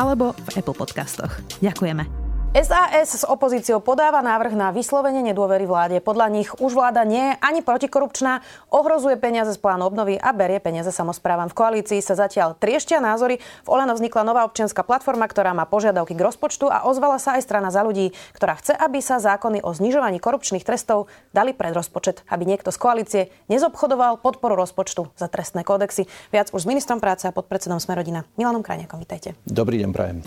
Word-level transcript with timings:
alebo 0.00 0.32
v 0.32 0.64
Apple 0.64 0.76
Podcastoch. 0.80 1.44
Ďakujeme. 1.60 2.19
SAS 2.50 3.14
s 3.14 3.22
opozíciou 3.22 3.78
podáva 3.78 4.26
návrh 4.26 4.58
na 4.58 4.74
vyslovenie 4.74 5.22
nedôvery 5.22 5.70
vláde. 5.70 6.02
Podľa 6.02 6.26
nich 6.34 6.50
už 6.58 6.74
vláda 6.74 7.06
nie 7.06 7.22
je 7.30 7.38
ani 7.38 7.62
protikorupčná, 7.62 8.42
ohrozuje 8.74 9.14
peniaze 9.22 9.54
z 9.54 9.62
plánu 9.62 9.86
obnovy 9.86 10.18
a 10.18 10.34
berie 10.34 10.58
peniaze 10.58 10.90
samozprávam. 10.90 11.46
V 11.46 11.54
koalícii 11.54 12.02
sa 12.02 12.18
zatiaľ 12.18 12.58
trieštia 12.58 12.98
názory. 12.98 13.38
V 13.38 13.68
Olano 13.70 13.94
vznikla 13.94 14.26
nová 14.26 14.42
občianská 14.50 14.82
platforma, 14.82 15.30
ktorá 15.30 15.54
má 15.54 15.62
požiadavky 15.62 16.18
k 16.18 16.26
rozpočtu 16.26 16.66
a 16.66 16.90
ozvala 16.90 17.22
sa 17.22 17.38
aj 17.38 17.46
strana 17.46 17.70
za 17.70 17.86
ľudí, 17.86 18.10
ktorá 18.34 18.58
chce, 18.58 18.74
aby 18.74 18.98
sa 18.98 19.22
zákony 19.22 19.62
o 19.62 19.70
znižovaní 19.70 20.18
korupčných 20.18 20.66
trestov 20.66 21.06
dali 21.30 21.54
pred 21.54 21.70
rozpočet, 21.70 22.26
aby 22.34 22.50
niekto 22.50 22.74
z 22.74 22.78
koalície 22.82 23.22
nezobchodoval 23.46 24.18
podporu 24.18 24.58
rozpočtu 24.58 25.06
za 25.14 25.30
trestné 25.30 25.62
kódexy. 25.62 26.10
Viac 26.34 26.50
už 26.50 26.66
s 26.66 26.70
ministrom 26.70 26.98
práce 26.98 27.30
a 27.30 27.32
podpredsedom 27.32 27.78
Smerodina 27.78 28.26
Milanom 28.34 28.66
Krajniakom. 28.66 28.98
Vítajte. 28.98 29.38
Dobrý 29.46 29.78
deň, 29.86 29.90
prajem. 29.94 30.18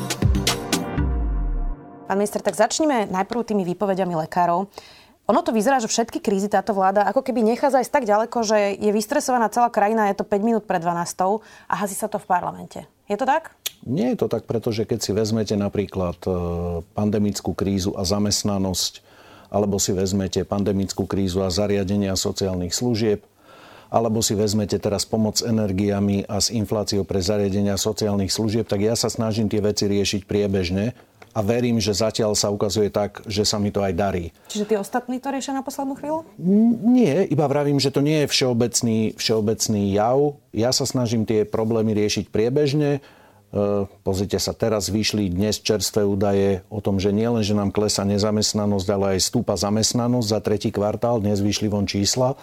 Pán 2.13 2.21
minister, 2.21 2.45
tak 2.45 2.53
začneme 2.53 3.09
najprv 3.09 3.41
tými 3.41 3.65
výpovediami 3.73 4.13
lekárov. 4.13 4.69
Ono 5.33 5.41
to 5.41 5.49
vyzerá, 5.49 5.81
že 5.81 5.89
všetky 5.89 6.21
krízy 6.21 6.45
táto 6.45 6.69
vláda 6.77 7.09
ako 7.09 7.25
keby 7.25 7.41
nechá 7.41 7.73
zajsť 7.73 7.89
tak 7.89 8.05
ďaleko, 8.05 8.37
že 8.45 8.77
je 8.77 8.93
vystresovaná 8.93 9.49
celá 9.49 9.73
krajina, 9.73 10.13
je 10.13 10.21
to 10.21 10.29
5 10.29 10.45
minút 10.45 10.63
pred 10.69 10.77
12 10.77 11.41
a 11.41 11.73
hasí 11.73 11.97
sa 11.97 12.05
to 12.05 12.21
v 12.21 12.29
parlamente. 12.29 12.85
Je 13.09 13.17
to 13.17 13.25
tak? 13.25 13.57
Nie 13.89 14.13
je 14.13 14.21
to 14.21 14.29
tak, 14.29 14.45
pretože 14.45 14.85
keď 14.85 14.99
si 15.01 15.09
vezmete 15.09 15.57
napríklad 15.57 16.21
e, 16.21 16.29
pandemickú 16.93 17.57
krízu 17.57 17.97
a 17.97 18.05
zamestnanosť, 18.05 19.01
alebo 19.49 19.81
si 19.81 19.97
vezmete 19.97 20.45
pandemickú 20.45 21.09
krízu 21.09 21.41
a 21.41 21.49
zariadenia 21.49 22.13
sociálnych 22.13 22.77
služieb, 22.77 23.25
alebo 23.89 24.21
si 24.21 24.37
vezmete 24.37 24.77
teraz 24.77 25.01
pomoc 25.01 25.41
energiami 25.41 26.29
a 26.29 26.37
s 26.37 26.53
infláciou 26.53 27.09
pre 27.09 27.25
zariadenia 27.25 27.73
sociálnych 27.73 28.29
služieb, 28.29 28.69
tak 28.69 28.85
ja 28.85 28.93
sa 28.93 29.09
snažím 29.09 29.49
tie 29.49 29.65
veci 29.65 29.89
riešiť 29.89 30.29
priebežne 30.29 30.93
a 31.33 31.39
verím, 31.41 31.81
že 31.81 31.97
zatiaľ 31.97 32.37
sa 32.37 32.53
ukazuje 32.53 32.93
tak, 32.93 33.25
že 33.25 33.41
sa 33.41 33.57
mi 33.57 33.73
to 33.73 33.81
aj 33.81 33.93
darí. 33.97 34.29
Čiže 34.53 34.69
tí 34.69 34.75
ostatní 34.77 35.17
to 35.17 35.33
riešia 35.33 35.57
na 35.57 35.65
poslednú 35.65 35.97
chvíľu? 35.97 36.29
Nie, 36.85 37.25
iba 37.25 37.49
vravím, 37.49 37.81
že 37.81 37.89
to 37.89 38.05
nie 38.05 38.23
je 38.23 38.31
všeobecný, 38.31 39.17
všeobecný 39.17 39.81
jav. 39.97 40.37
Ja 40.53 40.69
sa 40.69 40.85
snažím 40.85 41.25
tie 41.25 41.41
problémy 41.41 41.97
riešiť 41.97 42.29
priebežne. 42.29 43.01
E, 43.01 43.69
pozrite 44.05 44.37
sa, 44.37 44.53
teraz 44.53 44.93
vyšli 44.93 45.33
dnes 45.33 45.57
čerstvé 45.57 46.05
údaje 46.05 46.61
o 46.69 46.77
tom, 46.85 47.01
že 47.01 47.09
nie 47.09 47.25
len, 47.25 47.41
že 47.41 47.57
nám 47.57 47.73
klesa 47.73 48.05
nezamestnanosť, 48.05 48.87
ale 48.93 49.05
aj 49.17 49.25
stúpa 49.25 49.57
zamestnanosť 49.57 50.27
za 50.29 50.39
tretí 50.39 50.69
kvartál. 50.69 51.17
Dnes 51.17 51.41
vyšli 51.41 51.65
von 51.65 51.89
čísla. 51.89 52.37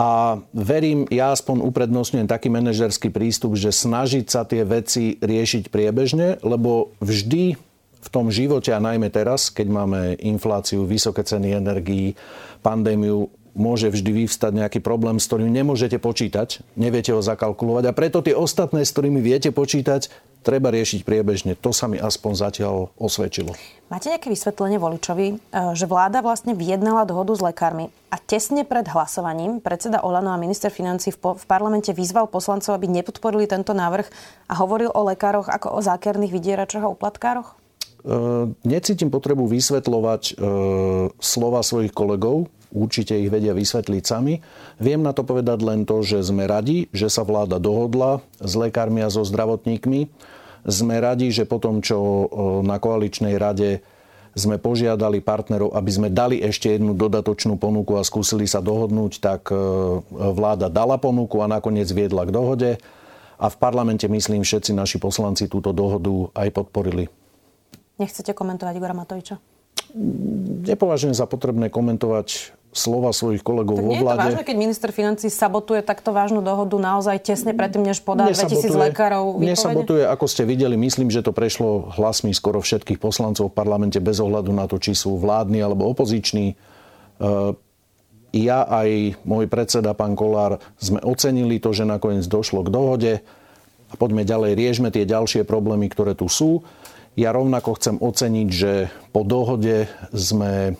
A 0.00 0.40
verím, 0.56 1.04
ja 1.12 1.28
aspoň 1.30 1.60
uprednostňujem 1.60 2.24
taký 2.24 2.48
manažerský 2.48 3.12
prístup, 3.12 3.52
že 3.52 3.68
snažiť 3.68 4.26
sa 4.32 4.48
tie 4.48 4.64
veci 4.64 5.20
riešiť 5.20 5.68
priebežne, 5.68 6.40
lebo 6.40 6.96
vždy 7.04 7.69
v 8.00 8.08
tom 8.08 8.32
živote 8.32 8.72
a 8.72 8.80
najmä 8.80 9.12
teraz, 9.12 9.52
keď 9.52 9.66
máme 9.68 10.00
infláciu, 10.24 10.88
vysoké 10.88 11.20
ceny 11.20 11.52
energií, 11.52 12.16
pandémiu, 12.64 13.28
môže 13.54 13.90
vždy 13.90 14.24
vyvstať 14.24 14.52
nejaký 14.56 14.78
problém, 14.80 15.18
s 15.18 15.26
ktorým 15.26 15.50
nemôžete 15.50 15.98
počítať, 15.98 16.62
neviete 16.78 17.10
ho 17.10 17.20
zakalkulovať 17.20 17.84
a 17.90 17.96
preto 17.96 18.22
tie 18.22 18.34
ostatné, 18.34 18.86
s 18.86 18.94
ktorými 18.94 19.18
viete 19.18 19.50
počítať, 19.50 20.08
treba 20.40 20.72
riešiť 20.72 21.04
priebežne. 21.04 21.52
To 21.60 21.68
sa 21.74 21.84
mi 21.84 22.00
aspoň 22.00 22.32
zatiaľ 22.32 22.88
osvedčilo. 22.96 23.52
Máte 23.92 24.08
nejaké 24.08 24.32
vysvetlenie 24.32 24.80
voličovi, 24.80 25.26
e, 25.28 25.36
že 25.76 25.84
vláda 25.84 26.24
vlastne 26.24 26.56
vyjednala 26.56 27.04
dohodu 27.04 27.36
s 27.36 27.44
lekármi 27.44 27.92
a 28.08 28.16
tesne 28.16 28.64
pred 28.64 28.88
hlasovaním 28.88 29.60
predseda 29.60 30.00
Olano 30.00 30.32
a 30.32 30.40
minister 30.40 30.72
financí 30.72 31.12
v, 31.12 31.36
v 31.36 31.44
parlamente 31.44 31.92
vyzval 31.92 32.30
poslancov, 32.32 32.72
aby 32.72 32.88
nepodporili 32.88 33.44
tento 33.44 33.76
návrh 33.76 34.08
a 34.48 34.54
hovoril 34.56 34.88
o 34.96 35.04
lekároch 35.04 35.52
ako 35.52 35.76
o 35.76 35.80
zákerných 35.84 36.32
vydieračoch 36.32 36.88
a 36.88 36.92
uplatkároch? 36.92 37.59
E, 38.00 38.16
necítim 38.64 39.12
potrebu 39.12 39.44
vysvetľovať 39.44 40.22
e, 40.24 40.34
slova 41.20 41.60
svojich 41.60 41.92
kolegov, 41.92 42.48
určite 42.72 43.12
ich 43.12 43.28
vedia 43.28 43.52
vysvetliť 43.52 44.02
sami. 44.04 44.40
Viem 44.80 45.04
na 45.04 45.12
to 45.12 45.20
povedať 45.20 45.60
len 45.60 45.84
to, 45.84 46.00
že 46.00 46.24
sme 46.24 46.48
radi, 46.48 46.88
že 46.96 47.12
sa 47.12 47.28
vláda 47.28 47.60
dohodla 47.60 48.24
s 48.40 48.56
lekármi 48.56 49.04
a 49.04 49.12
so 49.12 49.20
zdravotníkmi. 49.20 50.08
Sme 50.64 50.96
radi, 51.00 51.28
že 51.28 51.44
potom, 51.44 51.84
čo 51.84 51.98
e, 52.00 52.24
na 52.64 52.80
koaličnej 52.80 53.36
rade 53.36 53.84
sme 54.32 54.62
požiadali 54.62 55.20
partnerov, 55.20 55.74
aby 55.74 55.90
sme 55.90 56.08
dali 56.08 56.38
ešte 56.38 56.78
jednu 56.78 56.94
dodatočnú 56.94 57.58
ponuku 57.58 57.98
a 57.98 58.06
skúsili 58.06 58.46
sa 58.46 58.62
dohodnúť, 58.62 59.18
tak 59.18 59.50
vláda 60.14 60.70
dala 60.70 61.02
ponuku 61.02 61.42
a 61.42 61.50
nakoniec 61.50 61.90
viedla 61.90 62.22
k 62.22 62.30
dohode. 62.30 62.70
A 63.42 63.46
v 63.50 63.56
parlamente, 63.58 64.06
myslím, 64.06 64.46
všetci 64.46 64.70
naši 64.70 65.02
poslanci 65.02 65.50
túto 65.50 65.74
dohodu 65.74 66.30
aj 66.38 66.46
podporili. 66.54 67.10
Nechcete 68.00 68.32
komentovať 68.32 68.72
Igora 68.80 68.96
Matoviča? 68.96 69.36
Nepovažujem 70.64 71.12
za 71.12 71.28
potrebné 71.28 71.68
komentovať 71.68 72.56
slova 72.70 73.10
svojich 73.10 73.42
kolegov 73.42 73.82
tak 73.82 73.84
vo 73.84 73.90
vláde. 73.90 73.98
Nie 73.98 74.06
je 74.06 74.14
to 74.14 74.22
vážne, 74.22 74.44
keď 74.46 74.56
minister 74.56 74.90
financí 74.94 75.26
sabotuje 75.26 75.82
takto 75.82 76.14
vážnu 76.14 76.38
dohodu 76.38 76.78
naozaj 76.78 77.18
tesne 77.18 77.50
predtým, 77.50 77.82
než 77.82 77.98
podá 77.98 78.30
2000 78.30 78.70
lekárov 78.70 79.42
výpovede? 79.42 79.50
Nesabotuje, 79.50 80.02
ako 80.06 80.26
ste 80.30 80.46
videli, 80.46 80.78
myslím, 80.78 81.10
že 81.10 81.26
to 81.26 81.34
prešlo 81.34 81.90
hlasmi 81.98 82.30
skoro 82.30 82.62
všetkých 82.62 83.02
poslancov 83.02 83.50
v 83.50 83.54
parlamente 83.58 83.98
bez 83.98 84.22
ohľadu 84.22 84.54
na 84.54 84.70
to, 84.70 84.78
či 84.78 84.94
sú 84.94 85.18
vládni 85.18 85.58
alebo 85.58 85.90
opoziční. 85.90 86.54
E, 86.54 86.56
ja 88.38 88.62
aj 88.70 89.18
môj 89.26 89.50
predseda, 89.50 89.90
pán 89.90 90.14
Kolár, 90.14 90.62
sme 90.78 91.02
ocenili 91.02 91.58
to, 91.58 91.74
že 91.74 91.82
nakoniec 91.82 92.22
došlo 92.30 92.62
k 92.62 92.70
dohode 92.70 93.12
a 93.90 93.94
poďme 93.98 94.22
ďalej, 94.22 94.54
riešme 94.54 94.94
tie 94.94 95.02
ďalšie 95.02 95.42
problémy, 95.42 95.90
ktoré 95.90 96.14
tu 96.14 96.30
sú. 96.30 96.62
Ja 97.18 97.34
rovnako 97.34 97.74
chcem 97.74 97.96
oceniť, 97.98 98.48
že 98.48 98.72
po 99.10 99.26
dohode 99.26 99.90
sme 100.14 100.78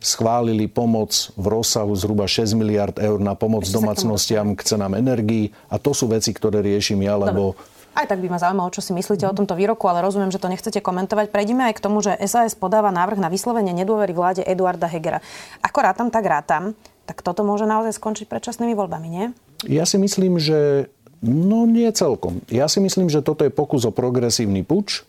schválili 0.00 0.64
pomoc 0.64 1.28
v 1.36 1.46
rozsahu 1.60 1.92
zhruba 1.92 2.24
6 2.24 2.56
miliard 2.56 2.96
eur 2.96 3.20
na 3.20 3.36
pomoc 3.36 3.68
Ešte 3.68 3.76
domácnostiam 3.76 4.56
k 4.56 4.64
cenám 4.64 4.96
energií. 4.96 5.52
A 5.68 5.76
to 5.76 5.92
sú 5.92 6.08
veci, 6.08 6.32
ktoré 6.32 6.64
riešim 6.64 7.04
ja, 7.04 7.20
lebo... 7.20 7.52
Aj 7.92 8.06
tak 8.08 8.22
by 8.22 8.32
ma 8.32 8.38
zaujímalo, 8.40 8.72
čo 8.72 8.80
si 8.80 8.96
myslíte 8.96 9.28
o 9.28 9.36
tomto 9.36 9.52
výroku, 9.52 9.84
ale 9.90 10.00
rozumiem, 10.00 10.32
že 10.32 10.40
to 10.40 10.48
nechcete 10.48 10.80
komentovať. 10.80 11.28
Prejdime 11.28 11.68
aj 11.68 11.74
k 11.76 11.84
tomu, 11.84 12.00
že 12.00 12.16
SAS 12.24 12.56
podáva 12.56 12.88
návrh 12.88 13.20
na 13.20 13.28
vyslovenie 13.28 13.76
nedôvery 13.76 14.16
vláde 14.16 14.40
Eduarda 14.46 14.88
Hegera. 14.88 15.20
Ako 15.60 15.84
rátam, 15.84 16.08
tak 16.08 16.24
rátam. 16.24 16.72
Tak 17.04 17.20
toto 17.20 17.44
môže 17.44 17.68
naozaj 17.68 17.98
skončiť 17.98 18.30
predčasnými 18.30 18.72
voľbami, 18.72 19.08
nie? 19.10 19.26
Ja 19.66 19.84
si 19.84 19.98
myslím, 20.00 20.38
že 20.40 20.88
no 21.20 21.68
nie 21.68 21.90
celkom. 21.92 22.40
Ja 22.48 22.70
si 22.70 22.80
myslím, 22.80 23.12
že 23.12 23.20
toto 23.20 23.44
je 23.44 23.52
pokus 23.52 23.84
o 23.84 23.92
progresívny 23.92 24.64
puč, 24.64 25.04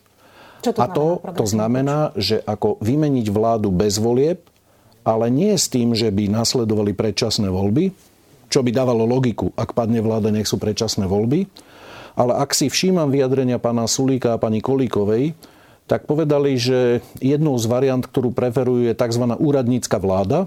čo 0.62 0.70
to 0.70 0.80
a 0.80 0.86
to, 0.86 1.18
to 1.34 1.44
znamená, 1.44 2.14
že 2.14 2.38
ako 2.38 2.78
vymeniť 2.78 3.26
vládu 3.28 3.74
bez 3.74 3.98
volieb, 3.98 4.46
ale 5.02 5.26
nie 5.28 5.58
s 5.58 5.66
tým, 5.66 5.98
že 5.98 6.14
by 6.14 6.30
nasledovali 6.30 6.94
predčasné 6.94 7.50
voľby, 7.50 7.90
čo 8.46 8.62
by 8.62 8.70
dávalo 8.70 9.02
logiku, 9.02 9.50
ak 9.58 9.74
padne 9.74 9.98
vláda, 9.98 10.30
nech 10.30 10.46
sú 10.46 10.62
predčasné 10.62 11.10
voľby. 11.10 11.50
Ale 12.14 12.36
ak 12.36 12.52
si 12.52 12.68
všímam 12.68 13.08
vyjadrenia 13.08 13.56
pána 13.56 13.88
Sulíka 13.88 14.36
a 14.36 14.40
pani 14.40 14.60
Kolíkovej, 14.60 15.32
tak 15.90 16.06
povedali, 16.06 16.54
že 16.60 17.02
jednou 17.18 17.56
z 17.58 17.66
variant, 17.66 18.04
ktorú 18.04 18.30
preferujú, 18.30 18.92
je 18.92 18.94
tzv. 18.94 19.24
úradnícka 19.26 19.98
vláda. 19.98 20.46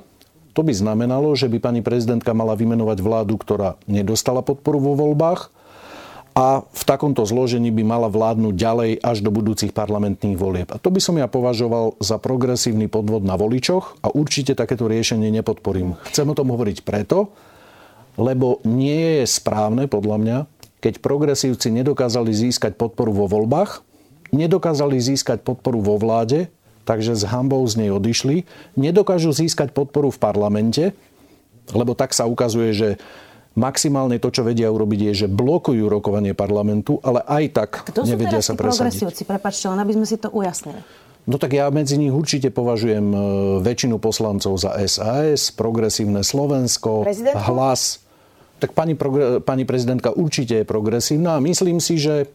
To 0.55 0.63
by 0.63 0.71
znamenalo, 0.71 1.35
že 1.35 1.51
by 1.51 1.59
pani 1.59 1.81
prezidentka 1.83 2.31
mala 2.31 2.55
vymenovať 2.55 2.97
vládu, 3.03 3.35
ktorá 3.35 3.75
nedostala 3.89 4.39
podporu 4.39 4.79
vo 4.79 4.93
voľbách 4.95 5.51
a 6.35 6.67
v 6.67 6.83
takomto 6.83 7.23
zložení 7.23 7.71
by 7.71 7.83
mala 7.87 8.11
vládnuť 8.11 8.53
ďalej 8.59 8.91
až 8.99 9.23
do 9.23 9.31
budúcich 9.31 9.71
parlamentných 9.71 10.35
volieb. 10.35 10.67
A 10.67 10.75
to 10.75 10.91
by 10.91 10.99
som 10.99 11.15
ja 11.15 11.31
považoval 11.31 11.95
za 12.03 12.19
progresívny 12.19 12.91
podvod 12.91 13.23
na 13.23 13.39
voličoch 13.39 13.95
a 14.03 14.11
určite 14.11 14.51
takéto 14.51 14.91
riešenie 14.91 15.31
nepodporím. 15.31 15.95
Chcem 16.11 16.27
o 16.27 16.35
tom 16.35 16.51
hovoriť 16.51 16.83
preto, 16.83 17.31
lebo 18.19 18.59
nie 18.67 19.23
je 19.23 19.25
správne, 19.31 19.87
podľa 19.87 20.17
mňa, 20.19 20.37
keď 20.83 20.99
progresívci 20.99 21.71
nedokázali 21.71 22.35
získať 22.35 22.75
podporu 22.75 23.15
vo 23.15 23.31
voľbách, 23.31 23.79
nedokázali 24.35 24.99
získať 24.99 25.39
podporu 25.39 25.79
vo 25.79 25.95
vláde, 25.95 26.51
takže 26.83 27.15
s 27.15 27.23
hambou 27.23 27.63
z 27.63 27.79
nej 27.79 27.89
odišli, 27.95 28.43
nedokážu 28.75 29.31
získať 29.31 29.71
podporu 29.71 30.11
v 30.11 30.19
parlamente, 30.19 30.91
lebo 31.71 31.95
tak 31.95 32.11
sa 32.11 32.27
ukazuje, 32.27 32.75
že 32.75 32.89
Maximálne 33.55 34.19
to, 34.19 34.27
čo 34.35 34.43
vedia 34.43 34.67
urobiť, 34.67 34.99
je, 35.11 35.13
že 35.25 35.27
blokujú 35.31 35.87
rokovanie 35.87 36.35
parlamentu, 36.35 36.99
ale 36.99 37.23
aj 37.23 37.43
tak 37.55 37.69
Kto 37.87 38.03
nevedia 38.03 38.43
sú 38.43 38.51
sa 38.51 38.59
presadiť. 38.59 38.75
progresívci? 38.83 39.21
Prepačte, 39.23 39.71
len 39.71 39.79
aby 39.79 39.95
sme 39.95 40.03
si 40.03 40.19
to 40.19 40.27
ujasnili. 40.27 40.83
No 41.25 41.39
tak 41.39 41.55
ja 41.57 41.71
medzi 41.71 41.95
nich 41.95 42.11
určite 42.13 42.51
považujem 42.51 43.07
e, 43.09 43.17
väčšinu 43.63 43.97
poslancov 43.97 44.59
za 44.59 44.75
SAS, 44.85 45.55
Progresívne 45.55 46.21
Slovensko, 46.21 47.07
Prezidentku? 47.07 47.41
Hlas. 47.47 48.03
Tak 48.59 48.75
pani, 48.75 48.93
progre- 48.93 49.39
pani 49.39 49.63
prezidentka 49.63 50.11
určite 50.11 50.61
je 50.61 50.65
progresívna 50.67 51.39
a 51.39 51.43
myslím 51.43 51.79
si, 51.79 51.95
že 51.95 52.29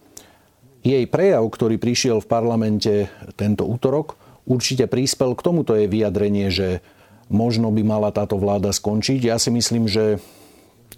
jej 0.81 1.05
prejav, 1.05 1.45
ktorý 1.53 1.77
prišiel 1.77 2.25
v 2.25 2.29
parlamente 2.33 2.93
tento 3.37 3.69
útorok, 3.69 4.17
určite 4.49 4.89
prispel 4.89 5.37
k 5.37 5.45
tomuto 5.45 5.77
jej 5.77 5.87
vyjadrenie, 5.87 6.49
že 6.49 6.81
možno 7.29 7.69
by 7.71 7.85
mala 7.85 8.09
táto 8.11 8.41
vláda 8.41 8.73
skončiť. 8.73 9.21
Ja 9.23 9.37
si 9.37 9.53
myslím, 9.53 9.87
že 9.87 10.19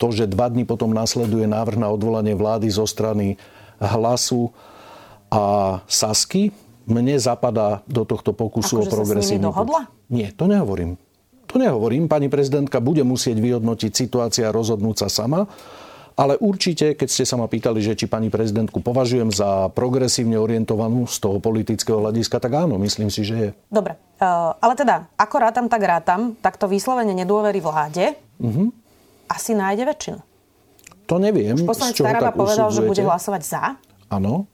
to, 0.03 0.11
že 0.11 0.27
dva 0.27 0.51
dní 0.51 0.67
potom 0.67 0.91
nasleduje 0.91 1.47
návrh 1.47 1.79
na 1.79 1.87
odvolanie 1.87 2.35
vlády 2.35 2.67
zo 2.67 2.83
strany 2.91 3.39
Hlasu 3.79 4.51
a 5.31 5.79
Sasky, 5.87 6.51
mne 6.91 7.15
zapadá 7.23 7.87
do 7.87 8.03
tohto 8.03 8.35
pokusu 8.35 8.83
Akože 8.83 8.91
o 8.91 8.91
s 8.91 8.95
progresívny 8.99 9.47
put. 9.47 9.87
Nie, 10.11 10.35
to 10.35 10.51
nehovorím. 10.51 10.99
To 11.47 11.63
nehovorím. 11.63 12.11
Pani 12.11 12.27
prezidentka 12.27 12.83
bude 12.83 13.07
musieť 13.07 13.39
vyhodnotiť 13.39 13.95
situácia 13.95 14.51
a 14.51 14.57
rozhodnúť 14.57 15.07
sa 15.07 15.09
sama. 15.23 15.47
Ale 16.13 16.37
určite, 16.37 16.93
keď 16.93 17.09
ste 17.09 17.25
sa 17.25 17.41
ma 17.41 17.49
pýtali, 17.49 17.81
že 17.81 17.97
či 17.97 18.05
pani 18.05 18.29
prezidentku 18.29 18.85
považujem 18.85 19.33
za 19.33 19.73
progresívne 19.73 20.37
orientovanú 20.37 21.09
z 21.09 21.17
toho 21.17 21.41
politického 21.41 22.05
hľadiska, 22.05 22.37
tak 22.37 22.53
áno, 22.53 22.77
myslím 22.77 23.09
si, 23.09 23.25
že 23.25 23.35
je. 23.49 23.51
Dobre, 23.73 23.97
uh, 24.21 24.53
ale 24.61 24.77
teda, 24.77 25.09
ako 25.17 25.37
rátam, 25.41 25.67
tak 25.73 25.81
rátam, 25.81 26.37
tak 26.37 26.61
to 26.61 26.69
vyslovene 26.69 27.17
nedôvery 27.17 27.65
vláde 27.65 28.13
asi 29.33 29.57
nájde 29.57 29.89
väčšinu. 29.89 30.21
To 31.09 31.17
neviem, 31.17 31.57
Poslanec 31.65 31.97
z 31.97 31.99
čoho 31.99 32.07
Taraba 32.09 32.31
povedal, 32.33 32.69
že 32.69 32.85
bude 32.85 33.03
hlasovať 33.03 33.43
za. 33.43 33.63
Áno. 34.13 34.45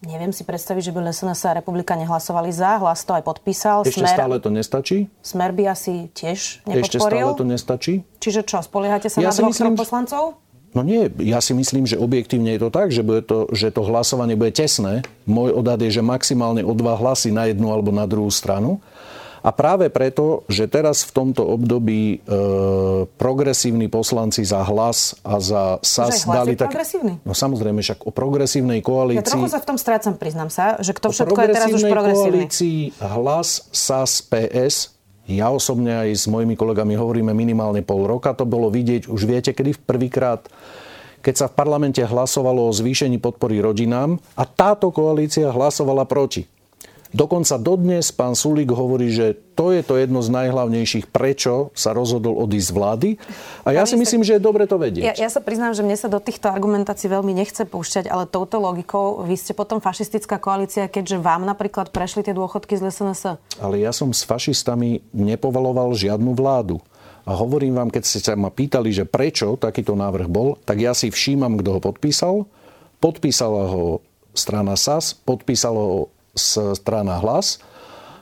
Neviem 0.00 0.32
si 0.32 0.48
predstaviť, 0.48 0.88
že 0.88 0.92
by 0.96 1.12
SNS 1.12 1.40
a 1.44 1.60
Republika 1.60 1.92
nehlasovali 1.92 2.48
za. 2.48 2.80
Hlas 2.80 3.04
to 3.04 3.12
aj 3.12 3.20
podpísal. 3.20 3.84
Ešte 3.84 4.00
Smer, 4.00 4.16
stále 4.16 4.36
to 4.40 4.48
nestačí? 4.48 5.12
Smer 5.20 5.52
by 5.52 5.76
asi 5.76 6.08
tiež 6.16 6.64
Ešte 6.64 6.96
stále 6.96 7.20
nepodporil. 7.20 7.36
to 7.36 7.44
nestačí? 7.44 7.94
Čiže 8.16 8.40
čo, 8.48 8.64
spoliehate 8.64 9.12
sa 9.12 9.20
Ja 9.20 9.28
na 9.28 9.36
dvoch, 9.36 9.52
myslím, 9.52 9.76
poslancov? 9.76 10.40
No 10.72 10.80
nie, 10.86 11.10
ja 11.20 11.42
si 11.44 11.52
myslím, 11.52 11.84
že 11.84 12.00
objektívne 12.00 12.56
je 12.56 12.60
to 12.64 12.70
tak, 12.72 12.94
že, 12.94 13.04
bude 13.04 13.26
to, 13.26 13.50
že 13.52 13.74
to 13.74 13.84
hlasovanie 13.84 14.40
bude 14.40 14.56
tesné. 14.56 15.04
Môj 15.28 15.52
odhad 15.52 15.82
je, 15.84 15.92
že 15.92 16.00
maximálne 16.00 16.64
o 16.64 16.72
dva 16.72 16.96
hlasy 16.96 17.34
na 17.34 17.50
jednu 17.52 17.68
alebo 17.68 17.92
na 17.92 18.08
druhú 18.08 18.32
stranu. 18.32 18.80
A 19.40 19.50
práve 19.56 19.88
preto, 19.88 20.44
že 20.52 20.68
teraz 20.68 21.04
v 21.08 21.12
tomto 21.16 21.42
období 21.48 22.20
e, 22.20 23.08
progresívni 23.16 23.88
poslanci 23.88 24.44
za 24.44 24.60
hlas 24.68 25.16
a 25.24 25.40
za 25.40 25.80
SAS 25.80 26.24
Že 26.24 26.32
dali 26.32 26.52
je 26.52 26.60
progresívny? 26.60 27.12
No 27.24 27.32
samozrejme, 27.32 27.80
však 27.80 28.04
o 28.04 28.12
progresívnej 28.12 28.84
Ja 28.84 28.86
koalícii... 28.86 29.24
trochu 29.24 29.48
sa 29.48 29.58
v 29.64 29.66
tom 29.66 29.78
strácam, 29.80 30.12
priznám 30.20 30.52
sa, 30.52 30.76
že 30.84 30.92
kto 30.92 31.08
všetko 31.08 31.38
je 31.40 31.48
teraz 31.56 31.68
už 31.72 31.84
progresívny. 31.88 32.44
koalícii 32.46 32.80
hlas, 33.00 33.68
SAS, 33.72 34.20
PS 34.20 35.00
ja 35.30 35.46
osobne 35.46 35.94
aj 35.94 36.10
s 36.10 36.24
mojimi 36.26 36.58
kolegami 36.58 36.98
hovoríme 36.98 37.30
minimálne 37.30 37.86
pol 37.86 38.02
roka. 38.02 38.34
To 38.34 38.42
bolo 38.42 38.66
vidieť 38.66 39.06
už 39.06 39.30
viete, 39.30 39.54
kedy 39.54 39.78
prvýkrát 39.86 40.50
keď 41.20 41.34
sa 41.36 41.46
v 41.52 41.56
parlamente 41.56 42.00
hlasovalo 42.00 42.64
o 42.64 42.72
zvýšení 42.72 43.20
podpory 43.20 43.60
rodinám 43.60 44.16
a 44.34 44.48
táto 44.48 44.88
koalícia 44.88 45.52
hlasovala 45.52 46.08
proti. 46.08 46.48
Dokonca 47.10 47.58
dodnes 47.58 48.14
pán 48.14 48.38
Sulík 48.38 48.70
hovorí, 48.70 49.10
že 49.10 49.34
to 49.58 49.74
je 49.74 49.82
to 49.82 49.98
jedno 49.98 50.22
z 50.22 50.30
najhlavnejších, 50.30 51.10
prečo 51.10 51.74
sa 51.74 51.90
rozhodol 51.90 52.38
odísť 52.38 52.68
z 52.70 52.76
vlády. 52.76 53.08
A 53.66 53.74
ja 53.74 53.82
si 53.82 53.98
myslím, 53.98 54.22
že 54.22 54.38
je 54.38 54.42
dobre 54.42 54.70
to 54.70 54.78
Ja, 54.78 54.82
vedieť. 54.86 55.18
ja 55.18 55.26
sa 55.26 55.42
priznám, 55.42 55.74
že 55.74 55.82
mne 55.82 55.98
sa 55.98 56.06
do 56.06 56.22
týchto 56.22 56.46
argumentácií 56.46 57.10
veľmi 57.10 57.34
nechce 57.34 57.66
púšťať, 57.66 58.06
ale 58.06 58.30
touto 58.30 58.62
logikou 58.62 59.26
vy 59.26 59.34
ste 59.34 59.52
potom 59.52 59.82
fašistická 59.82 60.38
koalícia, 60.38 60.86
keďže 60.86 61.18
vám 61.18 61.42
napríklad 61.42 61.90
prešli 61.90 62.22
tie 62.22 62.32
dôchodky 62.32 62.78
z 62.78 62.88
SNS. 62.94 63.42
Ale 63.58 63.82
ja 63.82 63.90
som 63.90 64.14
s 64.14 64.22
fašistami 64.22 65.02
nepovaloval 65.10 65.98
žiadnu 65.98 66.30
vládu. 66.32 66.78
A 67.26 67.34
hovorím 67.36 67.74
vám, 67.76 67.90
keď 67.90 68.02
ste 68.06 68.18
sa 68.22 68.38
ma 68.38 68.48
pýtali, 68.48 68.94
že 68.94 69.04
prečo 69.04 69.58
takýto 69.58 69.92
návrh 69.98 70.30
bol, 70.30 70.56
tak 70.62 70.78
ja 70.78 70.94
si 70.94 71.10
všímam, 71.10 71.58
kto 71.58 71.76
ho 71.76 71.80
podpísal. 71.82 72.46
Podpísala 73.02 73.66
ho 73.70 73.98
strana 74.32 74.78
SAS, 74.78 75.12
podpísala 75.12 75.78
ho 75.78 76.00
strana 76.34 77.18
Hlas. 77.18 77.58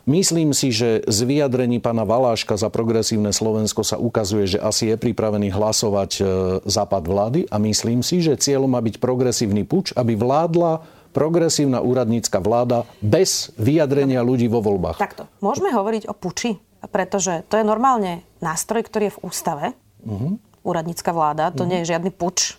Myslím 0.09 0.57
si, 0.57 0.73
že 0.73 1.05
z 1.05 1.19
vyjadrení 1.29 1.85
pána 1.85 2.09
Valáška 2.09 2.57
za 2.57 2.73
progresívne 2.73 3.29
Slovensko 3.29 3.85
sa 3.85 4.01
ukazuje, 4.01 4.57
že 4.57 4.59
asi 4.59 4.89
je 4.89 4.97
pripravený 4.97 5.53
hlasovať 5.53 6.11
e, 6.17 6.23
západ 6.65 7.05
vlády 7.05 7.45
a 7.53 7.61
myslím 7.61 8.01
si, 8.01 8.25
že 8.25 8.41
cieľom 8.41 8.73
má 8.73 8.81
byť 8.81 9.05
progresívny 9.05 9.69
puč, 9.69 9.93
aby 9.93 10.17
vládla 10.17 10.81
progresívna 11.13 11.85
úradnícka 11.85 12.41
vláda 12.41 12.89
bez 13.05 13.53
vyjadrenia 13.61 14.25
ľudí 14.25 14.49
vo 14.49 14.65
voľbách. 14.65 14.97
Takto. 14.97 15.29
Môžeme 15.45 15.77
hovoriť 15.77 16.09
o 16.09 16.17
puči, 16.17 16.57
pretože 16.89 17.45
to 17.53 17.61
je 17.61 17.65
normálne 17.69 18.25
nástroj, 18.41 18.89
ktorý 18.89 19.13
je 19.13 19.17
v 19.21 19.23
ústave. 19.29 19.67
Mhm. 20.09 20.41
Úradnícka 20.65 21.13
vláda, 21.13 21.53
to 21.53 21.69
nie 21.69 21.85
je 21.85 21.97
žiadny 21.97 22.13
puč. 22.13 22.57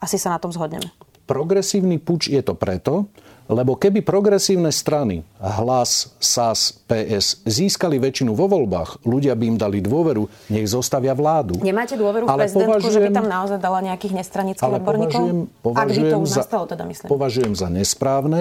Asi 0.00 0.16
sa 0.16 0.32
na 0.32 0.40
tom 0.40 0.52
zhodneme. 0.52 0.88
Progresívny 1.28 2.00
puč 2.00 2.32
je 2.32 2.40
to 2.40 2.52
preto, 2.56 3.12
lebo 3.52 3.76
keby 3.76 4.00
progresívne 4.00 4.72
strany, 4.72 5.20
Hlas, 5.36 6.16
SAS, 6.16 6.72
PS, 6.88 7.44
získali 7.44 8.00
väčšinu 8.00 8.32
vo 8.32 8.48
voľbách, 8.48 9.04
ľudia 9.04 9.36
by 9.36 9.44
im 9.46 9.56
dali 9.56 9.78
dôveru, 9.78 10.24
nech 10.48 10.64
zostavia 10.64 11.12
vládu. 11.12 11.60
Nemáte 11.60 11.94
dôveru 11.94 12.24
Ale 12.24 12.48
prezidentku, 12.48 12.88
že 12.88 12.98
by 12.98 13.12
považujem- 13.12 13.14
tam 13.14 13.26
naozaj 13.28 13.58
dala 13.60 13.78
nejakých 13.84 14.12
nestranických 14.16 14.64
Ale 14.64 14.80
odborníkov? 14.80 15.12
považujem, 15.12 15.38
Ak 15.38 15.52
by 15.52 15.60
to 15.60 15.68
považujem, 15.68 16.20
už 16.20 16.28
za, 16.28 16.40
nastalo, 16.42 16.64
teda 16.66 16.84
myslím. 16.88 17.08
považujem 17.12 17.52
za 17.54 17.68
nesprávne, 17.68 18.40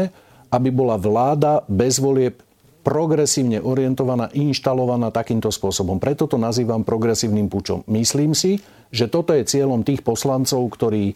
aby 0.49 0.69
bola 0.71 0.95
vláda 0.95 1.63
bez 1.67 1.99
volieb 1.99 2.39
progresívne 2.81 3.61
orientovaná, 3.61 4.33
inštalovaná 4.33 5.13
takýmto 5.13 5.53
spôsobom. 5.53 6.01
Preto 6.01 6.25
to 6.25 6.41
nazývam 6.41 6.81
progresívnym 6.81 7.45
pučom. 7.45 7.85
Myslím 7.85 8.33
si, 8.33 8.57
že 8.89 9.05
toto 9.05 9.37
je 9.37 9.45
cieľom 9.45 9.85
tých 9.85 10.01
poslancov, 10.01 10.65
ktorí 10.73 11.13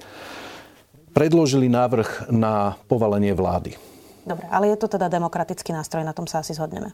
predložili 1.16 1.66
návrh 1.66 2.28
na 2.30 2.76
povalenie 2.86 3.32
vlády. 3.32 3.80
Dobre, 4.22 4.44
ale 4.46 4.68
je 4.68 4.78
to 4.78 4.88
teda 4.90 5.08
demokratický 5.08 5.72
nástroj, 5.72 6.04
na 6.04 6.12
tom 6.12 6.26
sa 6.26 6.42
asi 6.42 6.52
zhodneme. 6.52 6.92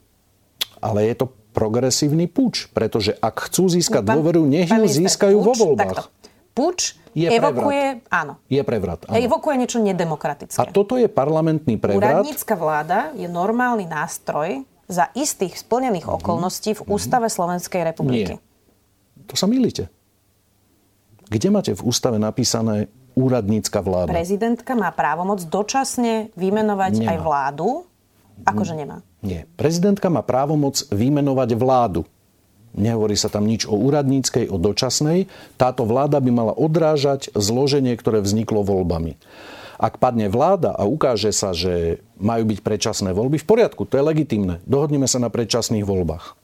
Ale 0.77 1.03
je 1.03 1.15
to 1.15 1.25
progresívny 1.51 2.25
puč, 2.25 2.67
pretože 2.67 3.13
ak 3.13 3.49
chcú 3.49 3.65
získať 3.67 4.01
Pán- 4.01 4.15
dôveru, 4.15 4.43
nech 4.43 4.67
ju 4.67 4.83
získajú 4.83 5.37
vo 5.37 5.51
puč- 5.51 5.59
voľbách. 5.59 5.89
takto. 5.97 6.13
Puč 6.51 6.99
Je 7.11 7.27
evokuje, 7.27 8.03
áno, 8.07 8.39
Je 8.45 8.59
prevrat. 8.61 9.03
Áno. 9.05 9.15
evokuje 9.17 9.55
niečo 9.57 9.79
nedemokratické. 9.79 10.55
A 10.55 10.65
toto 10.65 10.95
je 10.95 11.07
parlamentný 11.07 11.75
prevrat. 11.75 12.23
Úradnícka 12.23 12.53
vláda 12.53 13.11
je 13.13 13.25
normálny 13.25 13.83
nástroj 13.83 14.63
za 14.85 15.07
istých 15.13 15.55
splnených 15.57 16.03
Mhm. 16.03 16.13
okolností 16.13 16.71
v 16.73 16.87
Ústave 16.89 17.27
Slovenskej 17.27 17.83
republiky. 17.85 18.39
To 19.25 19.35
sa 19.35 19.43
milíte. 19.45 19.87
Kde 21.25 21.47
máte 21.47 21.71
v 21.71 21.81
ústave 21.81 22.15
napísané 22.15 22.91
úradnícka 23.15 23.79
vláda? 23.83 24.11
Prezidentka 24.11 24.73
má 24.73 24.89
právomoc 24.91 25.43
dočasne 25.45 26.29
vymenovať 26.35 26.93
Nemá. 27.01 27.09
aj 27.11 27.17
vládu. 27.21 27.67
Akože 28.41 28.73
nemá. 28.73 29.05
Nie. 29.21 29.45
Prezidentka 29.53 30.09
má 30.09 30.25
právomoc 30.25 30.81
vymenovať 30.89 31.49
vládu. 31.53 32.01
Nehovorí 32.71 33.19
sa 33.19 33.27
tam 33.27 33.45
nič 33.45 33.67
o 33.67 33.75
úradníckej, 33.75 34.47
o 34.47 34.55
dočasnej. 34.55 35.27
Táto 35.59 35.83
vláda 35.83 36.23
by 36.23 36.31
mala 36.31 36.53
odrážať 36.55 37.27
zloženie, 37.35 37.93
ktoré 37.99 38.23
vzniklo 38.23 38.63
voľbami. 38.63 39.19
Ak 39.81 39.97
padne 39.97 40.29
vláda 40.29 40.71
a 40.77 40.85
ukáže 40.85 41.33
sa, 41.33 41.57
že 41.57 42.05
majú 42.21 42.45
byť 42.47 42.59
predčasné 42.61 43.17
voľby, 43.17 43.41
v 43.41 43.49
poriadku, 43.49 43.89
to 43.89 43.97
je 43.97 44.05
legitimné. 44.05 44.61
Dohodneme 44.69 45.09
sa 45.09 45.17
na 45.17 45.33
predčasných 45.33 45.83
voľbách. 45.83 46.37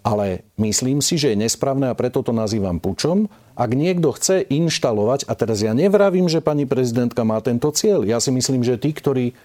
Ale 0.00 0.48
myslím 0.56 1.04
si, 1.04 1.20
že 1.20 1.34
je 1.34 1.42
nesprávne 1.44 1.92
a 1.92 1.98
preto 1.98 2.24
to 2.24 2.32
nazývam 2.32 2.80
pučom. 2.80 3.28
Ak 3.60 3.76
niekto 3.76 4.16
chce 4.16 4.40
inštalovať, 4.48 5.28
a 5.28 5.36
teraz 5.36 5.60
ja 5.60 5.76
nevravím, 5.76 6.32
že 6.32 6.40
pani 6.40 6.64
prezidentka 6.64 7.20
má 7.28 7.44
tento 7.44 7.68
cieľ. 7.76 8.08
Ja 8.08 8.16
si 8.16 8.32
myslím, 8.32 8.64
že 8.64 8.80
tí, 8.80 8.96
ktorí 8.96 9.36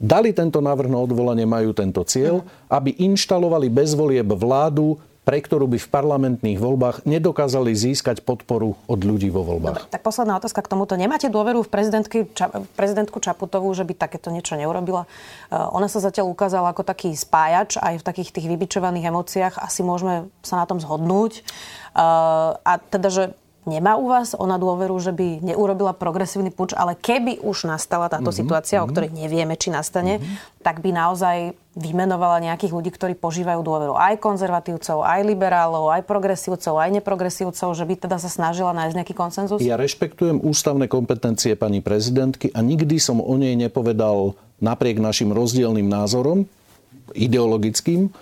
dali 0.00 0.32
tento 0.32 0.64
návrh 0.64 0.88
na 0.88 1.04
odvolanie, 1.04 1.44
majú 1.44 1.76
tento 1.76 2.00
cieľ, 2.08 2.40
aby 2.72 2.96
inštalovali 2.96 3.68
bez 3.68 3.92
volieb 3.92 4.32
vládu, 4.32 4.96
pre 5.24 5.40
ktorú 5.40 5.64
by 5.72 5.80
v 5.80 5.88
parlamentných 5.88 6.60
voľbách 6.60 7.08
nedokázali 7.08 7.72
získať 7.72 8.20
podporu 8.20 8.76
od 8.84 9.00
ľudí 9.00 9.32
vo 9.32 9.40
voľbách. 9.40 9.88
Tak 9.88 10.04
posledná 10.04 10.36
otázka 10.36 10.60
k 10.60 10.68
tomuto. 10.68 11.00
Nemáte 11.00 11.32
dôveru 11.32 11.64
v 11.64 11.72
Ča, 12.36 12.52
prezidentku 12.76 13.18
Čaputovú, 13.24 13.72
že 13.72 13.88
by 13.88 13.96
takéto 13.96 14.28
niečo 14.28 14.54
neurobila? 14.60 15.08
Uh, 15.48 15.72
ona 15.72 15.88
sa 15.88 16.04
zatiaľ 16.04 16.28
ukázala 16.28 16.76
ako 16.76 16.84
taký 16.84 17.16
spájač 17.16 17.80
aj 17.80 18.04
v 18.04 18.06
takých 18.06 18.30
tých 18.36 18.46
vybičovaných 18.52 19.08
emóciách. 19.08 19.54
Asi 19.64 19.80
môžeme 19.80 20.28
sa 20.44 20.60
na 20.60 20.68
tom 20.68 20.76
zhodnúť. 20.76 21.40
Uh, 21.96 22.60
a 22.60 22.76
teda, 22.76 23.08
že 23.08 23.24
nemá 23.64 23.96
u 23.96 24.08
vás 24.08 24.32
ona 24.36 24.60
dôveru, 24.60 24.96
že 25.00 25.12
by 25.12 25.42
neurobila 25.42 25.96
progresívny 25.96 26.52
puč, 26.52 26.72
ale 26.76 26.96
keby 26.96 27.40
už 27.40 27.68
nastala 27.68 28.08
táto 28.08 28.30
mm-hmm. 28.30 28.40
situácia, 28.40 28.76
mm-hmm. 28.80 28.88
o 28.88 28.92
ktorej 28.92 29.10
nevieme, 29.12 29.54
či 29.56 29.68
nastane, 29.72 30.20
mm-hmm. 30.20 30.62
tak 30.64 30.80
by 30.84 30.90
naozaj 30.92 31.36
vymenovala 31.74 32.38
nejakých 32.38 32.70
ľudí, 32.70 32.90
ktorí 32.94 33.18
požívajú 33.18 33.60
dôveru 33.66 33.98
aj 33.98 34.22
konzervatívcov, 34.22 35.02
aj 35.02 35.20
liberálov, 35.26 35.90
aj 35.90 36.06
progresívcov, 36.06 36.78
aj 36.78 36.90
neprogresívcov, 37.02 37.68
že 37.74 37.84
by 37.84 37.94
teda 37.98 38.16
sa 38.22 38.30
snažila 38.30 38.70
nájsť 38.70 38.94
nejaký 38.94 39.14
konsenzus? 39.16 39.58
Ja 39.58 39.74
rešpektujem 39.74 40.38
ústavné 40.38 40.86
kompetencie 40.86 41.58
pani 41.58 41.82
prezidentky 41.82 42.54
a 42.54 42.62
nikdy 42.62 43.02
som 43.02 43.18
o 43.18 43.34
nej 43.34 43.58
nepovedal 43.58 44.38
napriek 44.62 45.02
našim 45.02 45.34
rozdielným 45.34 45.90
názorom, 45.90 46.46
ideologickým, 47.12 48.14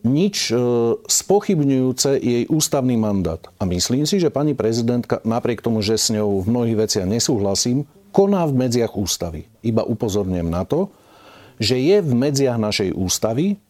nič 0.00 0.48
e, 0.48 0.56
spochybňujúce 0.96 2.10
jej 2.16 2.44
ústavný 2.48 2.96
mandát. 2.96 3.40
A 3.60 3.68
myslím 3.68 4.08
si, 4.08 4.16
že 4.16 4.32
pani 4.32 4.56
prezidentka, 4.56 5.20
napriek 5.28 5.60
tomu, 5.60 5.84
že 5.84 6.00
s 6.00 6.08
ňou 6.08 6.40
v 6.40 6.48
mnohých 6.48 6.88
veciach 6.88 7.06
nesúhlasím, 7.06 7.84
koná 8.16 8.48
v 8.48 8.64
medziach 8.64 8.96
ústavy. 8.96 9.44
Iba 9.60 9.84
upozorňujem 9.84 10.48
na 10.48 10.64
to, 10.64 10.88
že 11.60 11.76
je 11.76 12.00
v 12.00 12.12
medziach 12.16 12.56
našej 12.56 12.96
ústavy 12.96 13.60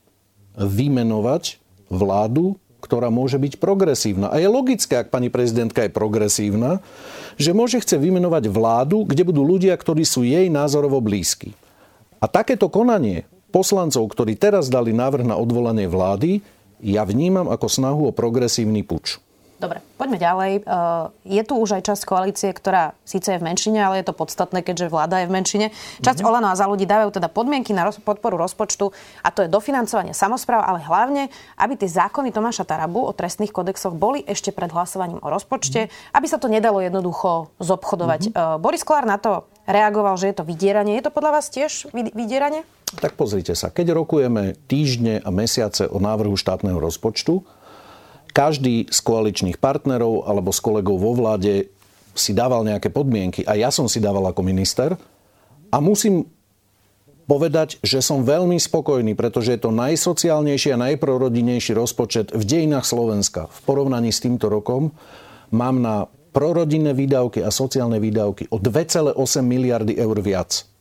vymenovať 0.54 1.58
vládu, 1.90 2.54
ktorá 2.78 3.10
môže 3.10 3.34
byť 3.34 3.58
progresívna. 3.58 4.30
A 4.30 4.38
je 4.38 4.46
logické, 4.46 5.02
ak 5.02 5.10
pani 5.10 5.34
prezidentka 5.34 5.82
je 5.82 5.90
progresívna, 5.90 6.78
že 7.34 7.50
môže 7.50 7.82
chce 7.82 7.98
vymenovať 7.98 8.46
vládu, 8.46 9.02
kde 9.02 9.26
budú 9.26 9.42
ľudia, 9.42 9.74
ktorí 9.74 10.06
sú 10.06 10.22
jej 10.22 10.46
názorovo 10.46 11.02
blízki. 11.02 11.58
A 12.22 12.30
takéto 12.30 12.70
konanie 12.70 13.26
poslancov, 13.56 14.04
ktorí 14.12 14.36
teraz 14.36 14.68
dali 14.68 14.92
návrh 14.92 15.24
na 15.24 15.40
odvolanie 15.40 15.88
vlády, 15.88 16.44
ja 16.84 17.08
vnímam 17.08 17.48
ako 17.48 17.72
snahu 17.72 18.02
o 18.04 18.12
progresívny 18.12 18.84
puč. 18.84 19.16
Dobre, 19.56 19.80
poďme 19.96 20.20
ďalej. 20.20 20.52
Je 21.24 21.40
tu 21.40 21.56
už 21.56 21.80
aj 21.80 21.88
časť 21.88 22.04
koalície, 22.04 22.52
ktorá 22.52 22.92
síce 23.08 23.32
je 23.32 23.40
v 23.40 23.48
menšine, 23.48 23.80
ale 23.80 24.04
je 24.04 24.12
to 24.12 24.12
podstatné, 24.12 24.60
keďže 24.60 24.92
vláda 24.92 25.24
je 25.24 25.32
v 25.32 25.32
menšine. 25.32 25.66
Časť 26.04 26.20
mm-hmm. 26.20 26.28
Olano 26.28 26.52
a 26.52 26.60
za 26.60 26.68
ľudí 26.68 26.84
dávajú 26.84 27.16
teda 27.16 27.32
podmienky 27.32 27.72
na 27.72 27.88
podporu 27.88 28.36
rozpočtu 28.36 28.92
a 29.24 29.32
to 29.32 29.40
je 29.40 29.48
dofinancovanie 29.48 30.12
samozpráv, 30.12 30.60
ale 30.60 30.84
hlavne, 30.84 31.32
aby 31.56 31.72
tie 31.80 31.88
zákony 31.88 32.36
Tomáša 32.36 32.68
Tarabu 32.68 33.08
o 33.08 33.16
trestných 33.16 33.48
kodexoch 33.48 33.96
boli 33.96 34.20
ešte 34.28 34.52
pred 34.52 34.68
hlasovaním 34.68 35.24
o 35.24 35.32
rozpočte, 35.32 35.88
mm-hmm. 35.88 36.12
aby 36.20 36.26
sa 36.28 36.36
to 36.36 36.52
nedalo 36.52 36.84
jednoducho 36.84 37.48
zobchodovať. 37.56 38.36
Mm-hmm. 38.36 38.60
Boris 38.60 38.84
Kolár 38.84 39.08
na 39.08 39.16
to 39.16 39.48
reagoval, 39.64 40.20
že 40.20 40.28
je 40.28 40.36
to 40.36 40.44
vydieranie. 40.44 41.00
Je 41.00 41.08
to 41.08 41.16
podľa 41.16 41.40
vás 41.40 41.48
tiež 41.48 41.88
vydieranie? 41.96 42.60
Tak 42.94 43.18
pozrite 43.18 43.58
sa, 43.58 43.74
keď 43.74 43.98
rokujeme 43.98 44.54
týždne 44.70 45.18
a 45.18 45.34
mesiace 45.34 45.90
o 45.90 45.98
návrhu 45.98 46.38
štátneho 46.38 46.78
rozpočtu, 46.78 47.42
každý 48.30 48.86
z 48.86 48.98
koaličných 49.02 49.58
partnerov 49.58 50.28
alebo 50.28 50.54
s 50.54 50.62
kolegov 50.62 51.02
vo 51.02 51.16
vláde 51.16 51.66
si 52.14 52.36
dával 52.36 52.62
nejaké 52.62 52.92
podmienky 52.92 53.42
a 53.42 53.58
ja 53.58 53.74
som 53.74 53.90
si 53.90 53.98
dával 53.98 54.28
ako 54.28 54.44
minister 54.46 54.94
a 55.72 55.76
musím 55.82 56.28
povedať, 57.26 57.82
že 57.82 57.98
som 57.98 58.22
veľmi 58.22 58.56
spokojný, 58.56 59.18
pretože 59.18 59.58
je 59.58 59.60
to 59.60 59.74
najsociálnejší 59.74 60.78
a 60.78 60.82
najprorodinejší 60.86 61.74
rozpočet 61.74 62.30
v 62.30 62.42
dejinách 62.46 62.86
Slovenska. 62.86 63.50
V 63.50 63.60
porovnaní 63.66 64.14
s 64.14 64.22
týmto 64.22 64.46
rokom 64.46 64.94
mám 65.50 65.82
na 65.82 66.06
prorodinné 66.30 66.94
výdavky 66.94 67.42
a 67.42 67.50
sociálne 67.50 67.98
výdavky 67.98 68.46
o 68.52 68.62
2,8 68.62 69.18
miliardy 69.42 69.98
eur 69.98 70.16
viac. 70.22 70.75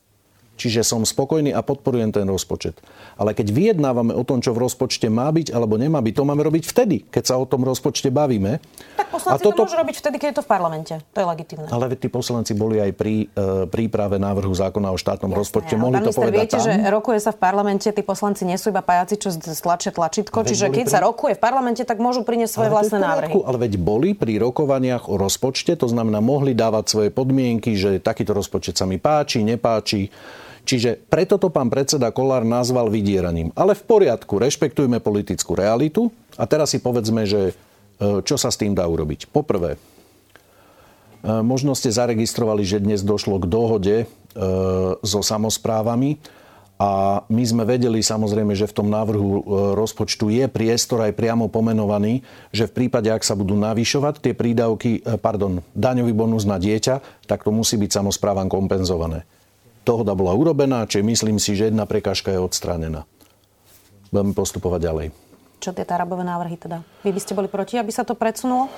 Čiže 0.55 0.88
som 0.88 1.03
spokojný 1.03 1.51
a 1.51 1.59
podporujem 1.59 2.15
ten 2.15 2.24
rozpočet. 2.31 2.79
Ale 3.19 3.35
keď 3.35 3.51
vyjednávame 3.51 4.15
o 4.15 4.24
tom, 4.24 4.39
čo 4.39 4.55
v 4.55 4.63
rozpočte 4.63 5.12
má 5.12 5.27
byť 5.27 5.51
alebo 5.51 5.75
nemá 5.75 6.00
byť, 6.00 6.13
to 6.15 6.24
máme 6.24 6.41
robiť 6.47 6.63
vtedy, 6.63 7.03
keď 7.12 7.24
sa 7.27 7.35
o 7.35 7.43
tom 7.43 7.67
rozpočte 7.67 8.07
bavíme. 8.07 8.63
Tak 8.95 9.07
poslanci 9.12 9.35
a 9.35 9.43
toto... 9.43 9.63
to 9.63 9.67
môžu 9.67 9.79
robiť 9.83 9.95
vtedy, 10.00 10.15
keď 10.15 10.27
je 10.31 10.38
to 10.39 10.43
v 10.47 10.50
parlamente. 10.50 10.93
To 11.12 11.17
je 11.19 11.27
legitimné. 11.27 11.67
Ale 11.67 11.91
tí 12.00 12.07
poslanci 12.07 12.55
boli 12.55 12.79
aj 12.79 12.91
pri 12.95 13.27
e, 13.27 13.67
príprave 13.67 14.15
návrhu 14.15 14.55
zákona 14.55 14.95
o 14.95 14.97
štátnom 14.97 15.35
Jasne, 15.35 15.41
rozpočte. 15.43 15.74
Mohli 15.75 16.07
to 16.07 16.12
povedať 16.15 16.39
viete, 16.39 16.57
tam. 16.57 16.65
že 16.65 16.71
rokuje 16.88 17.19
sa 17.19 17.31
v 17.35 17.39
parlamente, 17.43 17.88
tí 17.91 18.01
poslanci 18.01 18.47
nie 18.47 18.55
sú 18.55 18.71
iba 18.71 18.79
pajaci, 18.79 19.19
čo 19.19 19.35
stlačia 19.35 19.91
tlačítko. 19.91 20.47
Čiže 20.47 20.71
keď 20.71 20.85
pri... 20.88 20.93
sa 20.95 21.00
rokuje 21.03 21.33
v 21.35 21.41
parlamente, 21.43 21.83
tak 21.83 22.00
môžu 22.00 22.24
priniesť 22.24 22.53
svoje 22.55 22.69
ale 22.71 22.75
vlastné 22.79 22.97
návrhy. 23.03 23.33
Ale 23.43 23.57
veď 23.59 23.74
boli 23.75 24.15
pri 24.15 24.39
rokovaniach 24.39 25.12
o 25.12 25.19
rozpočte, 25.19 25.75
to 25.75 25.91
znamená, 25.91 26.24
mohli 26.24 26.55
dávať 26.55 26.85
svoje 26.88 27.09
podmienky, 27.12 27.75
že 27.75 28.00
takýto 28.00 28.31
rozpočet 28.31 28.79
sa 28.79 28.88
mi 28.88 28.95
páči, 28.95 29.43
nepáči 29.43 30.07
Čiže 30.65 30.98
preto 30.98 31.38
to 31.38 31.53
pán 31.53 31.69
predseda 31.69 32.10
Kolár 32.10 32.41
nazval 32.41 32.89
vydieraním. 32.89 33.53
Ale 33.53 33.77
v 33.77 33.86
poriadku, 33.86 34.41
rešpektujme 34.41 34.98
politickú 34.98 35.53
realitu 35.53 36.10
a 36.41 36.50
teraz 36.50 36.74
si 36.74 36.81
povedzme, 36.81 37.29
že 37.29 37.53
e, 38.01 38.25
čo 38.25 38.36
sa 38.36 38.50
s 38.50 38.57
tým 38.57 38.74
dá 38.74 38.89
urobiť. 38.89 39.29
Poprvé, 39.29 39.77
e, 39.77 39.79
možno 41.45 41.77
ste 41.77 41.93
zaregistrovali, 41.93 42.65
že 42.65 42.81
dnes 42.81 43.05
došlo 43.05 43.38
k 43.38 43.45
dohode 43.45 43.98
e, 44.03 44.05
so 45.05 45.22
samozprávami 45.22 46.17
a 46.81 47.24
my 47.29 47.43
sme 47.45 47.63
vedeli 47.63 48.01
samozrejme, 48.01 48.51
že 48.57 48.67
v 48.67 48.75
tom 48.75 48.91
návrhu 48.91 49.48
rozpočtu 49.79 50.27
je 50.27 50.43
priestor 50.51 51.07
aj 51.07 51.15
priamo 51.15 51.48
pomenovaný, 51.48 52.19
že 52.51 52.67
v 52.67 52.84
prípade, 52.84 53.07
ak 53.07 53.24
sa 53.24 53.31
budú 53.31 53.55
navyšovať 53.55 54.19
tie 54.19 54.34
prídavky, 54.36 55.00
pardon, 55.24 55.63
daňový 55.72 56.12
bonus 56.12 56.43
na 56.43 56.60
dieťa, 56.60 57.24
tak 57.31 57.48
to 57.48 57.55
musí 57.55 57.79
byť 57.79 57.95
samozprávam 57.95 58.51
kompenzované 58.51 59.24
dohoda 59.86 60.18
bola 60.18 60.34
urobená, 60.34 60.84
či 60.89 61.06
myslím 61.06 61.38
si, 61.38 61.54
že 61.54 61.70
jedna 61.70 61.86
prekážka 61.86 62.34
je 62.34 62.42
odstránená. 62.42 63.06
Budeme 64.10 64.34
postupovať 64.34 64.82
ďalej. 64.82 65.08
Čo 65.62 65.72
tie 65.72 65.88
Tarabové 65.88 66.27
návrhy 66.27 66.60
teda? 66.60 66.84
Vy 67.01 67.15
by 67.15 67.22
ste 67.22 67.34
boli 67.38 67.48
proti, 67.48 67.80
aby 67.80 67.89
sa 67.94 68.04
to 68.04 68.18
predsunulo? 68.18 68.68
E, 68.68 68.70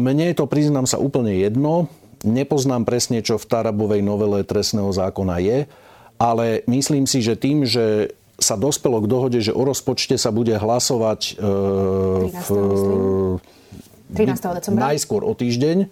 mne 0.00 0.32
je 0.32 0.38
to, 0.38 0.48
priznám 0.48 0.88
sa, 0.88 0.96
úplne 0.98 1.36
jedno. 1.36 1.86
Nepoznám 2.26 2.82
presne, 2.82 3.22
čo 3.22 3.38
v 3.38 3.46
Tarabovej 3.46 4.02
novele 4.02 4.42
trestného 4.42 4.90
zákona 4.90 5.38
je, 5.38 5.58
ale 6.18 6.66
myslím 6.66 7.06
si, 7.06 7.22
že 7.22 7.38
tým, 7.38 7.62
že 7.62 8.18
sa 8.38 8.54
dospelo 8.58 9.02
k 9.02 9.10
dohode, 9.10 9.38
že 9.42 9.54
o 9.54 9.62
rozpočte 9.62 10.14
sa 10.18 10.30
bude 10.30 10.54
hlasovať 10.54 11.38
e, 11.38 12.32
13. 12.34 12.42
v, 12.42 12.48
13. 14.14 14.58
decembra. 14.58 14.80
najskôr 14.90 15.22
o 15.26 15.34
týždeň, 15.34 15.90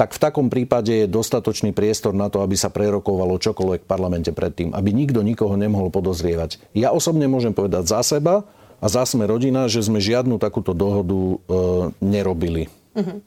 tak 0.00 0.16
v 0.16 0.22
takom 0.24 0.48
prípade 0.48 1.04
je 1.04 1.12
dostatočný 1.12 1.76
priestor 1.76 2.16
na 2.16 2.32
to, 2.32 2.40
aby 2.40 2.56
sa 2.56 2.72
prerokovalo 2.72 3.36
čokoľvek 3.36 3.84
v 3.84 3.90
parlamente 3.92 4.32
predtým, 4.32 4.72
aby 4.72 4.96
nikto 4.96 5.20
nikoho 5.20 5.60
nemohol 5.60 5.92
podozrievať. 5.92 6.56
Ja 6.72 6.96
osobne 6.96 7.28
môžem 7.28 7.52
povedať 7.52 7.84
za 7.84 8.00
seba 8.00 8.48
a 8.80 8.86
za 8.88 9.04
sme 9.04 9.28
rodina, 9.28 9.68
že 9.68 9.84
sme 9.84 10.00
žiadnu 10.00 10.40
takúto 10.40 10.72
dohodu 10.72 11.12
e, 11.12 11.36
nerobili. 12.00 12.72
Uh-huh. 13.00 13.24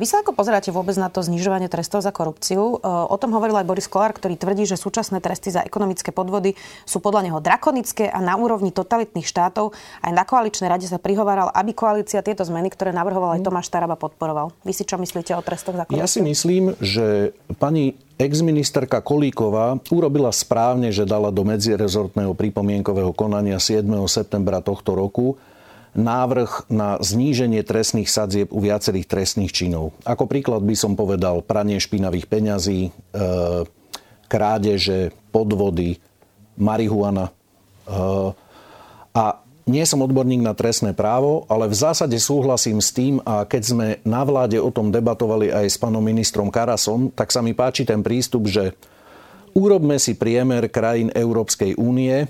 Vy 0.00 0.06
sa 0.08 0.24
ako 0.24 0.32
pozeráte 0.32 0.72
vôbec 0.72 0.96
na 0.96 1.12
to 1.12 1.20
znižovanie 1.20 1.68
trestov 1.68 2.00
za 2.00 2.08
korupciu? 2.08 2.80
O 2.84 3.16
tom 3.20 3.36
hovoril 3.36 3.60
aj 3.60 3.68
Boris 3.68 3.84
Kolár, 3.86 4.16
ktorý 4.16 4.40
tvrdí, 4.40 4.64
že 4.64 4.80
súčasné 4.80 5.20
tresty 5.20 5.52
za 5.52 5.60
ekonomické 5.60 6.08
podvody 6.08 6.56
sú 6.88 7.04
podľa 7.04 7.28
neho 7.28 7.38
drakonické 7.38 8.08
a 8.08 8.18
na 8.24 8.40
úrovni 8.40 8.72
totalitných 8.72 9.28
štátov. 9.28 9.76
Aj 10.00 10.12
na 10.14 10.24
koaličnej 10.24 10.72
rade 10.72 10.88
sa 10.88 10.96
prihováral, 10.96 11.52
aby 11.52 11.76
koalícia 11.76 12.24
tieto 12.24 12.42
zmeny, 12.48 12.72
ktoré 12.72 12.96
navrhoval 12.96 13.36
aj 13.36 13.44
Tomáš 13.44 13.68
Taraba, 13.68 14.00
podporoval. 14.00 14.56
Vy 14.64 14.72
si 14.72 14.88
čo 14.88 14.96
myslíte 14.96 15.36
o 15.36 15.44
trestoch 15.44 15.76
za 15.76 15.84
korupciu? 15.84 16.00
Ja 16.00 16.08
si 16.08 16.24
myslím, 16.24 16.72
že 16.80 17.36
pani 17.60 18.00
exministerka 18.20 19.00
Kolíková 19.00 19.80
urobila 19.88 20.28
správne, 20.28 20.92
že 20.92 21.08
dala 21.08 21.32
do 21.32 21.40
medzirezortného 21.44 22.36
pripomienkového 22.36 23.16
konania 23.16 23.56
7. 23.56 23.84
septembra 24.08 24.60
tohto 24.60 24.92
roku 24.92 25.40
návrh 25.94 26.70
na 26.70 26.98
zníženie 27.02 27.66
trestných 27.66 28.06
sadzieb 28.06 28.54
u 28.54 28.62
viacerých 28.62 29.10
trestných 29.10 29.50
činov. 29.50 29.96
Ako 30.06 30.30
príklad 30.30 30.62
by 30.62 30.76
som 30.78 30.94
povedal 30.94 31.42
pranie 31.42 31.82
špinavých 31.82 32.30
peňazí, 32.30 32.80
e, 32.88 32.90
krádeže, 34.30 35.10
podvody, 35.34 35.98
marihuana. 36.54 37.30
E, 37.30 37.32
a 39.10 39.24
nie 39.70 39.86
som 39.86 40.02
odborník 40.02 40.42
na 40.42 40.54
trestné 40.54 40.94
právo, 40.94 41.46
ale 41.46 41.70
v 41.70 41.78
zásade 41.78 42.18
súhlasím 42.18 42.82
s 42.82 42.90
tým 42.90 43.22
a 43.22 43.46
keď 43.46 43.62
sme 43.62 43.86
na 44.02 44.26
vláde 44.26 44.58
o 44.58 44.70
tom 44.74 44.90
debatovali 44.90 45.50
aj 45.54 45.66
s 45.70 45.76
pánom 45.78 46.02
ministrom 46.02 46.50
Karasom, 46.50 47.14
tak 47.14 47.30
sa 47.30 47.38
mi 47.38 47.54
páči 47.54 47.86
ten 47.86 48.02
prístup, 48.02 48.50
že 48.50 48.74
urobme 49.54 49.98
si 50.02 50.18
priemer 50.18 50.66
krajín 50.66 51.14
Európskej 51.14 51.78
únie, 51.78 52.26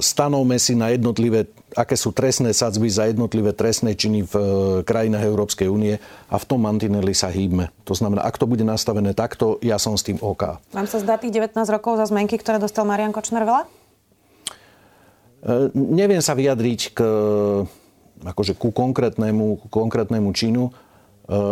stanovme 0.00 0.56
si 0.56 0.72
na 0.72 0.88
jednotlivé, 0.88 1.44
aké 1.76 1.92
sú 1.92 2.16
trestné 2.16 2.56
sadzby 2.56 2.88
za 2.88 3.04
jednotlivé 3.04 3.52
trestné 3.52 3.92
činy 3.92 4.24
v 4.24 4.34
e, 4.34 4.42
krajinách 4.80 5.28
Európskej 5.28 5.68
únie 5.68 6.00
a 6.32 6.36
v 6.40 6.44
tom 6.48 6.64
mantineli 6.64 7.12
sa 7.12 7.28
hýbme. 7.28 7.68
To 7.84 7.92
znamená, 7.92 8.24
ak 8.24 8.40
to 8.40 8.48
bude 8.48 8.64
nastavené 8.64 9.12
takto, 9.12 9.60
ja 9.60 9.76
som 9.76 9.92
s 9.92 10.08
tým 10.08 10.16
OK. 10.24 10.56
Vám 10.72 10.88
sa 10.88 11.04
zdá 11.04 11.20
tých 11.20 11.36
19 11.36 11.52
rokov 11.68 12.00
za 12.00 12.08
zmenky, 12.08 12.40
ktoré 12.40 12.56
dostal 12.56 12.88
Marian 12.88 13.12
Kočner 13.12 13.44
veľa? 13.44 13.62
E, 13.64 13.68
neviem 15.76 16.24
sa 16.24 16.32
vyjadriť 16.32 16.80
k, 16.96 16.98
akože 18.24 18.56
ku 18.56 18.72
konkrétnemu, 18.72 19.60
ku 19.60 19.68
konkrétnemu 19.68 20.32
činu. 20.32 20.72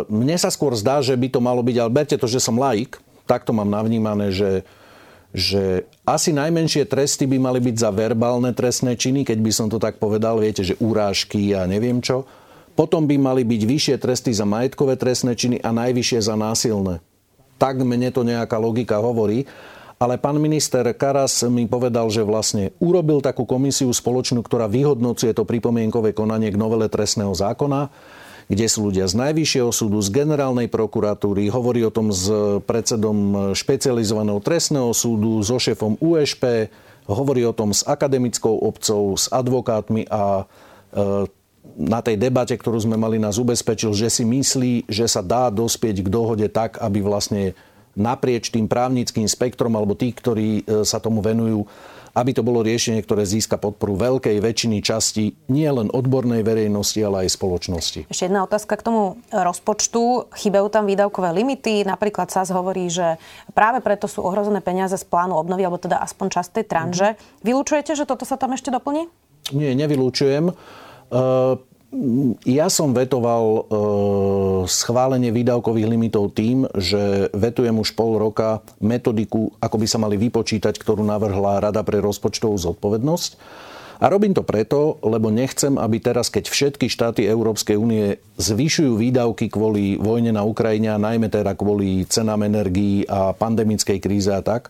Mne 0.08 0.40
sa 0.40 0.48
skôr 0.48 0.72
zdá, 0.72 1.04
že 1.04 1.12
by 1.12 1.28
to 1.28 1.44
malo 1.44 1.60
byť, 1.60 1.76
ale 1.76 1.92
berte 1.92 2.16
to, 2.16 2.24
že 2.24 2.40
som 2.40 2.56
laik, 2.56 2.96
tak 3.28 3.44
to 3.44 3.52
mám 3.52 3.68
navnímané, 3.68 4.32
že 4.32 4.64
že 5.36 5.84
asi 6.08 6.32
najmenšie 6.32 6.88
tresty 6.88 7.28
by 7.28 7.36
mali 7.36 7.60
byť 7.60 7.76
za 7.76 7.92
verbálne 7.92 8.56
trestné 8.56 8.96
činy, 8.96 9.20
keď 9.20 9.38
by 9.44 9.52
som 9.52 9.68
to 9.68 9.76
tak 9.76 10.00
povedal, 10.00 10.40
viete, 10.40 10.64
že 10.64 10.80
urážky 10.80 11.52
a 11.52 11.68
neviem 11.68 12.00
čo. 12.00 12.24
Potom 12.72 13.04
by 13.04 13.20
mali 13.20 13.44
byť 13.44 13.62
vyššie 13.68 13.96
tresty 14.00 14.32
za 14.32 14.48
majetkové 14.48 14.96
trestné 14.96 15.36
činy 15.36 15.60
a 15.60 15.76
najvyššie 15.76 16.20
za 16.24 16.40
násilné. 16.40 17.04
Tak 17.60 17.84
mne 17.84 18.08
to 18.16 18.24
nejaká 18.24 18.56
logika 18.56 18.96
hovorí. 18.96 19.44
Ale 19.96 20.20
pán 20.20 20.36
minister 20.36 20.84
Karas 20.92 21.40
mi 21.48 21.64
povedal, 21.64 22.08
že 22.12 22.20
vlastne 22.20 22.72
urobil 22.80 23.24
takú 23.24 23.48
komisiu 23.48 23.88
spoločnú, 23.92 24.44
ktorá 24.44 24.68
vyhodnocuje 24.68 25.32
to 25.32 25.48
pripomienkové 25.48 26.12
konanie 26.12 26.52
k 26.52 26.60
novele 26.60 26.88
trestného 26.88 27.32
zákona 27.32 27.88
kde 28.46 28.66
sú 28.70 28.90
ľudia 28.90 29.10
z 29.10 29.18
Najvyššieho 29.18 29.70
súdu, 29.74 29.98
z 29.98 30.14
generálnej 30.14 30.70
prokuratúry, 30.70 31.50
hovorí 31.50 31.82
o 31.82 31.90
tom 31.90 32.14
s 32.14 32.30
predsedom 32.62 33.50
špecializovaného 33.58 34.38
trestného 34.38 34.94
súdu, 34.94 35.42
so 35.42 35.58
šéfom 35.58 35.98
USP, 35.98 36.70
hovorí 37.10 37.42
o 37.42 37.54
tom 37.54 37.74
s 37.74 37.82
akademickou 37.82 38.54
obcou, 38.62 39.18
s 39.18 39.26
advokátmi 39.30 40.06
a 40.10 40.42
e, 40.42 40.44
na 41.74 42.00
tej 42.02 42.16
debate, 42.18 42.54
ktorú 42.54 42.78
sme 42.82 42.94
mali, 42.94 43.18
nás 43.18 43.38
ubezpečil, 43.38 43.90
že 43.94 44.10
si 44.10 44.22
myslí, 44.22 44.86
že 44.86 45.10
sa 45.10 45.26
dá 45.26 45.50
dospieť 45.50 46.06
k 46.06 46.08
dohode 46.08 46.46
tak, 46.46 46.78
aby 46.78 47.02
vlastne 47.02 47.58
naprieč 47.98 48.54
tým 48.54 48.70
právnickým 48.70 49.26
spektrom 49.26 49.74
alebo 49.74 49.98
tí, 49.98 50.14
ktorí 50.14 50.62
e, 50.62 50.86
sa 50.86 51.02
tomu 51.02 51.18
venujú, 51.18 51.66
aby 52.16 52.32
to 52.32 52.40
bolo 52.40 52.64
riešenie, 52.64 53.04
ktoré 53.04 53.28
získa 53.28 53.60
podporu 53.60 53.92
veľkej 54.00 54.40
väčšiny 54.40 54.80
časti 54.80 55.36
nie 55.52 55.68
len 55.68 55.92
odbornej 55.92 56.40
verejnosti, 56.40 56.96
ale 57.04 57.28
aj 57.28 57.36
spoločnosti. 57.36 58.00
Ešte 58.08 58.32
jedna 58.32 58.48
otázka 58.48 58.80
k 58.80 58.82
tomu 58.88 59.20
rozpočtu. 59.28 60.32
Chýbajú 60.32 60.72
tam 60.72 60.88
výdavkové 60.88 61.36
limity. 61.36 61.84
Napríklad 61.84 62.32
sa 62.32 62.48
hovorí, 62.48 62.88
že 62.88 63.20
práve 63.52 63.84
preto 63.84 64.08
sú 64.08 64.24
ohrozené 64.24 64.64
peniaze 64.64 64.96
z 64.96 65.04
plánu 65.04 65.36
obnovy, 65.36 65.68
alebo 65.68 65.76
teda 65.76 66.00
aspoň 66.00 66.40
časť 66.40 66.50
tej 66.56 66.64
tranže. 66.64 67.08
Mm-hmm. 67.12 67.44
Vylúčujete, 67.44 67.92
že 67.92 68.08
toto 68.08 68.24
sa 68.24 68.40
tam 68.40 68.56
ešte 68.56 68.72
doplní? 68.72 69.12
Nie, 69.52 69.76
nevylúčujem. 69.76 70.56
Ja 72.42 72.66
som 72.66 72.90
vetoval 72.90 73.44
e, 73.46 73.60
schválenie 74.66 75.30
výdavkových 75.30 75.86
limitov 75.86 76.34
tým, 76.34 76.66
že 76.74 77.30
vetujem 77.30 77.78
už 77.78 77.94
pol 77.94 78.18
roka 78.18 78.60
metodiku, 78.82 79.54
ako 79.62 79.76
by 79.78 79.86
sa 79.86 80.02
mali 80.02 80.18
vypočítať, 80.18 80.76
ktorú 80.76 81.06
navrhla 81.06 81.62
Rada 81.62 81.86
pre 81.86 82.02
rozpočtovú 82.02 82.58
zodpovednosť. 82.58 83.30
A 83.96 84.12
robím 84.12 84.36
to 84.36 84.44
preto, 84.44 85.00
lebo 85.00 85.32
nechcem, 85.32 85.80
aby 85.80 85.96
teraz, 86.02 86.28
keď 86.28 86.52
všetky 86.52 86.90
štáty 86.90 87.24
Európskej 87.24 87.80
únie 87.80 88.20
zvyšujú 88.36 88.92
výdavky 89.00 89.48
kvôli 89.48 89.96
vojne 89.96 90.36
na 90.36 90.44
Ukrajine 90.44 90.92
a 90.92 91.00
najmä 91.00 91.32
teda 91.32 91.56
kvôli 91.56 92.04
cenám 92.04 92.44
energií 92.44 93.08
a 93.08 93.32
pandemickej 93.32 93.98
kríze 94.02 94.28
a 94.28 94.44
tak, 94.44 94.68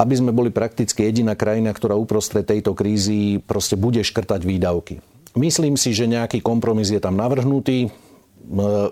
aby 0.00 0.14
sme 0.16 0.32
boli 0.32 0.48
prakticky 0.48 1.04
jediná 1.04 1.36
krajina, 1.36 1.76
ktorá 1.76 2.00
uprostred 2.00 2.48
tejto 2.48 2.72
krízy 2.72 3.44
proste 3.44 3.76
bude 3.76 4.00
škrtať 4.00 4.40
výdavky. 4.40 5.13
Myslím 5.34 5.74
si, 5.74 5.90
že 5.90 6.06
nejaký 6.06 6.38
kompromis 6.38 6.94
je 6.94 7.02
tam 7.02 7.18
navrhnutý. 7.18 7.90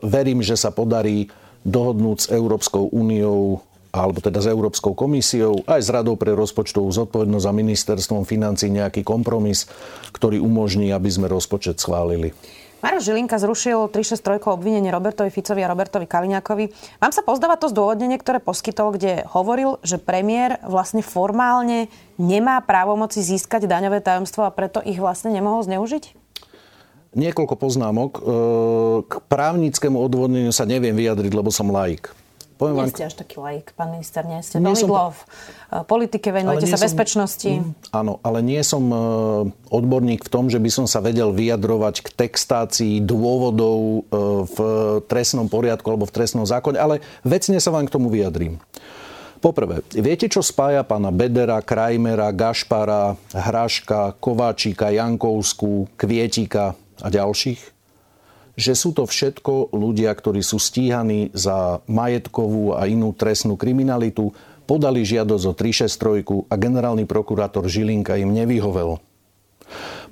Verím, 0.03 0.43
že 0.43 0.59
sa 0.59 0.75
podarí 0.75 1.31
dohodnúť 1.63 2.19
s 2.19 2.31
Európskou 2.35 2.91
úniou 2.91 3.63
alebo 3.93 4.25
teda 4.25 4.41
s 4.41 4.49
Európskou 4.49 4.97
komisiou, 4.97 5.69
aj 5.69 5.85
s 5.85 5.93
Radou 5.93 6.17
pre 6.17 6.33
rozpočtovú 6.33 6.89
zodpovednosť 6.89 7.45
a 7.45 7.53
ministerstvom 7.53 8.25
financí 8.25 8.73
nejaký 8.73 9.05
kompromis, 9.05 9.69
ktorý 10.17 10.41
umožní, 10.41 10.97
aby 10.97 11.13
sme 11.13 11.29
rozpočet 11.29 11.77
schválili. 11.77 12.33
Maroš 12.81 13.13
Žilinka 13.13 13.37
zrušil 13.37 13.93
363 13.93 14.49
obvinenie 14.49 14.89
Robertovi 14.89 15.29
Ficovi 15.29 15.61
a 15.61 15.69
Robertovi 15.69 16.09
Kaliňákovi. 16.09 16.65
Vám 17.05 17.13
sa 17.13 17.21
pozdáva 17.21 17.61
to 17.61 17.69
zdôvodnenie, 17.69 18.17
ktoré 18.17 18.41
poskytol, 18.41 18.97
kde 18.97 19.29
hovoril, 19.29 19.77
že 19.85 20.01
premiér 20.01 20.59
vlastne 20.65 21.05
formálne 21.05 21.93
nemá 22.17 22.65
právomoci 22.65 23.21
získať 23.21 23.69
daňové 23.69 24.01
tajomstvo 24.01 24.49
a 24.49 24.51
preto 24.57 24.81
ich 24.83 24.97
vlastne 24.97 25.37
nemohol 25.37 25.69
zneužiť? 25.69 26.22
Niekoľko 27.13 27.55
poznámok. 27.61 28.11
E, 28.17 28.21
k 29.05 29.13
právnickému 29.29 30.01
odvodneniu 30.01 30.53
sa 30.53 30.65
neviem 30.65 30.97
vyjadriť, 30.97 31.33
lebo 31.37 31.53
som 31.53 31.69
laik. 31.69 32.09
Poviem 32.57 32.79
nie 32.79 32.83
vám... 32.89 32.95
ste 32.95 33.05
až 33.05 33.15
taký 33.21 33.37
laik, 33.37 33.75
pán 33.77 33.93
minister, 33.93 34.23
nie 34.25 34.39
ste 34.41 34.63
veľmi 34.63 34.81
som... 34.81 34.89
dlho 34.89 35.11
v 35.13 35.21
e, 35.21 35.77
politike, 35.85 36.29
venujete 36.33 36.73
sa 36.73 36.81
som... 36.81 36.89
bezpečnosti. 36.89 37.53
Mm, 37.53 37.73
áno, 37.93 38.17
ale 38.25 38.39
nie 38.41 38.61
som 38.65 38.85
e, 38.89 38.97
odborník 39.69 40.25
v 40.25 40.33
tom, 40.33 40.49
že 40.49 40.57
by 40.57 40.71
som 40.73 40.87
sa 40.89 41.05
vedel 41.05 41.37
vyjadrovať 41.37 42.01
k 42.01 42.09
textácii 42.17 43.05
dôvodov 43.05 44.09
v 44.49 44.57
trestnom 45.05 45.53
poriadku 45.53 45.93
alebo 45.93 46.09
v 46.09 46.17
trestnom 46.17 46.49
zákone, 46.49 46.81
ale 46.81 47.05
vecne 47.29 47.61
sa 47.61 47.69
vám 47.75 47.85
k 47.85 47.93
tomu 47.93 48.09
vyjadrím. 48.09 48.57
Poprvé, 49.43 49.83
viete, 49.91 50.31
čo 50.31 50.39
spája 50.39 50.87
pána 50.87 51.11
Bedera, 51.11 51.59
Krajmera, 51.59 52.31
Gašpara, 52.31 53.19
Hraška, 53.35 54.15
Kováčika, 54.23 54.95
Jankovskú, 54.95 55.91
Kvietika 55.99 56.79
a 57.03 57.11
ďalších, 57.11 57.61
že 58.57 58.73
sú 58.77 58.95
to 58.95 59.09
všetko 59.09 59.75
ľudia, 59.75 60.13
ktorí 60.13 60.45
sú 60.45 60.63
stíhaní 60.63 61.35
za 61.35 61.81
majetkovú 61.91 62.77
a 62.77 62.87
inú 62.87 63.11
trestnú 63.17 63.59
kriminalitu, 63.59 64.31
podali 64.69 65.03
žiadosť 65.03 65.45
o 65.49 65.53
363 65.53 66.53
a 66.53 66.55
generálny 66.55 67.05
prokurátor 67.09 67.67
Žilinka 67.67 68.17
im 68.21 68.31
nevyhovel. 68.31 69.03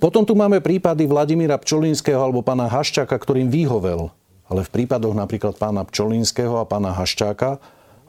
Potom 0.00 0.24
tu 0.24 0.33
máme 0.33 0.64
prípady 0.64 1.05
Vladimíra 1.05 1.61
Pčolinského 1.61 2.16
alebo 2.16 2.40
pána 2.40 2.64
Haščáka, 2.66 3.12
ktorým 3.12 3.53
vyhovel. 3.53 4.09
Ale 4.48 4.66
v 4.66 4.72
prípadoch 4.72 5.12
napríklad 5.14 5.55
pána 5.61 5.85
Pčolinského 5.85 6.59
a 6.59 6.64
pána 6.64 6.96
Haščáka 6.96 7.61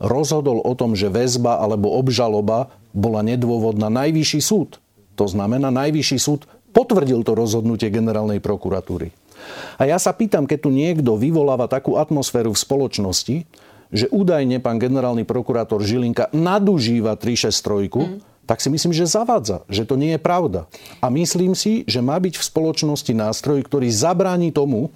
rozhodol 0.01 0.63
o 0.63 0.73
tom, 0.73 0.97
že 0.97 1.11
väzba 1.11 1.61
alebo 1.61 1.91
obžaloba 1.93 2.73
bola 2.95 3.21
nedôvodná 3.21 3.91
Najvyšší 3.91 4.41
súd. 4.41 4.81
To 5.19 5.27
znamená, 5.29 5.69
Najvyšší 5.69 6.17
súd 6.17 6.49
potvrdil 6.71 7.21
to 7.21 7.35
rozhodnutie 7.35 7.91
generálnej 7.91 8.39
prokuratúry. 8.39 9.11
A 9.77 9.89
ja 9.89 9.97
sa 9.97 10.13
pýtam, 10.13 10.45
keď 10.45 10.59
tu 10.65 10.69
niekto 10.69 11.17
vyvoláva 11.17 11.65
takú 11.65 11.97
atmosféru 11.97 12.53
v 12.53 12.61
spoločnosti, 12.61 13.35
že 13.91 14.07
údajne 14.07 14.63
pán 14.63 14.79
generálny 14.79 15.27
prokurátor 15.27 15.83
Žilinka 15.83 16.31
nadužíva 16.31 17.19
363, 17.19 17.91
mm. 17.91 18.17
tak 18.47 18.63
si 18.63 18.71
myslím, 18.71 18.95
že 18.95 19.09
zavádza, 19.09 19.67
že 19.67 19.83
to 19.83 19.99
nie 19.99 20.15
je 20.15 20.21
pravda. 20.21 20.71
A 21.03 21.11
myslím 21.11 21.53
si, 21.57 21.83
že 21.83 21.99
má 21.99 22.15
byť 22.15 22.39
v 22.39 22.47
spoločnosti 22.47 23.11
nástroj, 23.11 23.59
ktorý 23.67 23.91
zabráni 23.91 24.55
tomu, 24.55 24.95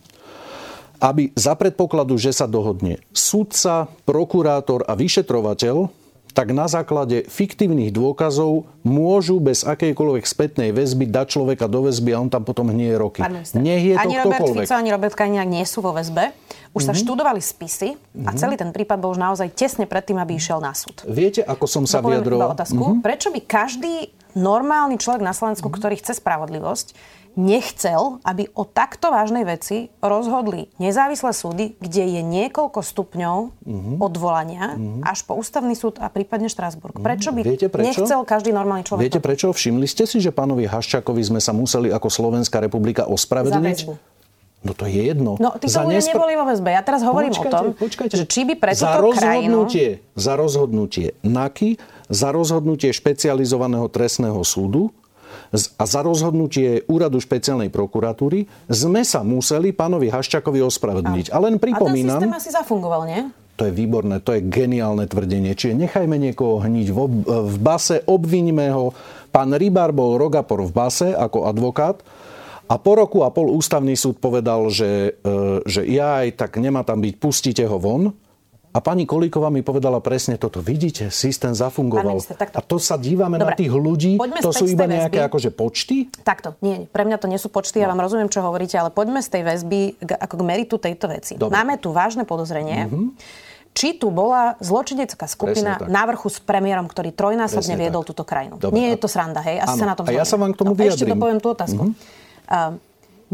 aby 1.04 1.36
za 1.36 1.60
predpokladu, 1.60 2.16
že 2.16 2.32
sa 2.32 2.48
dohodne 2.48 3.04
sudca, 3.12 3.92
prokurátor 4.08 4.88
a 4.88 4.96
vyšetrovateľ, 4.96 5.92
tak 6.36 6.52
na 6.52 6.68
základe 6.68 7.24
fiktívnych 7.32 7.96
dôkazov 7.96 8.68
môžu 8.84 9.40
bez 9.40 9.64
akejkoľvek 9.64 10.28
spätnej 10.28 10.70
väzby 10.76 11.08
dať 11.08 11.40
človeka 11.40 11.72
do 11.72 11.88
väzby 11.88 12.12
a 12.12 12.20
on 12.20 12.28
tam 12.28 12.44
potom 12.44 12.68
hnie 12.76 12.92
roky. 13.00 13.24
Nech 13.56 13.82
je 13.82 13.96
to 13.96 14.04
ani 14.04 14.16
Robert 14.20 14.44
Fico, 14.52 14.76
ani 14.76 14.92
Robert 14.92 15.16
Kaliňák 15.16 15.48
nie 15.48 15.64
sú 15.64 15.80
vo 15.80 15.96
väzbe. 15.96 16.36
Už 16.76 16.84
mm-hmm. 16.84 16.88
sa 16.92 16.92
mhm. 16.92 17.00
študovali 17.08 17.40
spisy 17.40 17.90
a 17.96 17.96
mm-hmm. 17.96 18.36
celý 18.36 18.56
ten 18.60 18.76
prípad 18.76 19.00
bol 19.00 19.16
už 19.16 19.22
naozaj 19.24 19.48
tesne 19.56 19.88
pred 19.88 20.04
tým, 20.04 20.20
aby 20.20 20.36
išiel 20.36 20.60
na 20.60 20.76
súd. 20.76 21.08
Viete, 21.08 21.40
ako 21.40 21.66
som 21.72 21.84
sa 21.88 22.04
vyjadroval? 22.04 22.52
Otázku, 22.52 22.76
mm-hmm. 22.76 23.00
Prečo 23.00 23.32
by 23.32 23.40
každý 23.48 24.12
normálny 24.36 25.00
človek 25.00 25.24
na 25.24 25.32
Slovensku, 25.32 25.72
mm-hmm. 25.72 25.80
ktorý 25.80 25.96
chce 25.96 26.20
spravodlivosť, 26.20 26.88
nechcel, 27.36 28.24
aby 28.24 28.48
o 28.56 28.64
takto 28.64 29.12
vážnej 29.12 29.44
veci 29.44 29.92
rozhodli 30.00 30.72
nezávislé 30.80 31.32
súdy, 31.36 31.66
kde 31.78 32.04
je 32.18 32.22
niekoľko 32.24 32.80
stupňov 32.80 33.38
mm-hmm. 33.52 33.96
odvolania 34.00 34.74
mm-hmm. 34.74 35.02
až 35.04 35.28
po 35.28 35.36
ústavný 35.36 35.76
súd 35.76 36.00
a 36.00 36.08
prípadne 36.08 36.48
Štrásburg. 36.48 36.98
Mhm. 36.98 37.04
Prečo 37.04 37.30
by 37.36 37.40
Viete 37.44 37.68
prečo? 37.68 38.04
nechcel 38.04 38.20
každý 38.24 38.56
normálny 38.56 38.88
človek? 38.88 39.04
Viete 39.04 39.22
prečo? 39.22 39.52
Všimli 39.52 39.86
ste 39.86 40.08
si, 40.08 40.24
že 40.24 40.32
pánovi 40.32 40.66
Haščákovi 40.66 41.22
sme 41.22 41.40
sa 41.44 41.52
museli 41.52 41.92
ako 41.92 42.08
Slovenská 42.08 42.64
republika 42.64 43.06
ospravedlniť? 43.06 43.80
No 44.66 44.74
to 44.74 44.90
je 44.90 45.14
jedno. 45.14 45.38
No, 45.38 45.54
tí 45.62 45.70
ľudia 45.70 46.02
nespra... 46.02 46.18
neboli 46.18 46.34
vo 46.34 46.50
väzbe. 46.50 46.74
Ja 46.74 46.82
teraz 46.82 47.06
hovorím 47.06 47.38
počkajte, 47.38 47.54
o 47.54 47.54
tom, 47.54 47.66
počkajte. 47.78 48.14
že 48.18 48.26
či 48.26 48.50
by 48.50 48.54
pre 48.58 48.74
za 48.74 48.98
rozhodnutie, 48.98 50.02
krajinu... 50.02 50.18
Za 50.18 50.34
rozhodnutie 50.34 51.08
NAKY, 51.22 51.70
za 52.10 52.34
rozhodnutie 52.34 52.90
špecializovaného 52.90 53.86
trestného 53.94 54.42
súdu 54.42 54.90
a 55.54 55.84
za 55.84 56.02
rozhodnutie 56.02 56.86
úradu 56.90 57.22
špeciálnej 57.22 57.70
prokuratúry 57.70 58.50
sme 58.72 59.02
sa 59.06 59.22
museli 59.22 59.72
pánovi 59.72 60.10
Haščakovi 60.10 60.62
ospravedlniť. 60.66 61.30
A, 61.30 61.38
a 61.38 61.44
len 61.44 61.62
pripomínam... 61.62 62.18
A 62.18 62.24
ten 62.24 62.32
systém 62.32 62.40
asi 62.40 62.52
zafungoval, 62.54 63.04
nie? 63.06 63.22
To 63.56 63.64
je 63.64 63.72
výborné, 63.72 64.20
to 64.20 64.36
je 64.36 64.44
geniálne 64.44 65.08
tvrdenie. 65.08 65.56
Čiže 65.56 65.80
nechajme 65.80 66.20
niekoho 66.20 66.60
hniť 66.60 66.88
v, 66.92 67.00
v 67.24 67.58
base, 67.64 68.04
obviňme 68.04 68.68
ho. 68.76 68.92
Pán 69.32 69.56
Rybár 69.56 69.96
bol 69.96 70.20
rogapor 70.20 70.64
v 70.64 70.72
base 70.76 71.16
ako 71.16 71.48
advokát 71.48 72.04
a 72.66 72.76
po 72.82 72.98
roku 72.98 73.22
a 73.22 73.30
pol 73.30 73.54
ústavný 73.54 73.94
súd 73.94 74.18
povedal, 74.18 74.68
že, 74.74 75.22
e, 75.22 75.62
že 75.70 75.86
ja 75.86 76.26
aj 76.26 76.36
tak 76.36 76.58
nemá 76.58 76.82
tam 76.82 77.00
byť, 77.00 77.14
pustite 77.16 77.64
ho 77.64 77.78
von. 77.78 78.12
A 78.76 78.84
pani 78.84 79.08
Kolíková 79.08 79.48
mi 79.48 79.64
povedala 79.64 80.04
presne 80.04 80.36
toto. 80.36 80.60
Vidíte, 80.60 81.08
systém 81.08 81.56
zafungoval. 81.56 82.20
Minister, 82.20 82.36
takto. 82.36 82.60
A 82.60 82.62
to 82.62 82.76
sa 82.76 83.00
dívame 83.00 83.40
Dobre. 83.40 83.48
na 83.48 83.52
tých 83.56 83.72
ľudí. 83.72 84.20
Poďme 84.20 84.44
to 84.44 84.52
sú 84.52 84.68
iba 84.68 84.84
nejaké 84.84 85.24
väzby. 85.24 85.30
akože 85.32 85.50
počty? 85.56 85.96
Takto. 86.28 86.60
Nie, 86.60 86.84
pre 86.92 87.08
mňa 87.08 87.16
to 87.16 87.32
nie 87.32 87.40
sú 87.40 87.48
počty, 87.48 87.80
no. 87.80 87.88
ja 87.88 87.92
vám 87.96 88.04
rozumiem, 88.04 88.28
čo 88.28 88.44
hovoríte, 88.44 88.76
ale 88.76 88.92
poďme 88.92 89.24
z 89.24 89.32
tej 89.32 89.44
väzby 89.48 89.80
ako 90.20 90.36
k 90.36 90.44
meritu 90.44 90.76
tejto 90.76 91.08
veci. 91.08 91.40
Dobre. 91.40 91.56
Máme 91.56 91.80
tu 91.80 91.96
vážne 91.96 92.28
podozrenie. 92.28 92.92
Mm-hmm 92.92 93.08
či 93.76 94.00
tu 94.00 94.08
bola 94.08 94.56
zločinecká 94.64 95.28
skupina 95.28 95.76
na 95.92 96.08
vrchu 96.08 96.32
s 96.32 96.40
premiérom, 96.40 96.88
ktorý 96.88 97.12
trojnásobne 97.12 97.76
Presne 97.76 97.84
viedol 97.84 98.08
tak. 98.08 98.10
túto 98.16 98.24
krajinu. 98.24 98.56
Dobre. 98.56 98.72
Nie 98.80 98.96
je 98.96 99.04
to 99.04 99.12
sranda, 99.12 99.44
hej? 99.44 99.60
Asi 99.60 99.84
sa 99.84 99.92
na 99.92 100.00
tom 100.00 100.08
A 100.08 100.16
ja 100.16 100.24
sa 100.24 100.40
vám 100.40 100.56
k 100.56 100.64
tomu 100.64 100.72
no, 100.72 100.80
Ešte 100.80 101.04
dopoviem 101.04 101.44
tú 101.44 101.52
otázku. 101.52 101.92
Mm-hmm. 101.92 102.48
Uh, 102.56 102.80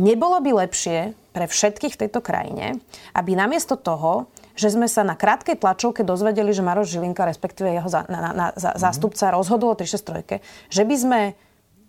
nebolo 0.02 0.42
by 0.42 0.66
lepšie 0.66 1.14
pre 1.30 1.46
všetkých 1.46 1.94
v 1.94 2.00
tejto 2.10 2.26
krajine, 2.26 2.82
aby 3.14 3.38
namiesto 3.38 3.78
toho, 3.78 4.26
že 4.62 4.70
sme 4.78 4.86
sa 4.86 5.02
na 5.02 5.18
krátkej 5.18 5.58
tlačovke 5.58 6.06
dozvedeli, 6.06 6.54
že 6.54 6.62
Maroš 6.62 6.94
Žilinka, 6.94 7.26
respektíve 7.26 7.74
jeho 7.74 7.90
za, 7.90 8.06
na, 8.06 8.30
na, 8.30 8.48
za, 8.54 8.78
mm-hmm. 8.78 8.78
zástupca, 8.78 9.34
rozhodol 9.34 9.74
o 9.74 9.78
363, 9.78 10.38
že 10.70 10.84
by 10.86 10.96
sme 11.02 11.20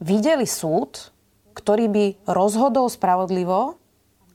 videli 0.00 0.48
súd, 0.48 1.12
ktorý 1.52 1.92
by 1.92 2.04
rozhodol 2.32 2.88
spravodlivo 2.88 3.76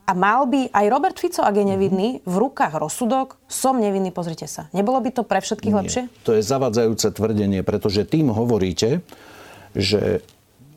a 0.08 0.12
mal 0.16 0.48
by 0.48 0.72
aj 0.72 0.86
Robert 0.88 1.18
Fico, 1.20 1.44
ak 1.44 1.58
je 1.58 1.66
mhm. 1.66 1.72
nevinný, 1.76 2.10
v 2.24 2.36
rukách 2.38 2.78
rozsudok, 2.78 3.42
som 3.50 3.76
nevinný, 3.76 4.14
pozrite 4.16 4.46
sa. 4.46 4.72
Nebolo 4.72 5.04
by 5.04 5.10
to 5.12 5.28
pre 5.28 5.44
všetkých 5.44 5.74
Nie. 5.74 5.80
lepšie? 5.84 6.02
To 6.24 6.32
je 6.38 6.46
zavadzajúce 6.46 7.12
tvrdenie, 7.12 7.66
pretože 7.66 8.08
tým 8.08 8.32
hovoríte, 8.32 9.04
že 9.76 10.24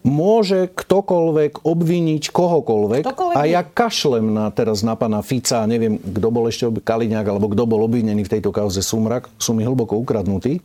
môže 0.06 0.72
ktokoľvek 0.72 1.64
obviniť 1.64 2.22
kohokoľvek 2.32 3.02
ktokoľvek 3.04 3.36
a 3.36 3.42
ja 3.44 3.62
kašlem 3.64 4.32
na, 4.32 4.48
teraz 4.48 4.80
na 4.80 4.96
pana 4.96 5.20
Fica, 5.20 5.68
neviem, 5.68 6.00
kto 6.00 6.28
bol 6.32 6.48
ešte 6.48 6.68
Kaliňák, 6.68 7.26
alebo 7.28 7.52
kto 7.52 7.68
bol 7.68 7.84
obvinený 7.84 8.24
v 8.24 8.32
tejto 8.38 8.50
kauze 8.50 8.80
Sumrak, 8.80 9.28
sú 9.36 9.52
mi 9.52 9.64
hlboko 9.66 10.00
ukradnutí 10.00 10.64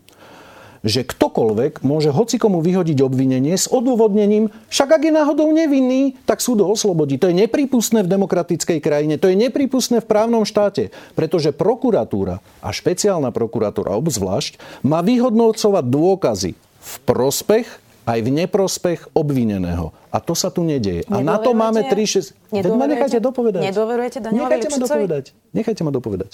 že 0.85 1.01
ktokoľvek 1.01 1.81
môže 1.81 2.13
hocikomu 2.13 2.61
vyhodiť 2.61 3.01
obvinenie 3.01 3.57
s 3.57 3.65
odôvodnením, 3.65 4.53
však 4.69 5.01
ak 5.01 5.01
je 5.09 5.13
náhodou 5.17 5.49
nevinný, 5.49 6.13
tak 6.29 6.45
súd 6.45 6.61
ho 6.61 6.69
oslobodí. 6.77 7.17
To 7.17 7.33
je 7.33 7.41
nepripustné 7.41 8.05
v 8.05 8.11
demokratickej 8.13 8.79
krajine, 8.85 9.17
to 9.17 9.33
je 9.33 9.35
nepripustné 9.35 10.05
v 10.05 10.07
právnom 10.07 10.45
štáte, 10.45 10.93
pretože 11.17 11.57
prokuratúra 11.57 12.37
a 12.61 12.69
špeciálna 12.69 13.33
prokuratúra 13.33 13.97
obzvlášť 13.97 14.85
má 14.85 15.01
vyhodnocovať 15.01 15.85
dôkazy 15.89 16.51
v 16.85 16.93
prospech 17.01 17.65
aj 18.05 18.19
v 18.21 18.29
neprospech 18.29 19.11
obvineného. 19.17 19.89
A 20.13 20.21
to 20.21 20.37
sa 20.37 20.53
tu 20.53 20.61
nedieje. 20.61 21.03
A 21.09 21.19
na 21.25 21.41
to 21.41 21.57
máme 21.57 21.81
3-6... 21.83 22.37
Veď 22.53 22.71
ma 22.77 22.85
nechajte 22.85 23.19
dopovedať. 23.19 23.61
Nedôverujete 23.73 24.17
Danielovi 24.21 24.45
Nechajte 24.45 24.67
ma 24.69 24.77
dopovedať. 24.79 25.25
Nechajte 25.51 25.81
ma 25.83 25.91
dopovedať. 25.91 26.31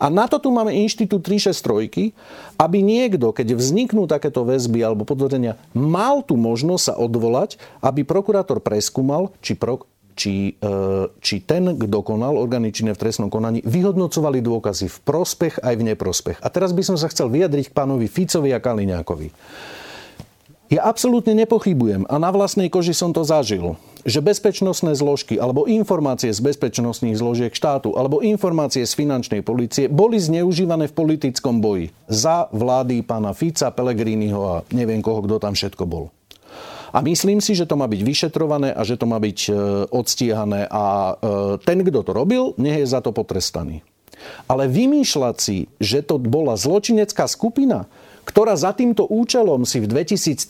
A 0.00 0.08
na 0.08 0.24
to 0.24 0.40
tu 0.40 0.48
máme 0.48 0.72
inštitút 0.72 1.20
363, 1.28 2.16
aby 2.56 2.78
niekto, 2.80 3.36
keď 3.36 3.52
vzniknú 3.52 4.08
takéto 4.08 4.48
väzby 4.48 4.80
alebo 4.80 5.04
podozrenia, 5.04 5.60
mal 5.76 6.24
tú 6.24 6.40
možnosť 6.40 6.82
sa 6.88 6.94
odvolať, 6.96 7.60
aby 7.84 8.00
prokurátor 8.08 8.64
preskúmal, 8.64 9.28
či, 9.44 9.52
pro, 9.60 9.84
či, 10.16 10.56
e, 10.56 10.72
či 11.20 11.44
ten, 11.44 11.76
kto 11.76 12.00
konal 12.00 12.40
orgány 12.40 12.72
činné 12.72 12.96
v 12.96 13.02
trestnom 13.04 13.28
konaní, 13.28 13.60
vyhodnocovali 13.60 14.40
dôkazy 14.40 14.88
v 14.88 14.98
prospech 15.04 15.60
aj 15.60 15.74
v 15.76 15.86
neprospech. 15.92 16.40
A 16.40 16.48
teraz 16.48 16.72
by 16.72 16.80
som 16.80 16.96
sa 16.96 17.12
chcel 17.12 17.28
vyjadriť 17.28 17.68
k 17.68 17.76
pánovi 17.76 18.08
Ficovi 18.08 18.56
a 18.56 18.60
Kaliňákovi. 18.60 19.28
Ja 20.70 20.86
absolútne 20.86 21.34
nepochybujem 21.34 22.06
a 22.06 22.22
na 22.22 22.30
vlastnej 22.30 22.70
koži 22.70 22.94
som 22.94 23.10
to 23.10 23.26
zažil, 23.26 23.74
že 24.06 24.22
bezpečnostné 24.22 24.94
zložky 24.94 25.34
alebo 25.34 25.66
informácie 25.66 26.30
z 26.30 26.38
bezpečnostných 26.38 27.18
zložiek 27.18 27.50
štátu 27.50 27.98
alebo 27.98 28.22
informácie 28.22 28.86
z 28.86 28.94
finančnej 28.94 29.42
policie 29.42 29.90
boli 29.90 30.22
zneužívané 30.22 30.86
v 30.86 30.94
politickom 30.94 31.58
boji 31.58 31.90
za 32.06 32.46
vlády 32.54 33.02
pána 33.02 33.34
Fica, 33.34 33.74
Pelegriniho 33.74 34.40
a 34.46 34.56
neviem 34.70 35.02
koho, 35.02 35.26
kto 35.26 35.42
tam 35.42 35.58
všetko 35.58 35.90
bol. 35.90 36.14
A 36.94 37.02
myslím 37.02 37.42
si, 37.42 37.58
že 37.58 37.66
to 37.66 37.74
má 37.74 37.90
byť 37.90 38.06
vyšetrované 38.06 38.70
a 38.70 38.86
že 38.86 38.94
to 38.94 39.10
má 39.10 39.18
byť 39.18 39.38
e, 39.46 39.50
odstíhané 39.90 40.70
a 40.70 41.18
e, 41.18 41.62
ten, 41.66 41.82
kto 41.82 42.06
to 42.06 42.14
robil, 42.14 42.54
nech 42.62 42.78
je 42.78 42.86
za 42.86 43.02
to 43.02 43.10
potrestaný. 43.10 43.82
Ale 44.46 44.70
vymýšľať 44.70 45.36
si, 45.38 45.66
že 45.82 46.06
to 46.06 46.18
bola 46.22 46.54
zločinecká 46.54 47.26
skupina, 47.26 47.90
ktorá 48.30 48.54
za 48.54 48.70
týmto 48.70 49.10
účelom 49.10 49.66
si 49.66 49.82
v 49.82 49.90
2013 49.90 50.46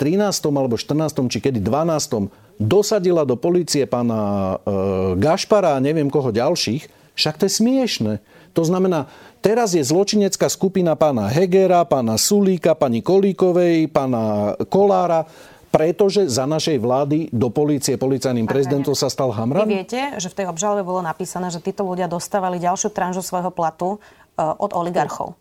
alebo 0.52 0.76
14 0.76 1.32
či 1.32 1.38
kedy 1.40 1.64
12 1.64 2.60
dosadila 2.60 3.24
do 3.24 3.40
policie 3.40 3.88
pána 3.88 4.20
e, 4.60 5.16
Gašpara 5.16 5.80
a 5.80 5.82
neviem 5.82 6.12
koho 6.12 6.28
ďalších, 6.28 7.16
však 7.16 7.40
to 7.40 7.48
je 7.48 7.52
smiešne. 7.56 8.12
To 8.52 8.68
znamená, 8.68 9.08
teraz 9.40 9.72
je 9.72 9.80
zločinecká 9.80 10.52
skupina 10.52 10.92
pána 10.92 11.32
Hegera, 11.32 11.88
pána 11.88 12.20
Sulíka, 12.20 12.76
pani 12.76 13.00
Kolíkovej, 13.00 13.88
pána 13.88 14.52
Kolára, 14.68 15.24
pretože 15.72 16.28
za 16.28 16.44
našej 16.44 16.82
vlády 16.82 17.32
do 17.32 17.48
policie 17.48 17.96
policajným 17.96 18.44
prezidentom 18.44 18.92
sa 18.92 19.08
stal 19.08 19.32
Hamran? 19.32 19.64
Vy 19.64 19.80
viete, 19.80 20.20
že 20.20 20.28
v 20.28 20.44
tej 20.44 20.46
obžalobe 20.52 20.84
bolo 20.84 21.00
napísané, 21.00 21.48
že 21.48 21.64
títo 21.64 21.86
ľudia 21.88 22.10
dostávali 22.10 22.60
ďalšiu 22.60 22.92
tranžu 22.92 23.24
svojho 23.24 23.48
platu 23.48 23.96
e, 23.96 23.98
od 24.44 24.76
oligarchov. 24.76 25.39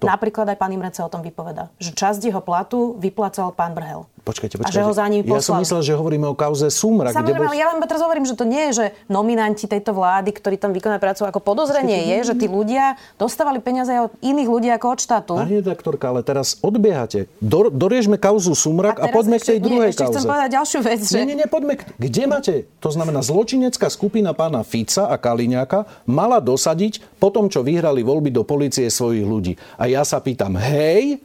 Kto? 0.00 0.08
Napríklad 0.08 0.48
aj 0.48 0.56
pán 0.56 0.72
Imrece 0.72 1.04
o 1.04 1.12
tom 1.12 1.20
vypoveda, 1.20 1.68
že 1.76 1.92
časť 1.92 2.32
jeho 2.32 2.40
platu 2.40 2.96
vyplácal 2.96 3.52
pán 3.52 3.76
Brhel. 3.76 4.08
Počkajte, 4.20 4.60
počkajte. 4.60 4.76
A 4.76 4.76
že 4.76 4.84
ho 4.84 4.92
za 4.92 5.06
ním 5.08 5.24
poslal. 5.24 5.40
Ja 5.40 5.44
som 5.44 5.56
myslel, 5.64 5.80
že 5.80 5.92
hovoríme 5.96 6.26
o 6.28 6.36
kauze 6.36 6.68
Sumrak. 6.68 7.16
Samozrejme, 7.16 7.48
bol... 7.48 7.56
ja 7.56 7.72
len 7.72 7.80
teraz 7.88 8.02
hovorím, 8.04 8.28
že 8.28 8.36
to 8.36 8.44
nie 8.44 8.70
je, 8.70 8.72
že 8.76 8.86
nominanti 9.08 9.64
tejto 9.64 9.96
vlády, 9.96 10.30
ktorí 10.36 10.60
tam 10.60 10.76
vykonajú 10.76 11.00
prácu, 11.00 11.22
ako 11.24 11.40
podozrenie 11.40 12.12
je, 12.16 12.32
že 12.32 12.34
tí 12.36 12.46
ľudia 12.46 13.00
dostávali 13.16 13.64
peniaze 13.64 13.90
od 13.96 14.12
iných 14.20 14.48
ľudí 14.48 14.68
ako 14.76 14.86
od 14.92 14.98
štátu. 15.00 15.32
Pani 15.40 15.64
redaktorka, 15.64 16.12
ale 16.12 16.20
teraz 16.20 16.60
odbiehate. 16.60 17.32
Do, 17.40 17.72
doriežme 17.72 18.20
kauzu 18.20 18.52
Sumrak 18.52 19.00
a, 19.00 19.08
a 19.08 19.14
poďme 19.14 19.40
k 19.40 19.56
tej 19.56 19.58
druhej 19.64 19.88
nie, 19.88 19.92
ešte 19.96 20.04
kauze. 20.04 20.12
chcem 20.20 20.28
povedať 20.28 20.50
ďalšiu 20.52 20.78
vec. 20.84 21.00
Že... 21.00 21.16
Nie, 21.16 21.26
nie, 21.26 21.36
nie, 21.40 21.48
poďme. 21.48 21.72
Kde 21.96 22.22
máte? 22.28 22.54
To 22.84 22.90
znamená, 22.92 23.24
zločinecká 23.24 23.88
skupina 23.88 24.36
pána 24.36 24.60
Fica 24.60 25.08
a 25.08 25.16
Kaliňáka 25.16 25.88
mala 26.04 26.38
dosadiť 26.44 27.16
po 27.16 27.32
tom, 27.32 27.48
čo 27.48 27.64
vyhrali 27.64 28.04
voľby 28.04 28.28
do 28.28 28.44
policie 28.44 28.92
svojich 28.92 29.24
ľudí. 29.24 29.52
A 29.80 29.88
ja 29.88 30.04
sa 30.04 30.20
pýtam, 30.20 30.58
hej, 30.60 31.22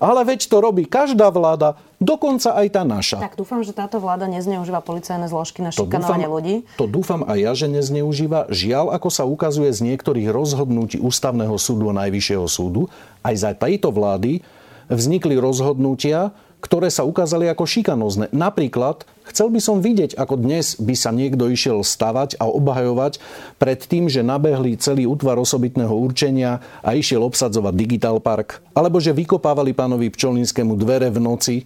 ale 0.00 0.20
veď 0.24 0.48
to 0.48 0.56
robí 0.60 0.84
každá 0.84 1.32
vláda, 1.32 1.80
dokonca 1.98 2.52
aj 2.56 2.66
tá 2.72 2.82
naša. 2.84 3.18
Tak 3.20 3.40
dúfam, 3.40 3.64
že 3.64 3.72
táto 3.72 3.96
vláda 3.98 4.28
nezneužíva 4.28 4.84
policajné 4.84 5.26
zložky 5.28 5.64
na 5.64 5.72
šikanovanie 5.72 6.28
ľudí. 6.28 6.54
To 6.76 6.88
dúfam 6.88 7.24
aj 7.24 7.38
ja, 7.40 7.52
že 7.56 7.66
nezneužíva. 7.72 8.52
Žiaľ, 8.52 8.92
ako 8.96 9.08
sa 9.08 9.24
ukazuje 9.24 9.72
z 9.72 9.80
niektorých 9.92 10.28
rozhodnutí 10.28 11.00
Ústavného 11.00 11.56
súdu 11.56 11.88
a 11.90 11.96
Najvyššieho 12.04 12.46
súdu, 12.48 12.88
aj 13.24 13.34
za 13.34 13.50
tejto 13.56 13.90
vlády 13.92 14.44
vznikli 14.86 15.34
rozhodnutia, 15.34 16.30
ktoré 16.60 16.88
sa 16.88 17.06
ukázali 17.06 17.46
ako 17.46 17.68
šikanózne. 17.68 18.26
Napríklad, 18.32 19.04
chcel 19.28 19.52
by 19.52 19.60
som 19.60 19.84
vidieť, 19.84 20.16
ako 20.18 20.40
dnes 20.40 20.74
by 20.80 20.94
sa 20.96 21.12
niekto 21.12 21.46
išiel 21.46 21.84
stavať 21.84 22.40
a 22.40 22.48
obhajovať 22.48 23.20
pred 23.60 23.78
tým, 23.78 24.10
že 24.10 24.26
nabehli 24.26 24.80
celý 24.80 25.06
útvar 25.06 25.36
osobitného 25.38 25.92
určenia 25.92 26.64
a 26.80 26.96
išiel 26.96 27.22
obsadzovať 27.22 27.72
Digital 27.76 28.18
Park, 28.18 28.64
alebo 28.72 28.98
že 28.98 29.14
vykopávali 29.14 29.76
pánovi 29.76 30.10
Pčolinskému 30.10 30.74
dvere 30.74 31.12
v 31.12 31.20
noci 31.22 31.56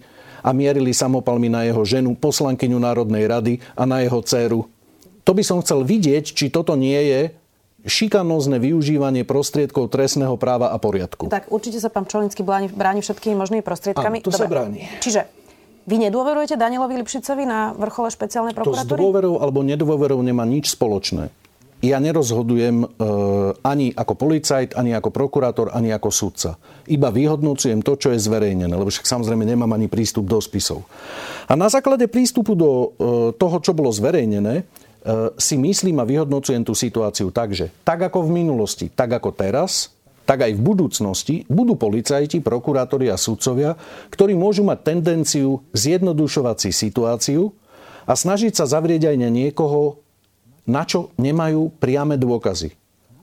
a 0.41 0.51
mierili 0.51 0.91
samopalmi 0.91 1.49
na 1.49 1.65
jeho 1.65 1.85
ženu, 1.85 2.17
poslankyňu 2.17 2.77
Národnej 2.81 3.25
rady 3.29 3.53
a 3.77 3.85
na 3.85 4.01
jeho 4.01 4.19
dceru. 4.21 4.67
To 5.21 5.31
by 5.37 5.43
som 5.45 5.61
chcel 5.61 5.85
vidieť, 5.85 6.33
či 6.33 6.49
toto 6.49 6.73
nie 6.73 6.97
je 6.97 7.40
šikanózne 7.85 8.61
využívanie 8.61 9.25
prostriedkov 9.25 9.89
trestného 9.89 10.37
práva 10.37 10.69
a 10.69 10.77
poriadku. 10.77 11.29
Tak 11.29 11.49
určite 11.49 11.81
sa 11.81 11.89
pán 11.89 12.05
Čolinský 12.05 12.45
bráni, 12.45 12.69
bráni 12.69 13.01
všetkými 13.01 13.33
možnými 13.33 13.63
prostriedkami. 13.65 14.21
Áno, 14.21 14.25
to 14.25 14.33
Dobre. 14.33 14.41
sa 14.41 14.47
bráni. 14.49 14.79
Čiže 15.01 15.21
vy 15.89 15.95
nedôverujete 15.97 16.61
Danielovi 16.61 17.01
Lipšicovi 17.01 17.43
na 17.43 17.73
vrchole 17.73 18.13
špeciálnej 18.13 18.53
prokuratúry? 18.53 18.85
To 18.85 18.95
s 18.95 19.01
dôverou 19.01 19.33
alebo 19.41 19.65
nedôverou 19.65 20.21
nemá 20.21 20.45
nič 20.45 20.77
spoločné. 20.77 21.33
Ja 21.81 21.97
nerozhodujem 21.97 22.85
e, 22.85 22.87
ani 23.65 23.89
ako 23.89 24.13
policajt, 24.13 24.77
ani 24.77 24.93
ako 24.93 25.09
prokurátor, 25.09 25.73
ani 25.73 25.89
ako 25.89 26.13
sudca. 26.13 26.61
Iba 26.85 27.09
vyhodnocujem 27.09 27.81
to, 27.81 27.97
čo 27.97 28.13
je 28.13 28.21
zverejnené, 28.21 28.69
lebo 28.69 28.93
však 28.93 29.09
samozrejme 29.09 29.41
nemám 29.41 29.73
ani 29.73 29.89
prístup 29.89 30.29
do 30.29 30.37
spisov. 30.37 30.85
A 31.49 31.57
na 31.57 31.73
základe 31.73 32.05
prístupu 32.05 32.53
do 32.53 32.69
e, 32.69 32.87
toho, 33.33 33.57
čo 33.65 33.73
bolo 33.73 33.89
zverejnené, 33.89 34.69
si 35.37 35.55
myslím 35.57 35.97
a 35.97 36.05
vyhodnocujem 36.05 36.61
tú 36.61 36.77
situáciu 36.77 37.33
tak, 37.33 37.57
že 37.57 37.73
tak 37.81 38.05
ako 38.05 38.29
v 38.29 38.45
minulosti, 38.45 38.85
tak 38.93 39.17
ako 39.17 39.33
teraz, 39.33 39.89
tak 40.29 40.45
aj 40.45 40.53
v 40.53 40.61
budúcnosti 40.61 41.35
budú 41.49 41.73
policajti, 41.73 42.39
prokurátori 42.39 43.09
a 43.09 43.17
sudcovia, 43.17 43.73
ktorí 44.13 44.37
môžu 44.37 44.61
mať 44.61 44.79
tendenciu 44.85 45.65
zjednodušovať 45.73 46.57
si 46.61 46.71
situáciu 46.71 47.51
a 48.05 48.13
snažiť 48.13 48.53
sa 48.53 48.69
zavrieť 48.69 49.11
aj 49.11 49.17
na 49.17 49.29
niekoho, 49.33 50.01
na 50.69 50.85
čo 50.85 51.09
nemajú 51.17 51.73
priame 51.81 52.21
dôkazy. 52.21 52.80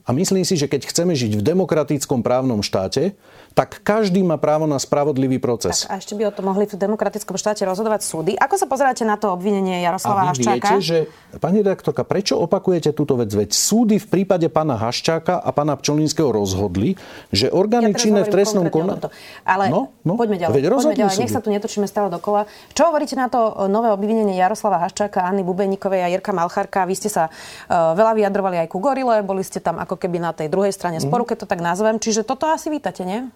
A 0.09 0.17
myslím 0.17 0.41
si, 0.41 0.57
že 0.57 0.73
keď 0.73 0.89
chceme 0.89 1.13
žiť 1.13 1.37
v 1.37 1.43
demokratickom 1.45 2.25
právnom 2.25 2.65
štáte, 2.65 3.13
tak 3.53 3.85
každý 3.85 4.25
má 4.25 4.41
právo 4.41 4.65
na 4.65 4.81
spravodlivý 4.81 5.37
proces. 5.37 5.85
Tak, 5.85 5.93
a 5.93 5.95
ešte 6.01 6.17
by 6.17 6.31
o 6.31 6.33
to 6.33 6.41
mohli 6.41 6.65
v 6.65 6.81
demokratickom 6.81 7.37
štáte 7.37 7.69
rozhodovať 7.69 8.01
súdy. 8.09 8.33
Ako 8.41 8.57
sa 8.57 8.65
pozeráte 8.65 9.05
na 9.05 9.21
to 9.21 9.37
obvinenie 9.37 9.85
Jaroslava 9.85 10.31
a 10.31 10.33
vy 10.33 10.41
Haščáka? 10.41 10.81
Viete, 10.81 10.81
že, 10.81 10.99
pani 11.37 11.61
redaktorka, 11.61 12.09
prečo 12.09 12.41
opakujete 12.41 12.97
túto 12.97 13.21
vec? 13.21 13.29
Veď 13.29 13.53
súdy 13.53 14.01
v 14.01 14.07
prípade 14.09 14.49
pána 14.49 14.81
Haščáka 14.81 15.45
a 15.45 15.51
pána 15.53 15.77
Pčolinského 15.77 16.33
rozhodli, 16.33 16.97
že 17.29 17.53
orgány 17.53 17.93
ja 17.93 18.01
činné 18.01 18.25
v 18.25 18.33
trestnom 18.33 18.73
konaní... 18.73 19.13
Ale 19.45 19.69
no, 19.69 19.93
no, 20.09 20.17
poďme 20.17 20.41
ďalej. 20.41 20.55
Veď 20.57 20.65
poďme 20.73 20.97
ďalej. 21.05 21.19
Nech 21.21 21.35
sa 21.37 21.45
tu 21.45 21.53
netočíme 21.53 21.85
stále 21.85 22.09
dokola. 22.09 22.49
Čo 22.73 22.89
hovoríte 22.89 23.13
na 23.13 23.29
to 23.29 23.69
nové 23.69 23.93
obvinenie 23.93 24.41
Jaroslava 24.41 24.81
Haščáka, 24.89 25.21
Anny 25.21 25.45
Bubeníkovej 25.45 26.01
a 26.01 26.09
Jirka 26.09 26.33
Malcharka? 26.33 26.89
Vy 26.89 26.95
ste 26.97 27.13
sa 27.13 27.29
uh, 27.29 27.93
veľa 27.93 28.17
vyjadrovali 28.17 28.57
aj 28.65 28.69
ku 28.73 28.81
Gorile, 28.81 29.21
boli 29.21 29.43
ste 29.43 29.59
tam 29.59 29.83
ako 29.83 29.98
keby 29.99 30.23
na 30.23 30.33
tej 30.33 30.49
druhej 30.49 30.71
strane 30.71 31.03
sporu, 31.03 31.27
mm. 31.27 31.29
keď 31.35 31.37
to 31.45 31.51
tak 31.51 31.61
nazvem. 31.61 31.99
Čiže 31.99 32.23
toto 32.23 32.47
asi 32.47 32.71
vítate, 32.71 33.03
nie? 33.03 33.27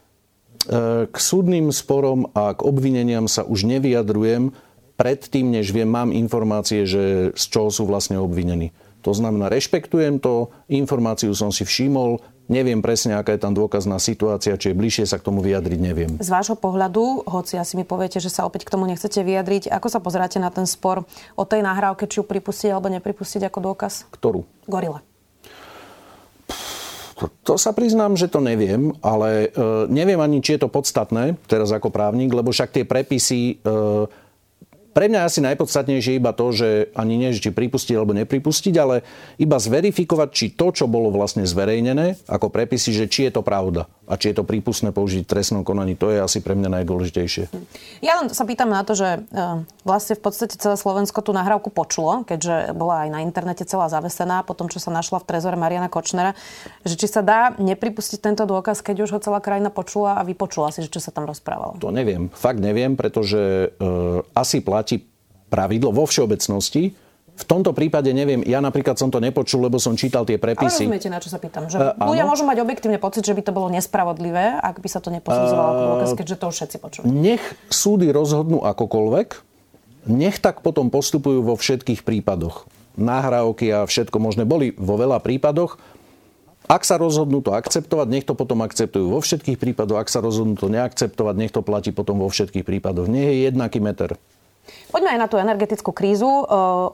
E, 0.71 1.11
k 1.11 1.17
súdnym 1.19 1.75
sporom 1.75 2.31
a 2.33 2.55
k 2.55 2.63
obvineniam 2.63 3.27
sa 3.27 3.43
už 3.43 3.67
nevyjadrujem 3.67 4.55
predtým, 4.95 5.51
než 5.51 5.75
viem, 5.75 5.91
mám 5.91 6.15
informácie, 6.15 6.87
že 6.87 7.35
z 7.35 7.45
čoho 7.51 7.69
sú 7.75 7.83
vlastne 7.91 8.23
obvinení. 8.23 8.71
To 9.03 9.11
znamená, 9.11 9.51
rešpektujem 9.51 10.23
to, 10.23 10.55
informáciu 10.71 11.35
som 11.35 11.51
si 11.51 11.67
všimol, 11.67 12.23
neviem 12.47 12.79
presne, 12.79 13.19
aká 13.19 13.35
je 13.35 13.43
tam 13.43 13.51
dôkazná 13.51 13.99
situácia, 13.99 14.55
či 14.55 14.71
je 14.71 14.79
bližšie 14.79 15.11
sa 15.11 15.19
k 15.19 15.27
tomu 15.27 15.43
vyjadriť, 15.43 15.79
neviem. 15.83 16.11
Z 16.23 16.31
vášho 16.31 16.55
pohľadu, 16.55 17.27
hoci 17.27 17.59
asi 17.59 17.75
mi 17.75 17.83
poviete, 17.83 18.23
že 18.23 18.31
sa 18.31 18.47
opäť 18.47 18.63
k 18.63 18.73
tomu 18.79 18.87
nechcete 18.87 19.19
vyjadriť, 19.19 19.75
ako 19.75 19.89
sa 19.91 19.99
pozeráte 19.99 20.39
na 20.39 20.55
ten 20.55 20.71
spor 20.71 21.03
o 21.35 21.43
tej 21.43 21.67
nahrávke, 21.67 22.07
či 22.07 22.23
ju 22.23 22.25
pripustiť 22.27 22.71
alebo 22.71 22.87
nepripustiť 22.95 23.43
ako 23.51 23.59
dôkaz? 23.75 24.07
Ktorú? 24.15 24.47
Gorila. 24.71 25.03
To, 27.23 27.55
to 27.55 27.55
sa 27.55 27.71
priznám, 27.71 28.19
že 28.19 28.27
to 28.27 28.43
neviem, 28.43 28.91
ale 28.99 29.55
e, 29.55 29.87
neviem 29.87 30.19
ani, 30.19 30.43
či 30.43 30.59
je 30.59 30.67
to 30.67 30.69
podstatné, 30.69 31.39
teraz 31.47 31.71
ako 31.71 31.95
právnik, 31.95 32.35
lebo 32.35 32.51
však 32.51 32.75
tie 32.75 32.85
prepisy 32.85 33.63
e, 33.63 33.71
pre 34.93 35.09
mňa 35.09 35.25
asi 35.25 35.41
najpodstatnejšie 35.41 36.21
iba 36.21 36.37
to, 36.37 36.53
že 36.53 36.69
ani 36.93 37.17
nie, 37.17 37.33
či 37.33 37.49
pripustiť 37.49 37.97
alebo 37.97 38.13
nepripustiť, 38.13 38.75
ale 38.77 39.03
iba 39.41 39.57
zverifikovať, 39.57 40.29
či 40.31 40.47
to, 40.53 40.71
čo 40.71 40.85
bolo 40.87 41.09
vlastne 41.09 41.49
zverejnené 41.49 42.21
ako 42.29 42.53
prepisy, 42.53 42.93
že 42.93 43.09
či 43.09 43.29
je 43.29 43.41
to 43.41 43.43
pravda 43.43 43.89
a 44.05 44.21
či 44.21 44.31
je 44.31 44.37
to 44.39 44.45
prípustné 44.45 44.93
použiť 44.93 45.25
v 45.25 45.31
trestnom 45.31 45.65
konaní. 45.65 45.97
To 45.97 46.13
je 46.13 46.21
asi 46.21 46.45
pre 46.45 46.53
mňa 46.53 46.83
najdôležitejšie. 46.83 47.49
Ja 48.05 48.21
len 48.21 48.29
sa 48.29 48.45
pýtam 48.45 48.69
na 48.69 48.85
to, 48.85 48.93
že 48.93 49.25
e, 49.25 49.65
vlastne 49.89 50.15
v 50.19 50.23
podstate 50.23 50.61
celé 50.61 50.77
Slovensko 50.77 51.25
tú 51.25 51.33
nahrávku 51.33 51.73
počulo, 51.73 52.29
keďže 52.29 52.77
bola 52.77 53.07
aj 53.07 53.09
na 53.09 53.21
internete 53.25 53.65
celá 53.65 53.89
zavesená, 53.89 54.45
po 54.45 54.53
tom, 54.53 54.69
čo 54.69 54.83
sa 54.83 54.93
našla 54.93 55.25
v 55.25 55.29
trezore 55.33 55.57
Mariana 55.57 55.89
Kočnera, 55.89 56.37
že 56.85 57.01
či 57.01 57.09
sa 57.09 57.25
dá 57.25 57.57
nepripustiť 57.57 58.21
tento 58.21 58.45
dôkaz, 58.45 58.85
keď 58.85 59.09
už 59.09 59.11
ho 59.17 59.19
celá 59.25 59.41
krajina 59.41 59.73
počula 59.73 60.21
a 60.21 60.27
vypočula 60.27 60.69
si, 60.75 60.85
že 60.85 60.93
čo 60.93 61.01
sa 61.01 61.15
tam 61.15 61.25
rozprávalo. 61.25 61.81
To 61.81 61.89
neviem. 61.95 62.29
Fakt 62.37 62.61
neviem, 62.61 62.99
pretože 62.99 63.73
e, 63.73 63.89
asi 64.37 64.61
platí 64.61 64.82
pravidlo 65.53 65.93
vo 65.93 66.09
všeobecnosti, 66.09 66.97
v 67.33 67.45
tomto 67.49 67.73
prípade 67.73 68.13
neviem, 68.13 68.45
ja 68.45 68.61
napríklad 68.61 69.01
som 69.01 69.09
to 69.09 69.17
nepočul, 69.17 69.65
lebo 69.65 69.81
som 69.81 69.97
čítal 69.97 70.29
tie 70.29 70.37
prepisy. 70.37 70.85
Ale 70.85 70.93
rozumiete, 70.93 71.09
na 71.09 71.19
čo 71.19 71.33
sa 71.33 71.41
pýtam? 71.41 71.65
Že 71.65 71.97
uh, 71.97 71.97
ľudia 71.97 72.29
môžu 72.29 72.45
mať 72.45 72.61
objektívne 72.61 73.01
pocit, 73.01 73.25
že 73.25 73.33
by 73.33 73.43
to 73.43 73.53
bolo 73.57 73.73
nespravodlivé, 73.73 74.61
ak 74.61 74.85
by 74.85 74.89
sa 74.89 75.01
to 75.01 75.09
neposudzovalo 75.09 75.69
ako 75.73 75.85
dôkaz, 75.97 76.11
keďže 76.13 76.37
to 76.37 76.45
už 76.53 76.55
všetci 76.61 76.77
počuli. 76.77 77.05
Nech 77.09 77.45
súdy 77.73 78.13
rozhodnú 78.13 78.61
akokoľvek, 78.61 79.29
nech 80.13 80.37
tak 80.45 80.61
potom 80.61 80.93
postupujú 80.93 81.41
vo 81.41 81.57
všetkých 81.57 82.05
prípadoch. 82.05 82.69
Nahrávky 83.01 83.73
a 83.73 83.89
všetko 83.89 84.21
možné 84.21 84.45
boli 84.45 84.77
vo 84.77 85.01
veľa 85.01 85.25
prípadoch. 85.25 85.81
Ak 86.69 86.85
sa 86.85 87.01
rozhodnú 87.01 87.41
to 87.41 87.57
akceptovať, 87.57 88.07
nech 88.13 88.29
to 88.29 88.37
potom 88.37 88.61
akceptujú 88.61 89.09
vo 89.09 89.25
všetkých 89.25 89.57
prípadoch. 89.57 90.05
Ak 90.05 90.13
sa 90.13 90.21
rozhodnú 90.21 90.55
to 90.61 90.69
neakceptovať, 90.69 91.35
nech 91.41 91.51
to 91.51 91.65
platí 91.65 91.91
potom 91.97 92.21
vo 92.21 92.29
všetkých 92.29 92.63
prípadoch. 92.63 93.09
Nie 93.09 93.33
je 93.33 93.51
jednaký 93.51 93.81
meter. 93.81 94.21
Poďme 94.95 95.15
aj 95.15 95.21
na 95.21 95.29
tú 95.29 95.37
energetickú 95.43 95.91
krízu. 95.91 96.29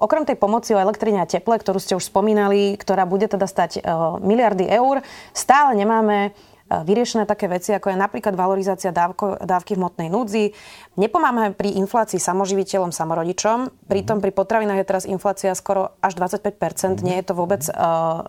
Okrem 0.00 0.24
tej 0.24 0.40
pomoci 0.40 0.72
o 0.72 0.80
elektrine 0.80 1.20
a 1.20 1.28
teple, 1.28 1.60
ktorú 1.60 1.76
ste 1.76 1.94
už 2.00 2.08
spomínali, 2.08 2.74
ktorá 2.80 3.04
bude 3.04 3.28
teda 3.28 3.44
stať 3.44 3.84
miliardy 4.24 4.64
eur, 4.66 5.04
stále 5.36 5.76
nemáme 5.76 6.32
vyriešené 6.68 7.24
také 7.24 7.48
veci, 7.48 7.72
ako 7.72 7.88
je 7.92 7.96
napríklad 7.96 8.36
valorizácia 8.36 8.92
dávko, 8.92 9.40
dávky 9.40 9.74
v 9.74 9.80
motnej 9.80 10.08
núdzi. 10.12 10.52
Nepomáhame 11.00 11.56
pri 11.56 11.72
inflácii 11.80 12.20
samoživiteľom, 12.20 12.92
samorodičom. 12.92 13.88
Pritom 13.88 14.20
pri 14.20 14.32
potravinách 14.36 14.84
je 14.84 14.86
teraz 14.86 15.04
inflácia 15.08 15.56
skoro 15.56 15.96
až 16.04 16.20
25%. 16.20 16.52
Mm-hmm. 16.52 17.04
Nie 17.04 17.16
je 17.20 17.24
to 17.24 17.34
vôbec, 17.34 17.62
uh, 17.72 18.28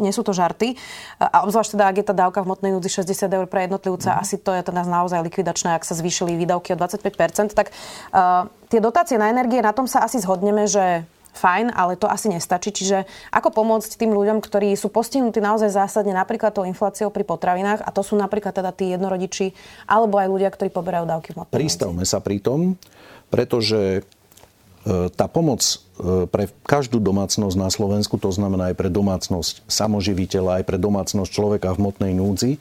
nie 0.00 0.10
sú 0.10 0.24
to 0.24 0.32
žarty. 0.32 0.80
A 1.20 1.44
obzvlášť 1.44 1.76
teda, 1.76 1.84
ak 1.92 1.96
je 2.00 2.06
tá 2.08 2.14
dávka 2.16 2.40
v 2.40 2.48
motnej 2.48 2.72
núdzi 2.72 3.04
60 3.04 3.28
eur 3.28 3.46
pre 3.50 3.68
jednotlivca, 3.68 4.16
mm-hmm. 4.16 4.24
asi 4.24 4.36
to 4.40 4.56
je 4.56 4.62
teda 4.64 4.82
naozaj 4.88 5.20
likvidačné, 5.20 5.76
ak 5.76 5.84
sa 5.84 5.92
zvýšili 5.92 6.32
výdavky 6.40 6.72
o 6.72 6.76
25%. 6.80 7.52
Tak 7.52 7.74
uh, 8.16 8.48
tie 8.72 8.80
dotácie 8.80 9.20
na 9.20 9.28
energie, 9.28 9.60
na 9.60 9.76
tom 9.76 9.84
sa 9.84 10.00
asi 10.00 10.16
zhodneme, 10.16 10.64
že 10.64 11.04
fajn, 11.36 11.70
ale 11.76 11.94
to 12.00 12.08
asi 12.08 12.32
nestačí. 12.32 12.72
Čiže 12.72 13.04
ako 13.30 13.52
pomôcť 13.52 14.00
tým 14.00 14.16
ľuďom, 14.16 14.40
ktorí 14.40 14.72
sú 14.74 14.88
postihnutí 14.88 15.38
naozaj 15.38 15.70
zásadne 15.70 16.16
napríklad 16.16 16.56
tou 16.56 16.64
infláciou 16.64 17.12
pri 17.12 17.22
potravinách 17.22 17.84
a 17.84 17.92
to 17.92 18.00
sú 18.00 18.16
napríklad 18.16 18.56
teda 18.56 18.72
tí 18.72 18.96
jednorodiči 18.96 19.52
alebo 19.84 20.16
aj 20.16 20.28
ľudia, 20.32 20.50
ktorí 20.50 20.72
poberajú 20.72 21.04
dávky 21.04 21.36
v 21.36 21.44
Pristavme 21.52 22.02
sa 22.08 22.18
pri 22.24 22.40
tom, 22.40 22.80
pretože 23.28 24.00
e, 24.00 25.10
tá 25.12 25.28
pomoc 25.28 25.60
e, 25.62 26.24
pre 26.26 26.48
každú 26.64 26.98
domácnosť 26.98 27.56
na 27.60 27.68
Slovensku, 27.68 28.16
to 28.16 28.32
znamená 28.32 28.72
aj 28.72 28.76
pre 28.80 28.88
domácnosť 28.88 29.68
samoživiteľa, 29.68 30.62
aj 30.62 30.64
pre 30.64 30.78
domácnosť 30.80 31.30
človeka 31.30 31.76
v 31.76 31.82
motnej 31.84 32.12
núdzi, 32.16 32.56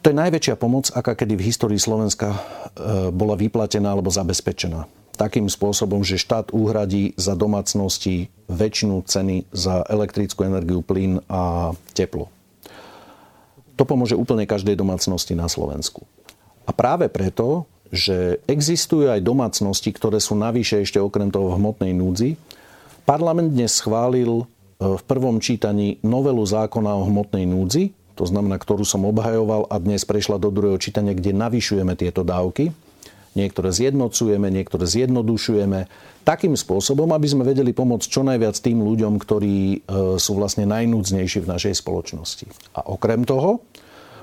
to 0.00 0.08
je 0.08 0.16
najväčšia 0.16 0.56
pomoc, 0.56 0.88
aká 0.96 1.12
kedy 1.12 1.36
v 1.36 1.44
histórii 1.52 1.76
Slovenska 1.76 2.32
e, 2.32 2.38
bola 3.12 3.36
vyplatená 3.36 3.92
alebo 3.92 4.08
zabezpečená 4.08 4.99
takým 5.20 5.52
spôsobom, 5.52 6.00
že 6.00 6.16
štát 6.16 6.56
uhradí 6.56 7.12
za 7.20 7.36
domácnosti 7.36 8.32
väčšinu 8.48 9.04
ceny 9.04 9.44
za 9.52 9.84
elektrickú 9.84 10.48
energiu, 10.48 10.80
plyn 10.80 11.20
a 11.28 11.76
teplo. 11.92 12.32
To 13.76 13.84
pomôže 13.84 14.16
úplne 14.16 14.48
každej 14.48 14.80
domácnosti 14.80 15.36
na 15.36 15.44
Slovensku. 15.52 16.08
A 16.64 16.72
práve 16.72 17.12
preto, 17.12 17.68
že 17.92 18.40
existujú 18.48 19.12
aj 19.12 19.20
domácnosti, 19.20 19.92
ktoré 19.92 20.24
sú 20.24 20.40
navyše 20.40 20.80
ešte 20.80 20.96
okrem 20.96 21.28
toho 21.28 21.52
v 21.52 21.56
hmotnej 21.60 21.92
núdzi, 21.92 22.40
parlament 23.04 23.52
dnes 23.52 23.76
schválil 23.76 24.44
e, 24.44 24.44
v 24.78 25.02
prvom 25.04 25.42
čítaní 25.42 26.00
novelu 26.00 26.40
zákona 26.40 26.96
o 26.96 27.08
hmotnej 27.08 27.44
núdzi, 27.44 27.92
to 28.14 28.24
znamená, 28.28 28.60
ktorú 28.60 28.84
som 28.84 29.08
obhajoval 29.08 29.68
a 29.72 29.80
dnes 29.80 30.04
prešla 30.04 30.36
do 30.36 30.52
druhého 30.52 30.78
čítania, 30.78 31.16
kde 31.16 31.32
navyšujeme 31.34 31.96
tieto 31.96 32.20
dávky 32.20 32.70
niektoré 33.38 33.70
zjednocujeme, 33.70 34.50
niektoré 34.50 34.84
zjednodušujeme 34.86 35.86
takým 36.26 36.54
spôsobom, 36.54 37.10
aby 37.14 37.26
sme 37.30 37.46
vedeli 37.46 37.70
pomôcť 37.70 38.06
čo 38.06 38.22
najviac 38.26 38.56
tým 38.58 38.82
ľuďom, 38.82 39.16
ktorí 39.18 39.56
e, 39.56 39.78
sú 40.20 40.32
vlastne 40.36 40.68
najnúdznejší 40.68 41.46
v 41.46 41.50
našej 41.50 41.74
spoločnosti. 41.80 42.46
A 42.76 42.86
okrem 42.90 43.24
toho, 43.24 43.64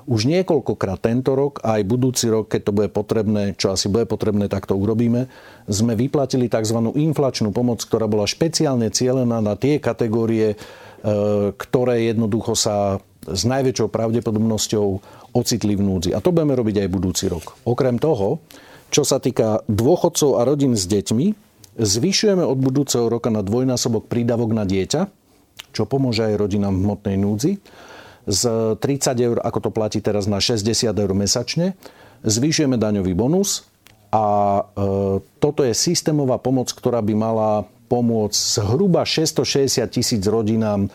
už 0.07 0.23
niekoľkokrát 0.23 1.03
tento 1.03 1.35
rok 1.35 1.59
a 1.67 1.79
aj 1.79 1.83
budúci 1.83 2.31
rok, 2.31 2.47
keď 2.47 2.61
to 2.63 2.71
bude 2.71 2.89
potrebné, 2.95 3.59
čo 3.59 3.75
asi 3.75 3.91
bude 3.91 4.07
potrebné, 4.07 4.47
tak 4.47 4.63
to 4.63 4.71
urobíme, 4.71 5.27
sme 5.67 5.93
vyplatili 5.99 6.47
tzv. 6.47 6.79
inflačnú 6.95 7.51
pomoc, 7.51 7.83
ktorá 7.83 8.07
bola 8.07 8.23
špeciálne 8.23 8.87
cielená 8.87 9.43
na 9.43 9.59
tie 9.59 9.83
kategórie, 9.83 10.55
e, 10.55 10.57
ktoré 11.51 12.07
jednoducho 12.07 12.55
sa 12.55 13.03
s 13.27 13.43
najväčšou 13.43 13.91
pravdepodobnosťou 13.91 14.87
ocitli 15.35 15.75
v 15.75 15.83
núdzi. 15.83 16.09
A 16.15 16.23
to 16.23 16.31
budeme 16.31 16.55
robiť 16.55 16.87
aj 16.87 16.93
budúci 16.93 17.27
rok. 17.27 17.59
Okrem 17.67 17.99
toho, 17.99 18.39
čo 18.89 19.04
sa 19.04 19.19
týka 19.19 19.63
dôchodcov 19.67 20.39
a 20.39 20.47
rodín 20.47 20.73
s 20.73 20.88
deťmi, 20.88 21.36
zvyšujeme 21.78 22.41
od 22.41 22.58
budúceho 22.58 23.06
roka 23.08 23.30
na 23.30 23.45
dvojnásobok 23.45 24.10
prídavok 24.10 24.52
na 24.56 24.65
dieťa, 24.65 25.08
čo 25.76 25.84
pomôže 25.86 26.26
aj 26.26 26.39
rodinám 26.39 26.73
v 26.73 26.84
hmotnej 26.89 27.17
núdzi. 27.19 27.52
Z 28.28 28.43
30 28.82 29.13
eur, 29.23 29.38
ako 29.39 29.60
to 29.67 29.69
platí 29.71 30.00
teraz, 30.04 30.28
na 30.28 30.43
60 30.43 30.67
eur 30.91 31.12
mesačne. 31.15 31.80
Zvyšujeme 32.28 32.76
daňový 32.76 33.13
bonus 33.15 33.63
a 34.12 34.26
e, 34.60 34.62
toto 35.39 35.62
je 35.63 35.71
systémová 35.71 36.41
pomoc, 36.41 36.73
ktorá 36.73 37.00
by 37.00 37.13
mala 37.15 37.52
pomôcť 37.88 38.36
zhruba 38.36 39.08
660 39.08 39.88
tisíc 39.88 40.23
rodinám 40.28 40.91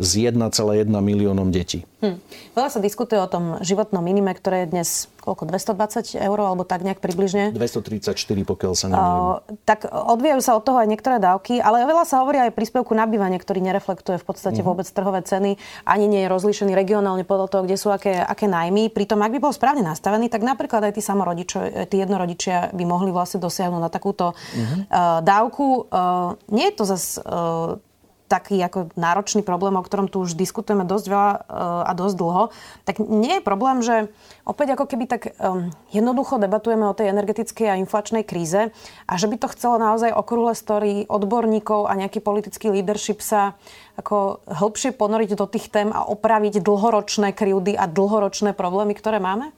s 0.00 0.16
1,1 0.16 0.88
miliónom 0.88 1.52
detí. 1.52 1.84
Hm. 2.00 2.16
Veľa 2.56 2.68
sa 2.72 2.80
diskutuje 2.80 3.20
o 3.20 3.28
tom 3.28 3.60
životnom 3.60 4.00
minime, 4.00 4.32
ktoré 4.32 4.64
je 4.64 4.68
dnes 4.72 4.88
koľko, 5.20 5.44
220 5.44 6.16
eur 6.16 6.38
alebo 6.40 6.64
tak 6.64 6.80
nejak 6.80 7.04
približne? 7.04 7.52
234, 7.52 8.16
pokiaľ 8.48 8.72
sa 8.72 8.86
nemýlim. 8.88 9.60
Tak 9.68 9.84
odvíjajú 9.92 10.40
sa 10.40 10.56
od 10.56 10.64
toho 10.64 10.80
aj 10.80 10.88
niektoré 10.88 11.20
dávky, 11.20 11.60
ale 11.60 11.84
veľa 11.84 12.08
sa 12.08 12.24
hovorí 12.24 12.40
aj 12.40 12.56
príspevku 12.56 12.96
na 12.96 13.04
bývanie, 13.04 13.36
ktorý 13.36 13.60
nereflektuje 13.60 14.16
v 14.16 14.24
podstate 14.24 14.64
uh-huh. 14.64 14.72
vôbec 14.72 14.88
trhové 14.88 15.20
ceny, 15.20 15.60
ani 15.84 16.04
nie 16.08 16.24
je 16.24 16.32
rozlíšený 16.32 16.72
regionálne 16.72 17.28
podľa 17.28 17.46
toho, 17.52 17.62
kde 17.68 17.76
sú 17.76 17.92
aké, 17.92 18.16
aké 18.16 18.48
najmy. 18.48 18.88
Pritom, 18.88 19.20
ak 19.20 19.36
by 19.36 19.38
bol 19.38 19.52
správne 19.52 19.84
nastavený, 19.84 20.32
tak 20.32 20.40
napríklad 20.40 20.88
aj 20.88 20.96
tí 20.96 21.02
samorodičia, 21.04 21.84
tí 21.92 22.00
jednorodičia 22.00 22.72
by 22.72 22.84
mohli 22.88 23.12
vlastne 23.12 23.44
dosiahnuť 23.44 23.82
na 23.84 23.92
takúto 23.92 24.32
uh, 24.32 25.20
dávku. 25.20 25.84
Uh, 25.92 26.40
nie 26.48 26.72
je 26.72 26.74
to 26.74 26.84
zase 26.88 27.20
uh, 27.20 27.76
taký 28.30 28.62
ako 28.62 28.94
náročný 28.94 29.42
problém, 29.42 29.74
o 29.74 29.82
ktorom 29.82 30.06
tu 30.06 30.22
už 30.22 30.38
diskutujeme 30.38 30.86
dosť 30.86 31.06
veľa 31.10 31.30
eh, 31.34 31.40
a 31.90 31.92
dosť 31.98 32.14
dlho, 32.14 32.44
tak 32.86 33.02
nie 33.02 33.42
je 33.42 33.42
problém, 33.42 33.82
že 33.82 34.06
opäť 34.46 34.78
ako 34.78 34.86
keby 34.86 35.04
tak 35.10 35.34
um, 35.38 35.74
jednoducho 35.90 36.38
debatujeme 36.38 36.86
o 36.86 36.94
tej 36.94 37.10
energetickej 37.10 37.66
a 37.74 37.80
inflačnej 37.82 38.22
kríze 38.22 38.70
a 39.06 39.12
že 39.18 39.26
by 39.26 39.36
to 39.42 39.50
chcelo 39.50 39.82
naozaj 39.82 40.14
okrúhle 40.14 40.54
story 40.54 41.10
odborníkov 41.10 41.90
a 41.90 41.98
nejaký 41.98 42.22
politický 42.22 42.70
leadership 42.70 43.18
sa 43.18 43.58
ako 43.98 44.46
hĺbšie 44.46 44.94
ponoriť 44.94 45.30
do 45.34 45.46
tých 45.50 45.68
tém 45.68 45.90
a 45.90 46.06
opraviť 46.06 46.62
dlhoročné 46.62 47.34
krivdy 47.34 47.74
a 47.74 47.90
dlhoročné 47.90 48.54
problémy, 48.54 48.94
ktoré 48.94 49.18
máme? 49.18 49.50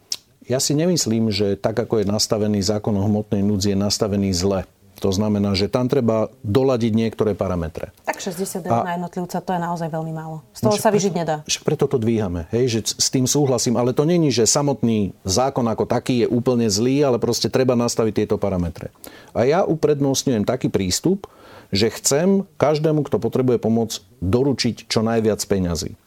Ja 0.51 0.59
si 0.59 0.75
nemyslím, 0.75 1.31
že 1.31 1.55
tak, 1.55 1.79
ako 1.79 2.03
je 2.03 2.11
nastavený 2.11 2.67
zákon 2.67 2.99
o 2.99 3.07
hmotnej 3.07 3.47
núdzi, 3.47 3.73
je 3.73 3.79
nastavený 3.79 4.35
zle. 4.35 4.67
To 5.03 5.11
znamená, 5.11 5.59
že 5.59 5.67
tam 5.67 5.91
treba 5.91 6.31
doladiť 6.47 6.95
niektoré 6.95 7.35
parametre. 7.35 7.91
Tak 8.07 8.23
60 8.23 8.63
eur 8.63 8.87
na 8.87 8.95
jednotlivca, 8.95 9.43
to 9.43 9.51
je 9.51 9.61
naozaj 9.61 9.89
veľmi 9.91 10.15
málo. 10.15 10.47
Z 10.55 10.63
toho 10.63 10.79
no, 10.79 10.83
sa 10.83 10.95
vyžiť 10.95 11.13
nedá. 11.19 11.37
Však 11.43 11.67
preto 11.67 11.91
to 11.91 11.99
dvíhame, 11.99 12.47
hej, 12.55 12.79
že 12.79 12.95
s 12.95 13.11
tým 13.11 13.27
súhlasím, 13.27 13.75
ale 13.75 13.91
to 13.91 14.07
není, 14.07 14.31
že 14.31 14.47
samotný 14.47 15.11
zákon 15.27 15.67
ako 15.67 15.91
taký 15.91 16.23
je 16.23 16.31
úplne 16.31 16.71
zlý, 16.71 17.03
ale 17.03 17.19
proste 17.19 17.51
treba 17.51 17.75
nastaviť 17.75 18.15
tieto 18.23 18.39
parametre. 18.39 18.95
A 19.35 19.43
ja 19.43 19.67
uprednostňujem 19.67 20.47
taký 20.47 20.71
prístup, 20.71 21.27
že 21.75 21.91
chcem 21.91 22.47
každému, 22.55 23.03
kto 23.03 23.19
potrebuje 23.19 23.59
pomoc, 23.59 23.99
doručiť 24.23 24.87
čo 24.87 25.03
najviac 25.03 25.43
peňazí. 25.43 25.99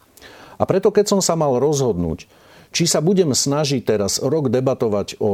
A 0.56 0.64
preto, 0.64 0.88
keď 0.88 1.12
som 1.12 1.20
sa 1.20 1.36
mal 1.36 1.60
rozhodnúť, 1.60 2.32
či 2.72 2.88
sa 2.88 3.04
budem 3.04 3.36
snažiť 3.36 3.84
teraz 3.84 4.24
rok 4.24 4.48
debatovať 4.48 5.20
o 5.20 5.32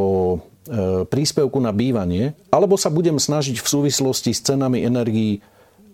príspevku 1.10 1.58
na 1.58 1.74
bývanie, 1.74 2.38
alebo 2.54 2.78
sa 2.78 2.94
budem 2.94 3.18
snažiť 3.18 3.58
v 3.58 3.68
súvislosti 3.68 4.30
s 4.30 4.46
cenami 4.46 4.86
energií 4.86 5.42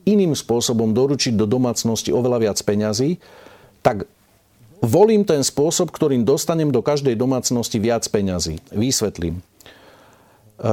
iným 0.08 0.36
spôsobom 0.36 0.92
doručiť 0.96 1.36
do 1.36 1.48
domácnosti 1.48 2.12
oveľa 2.16 2.48
viac 2.48 2.58
peňazí, 2.64 3.20
tak 3.84 4.08
volím 4.80 5.28
ten 5.28 5.44
spôsob, 5.44 5.92
ktorým 5.92 6.24
dostanem 6.24 6.72
do 6.72 6.80
každej 6.80 7.16
domácnosti 7.20 7.80
viac 7.80 8.08
peňazí. 8.08 8.60
Vysvetlím. 8.72 9.40
E, 9.40 10.72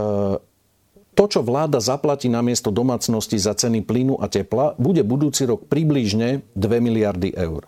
to, 1.14 1.24
čo 1.30 1.46
vláda 1.46 1.78
zaplatí 1.78 2.26
na 2.26 2.42
miesto 2.42 2.74
domácnosti 2.74 3.38
za 3.38 3.54
ceny 3.54 3.86
plynu 3.86 4.18
a 4.18 4.26
tepla, 4.26 4.74
bude 4.78 5.02
budúci 5.06 5.46
rok 5.46 5.66
približne 5.70 6.42
2 6.58 6.82
miliardy 6.82 7.34
eur. 7.34 7.66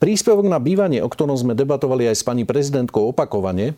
Príspevok 0.00 0.44
na 0.44 0.60
bývanie, 0.60 1.00
o 1.00 1.08
ktorom 1.08 1.36
sme 1.36 1.56
debatovali 1.56 2.08
aj 2.12 2.16
s 2.20 2.26
pani 2.26 2.44
prezidentkou 2.44 3.08
opakovane, 3.12 3.72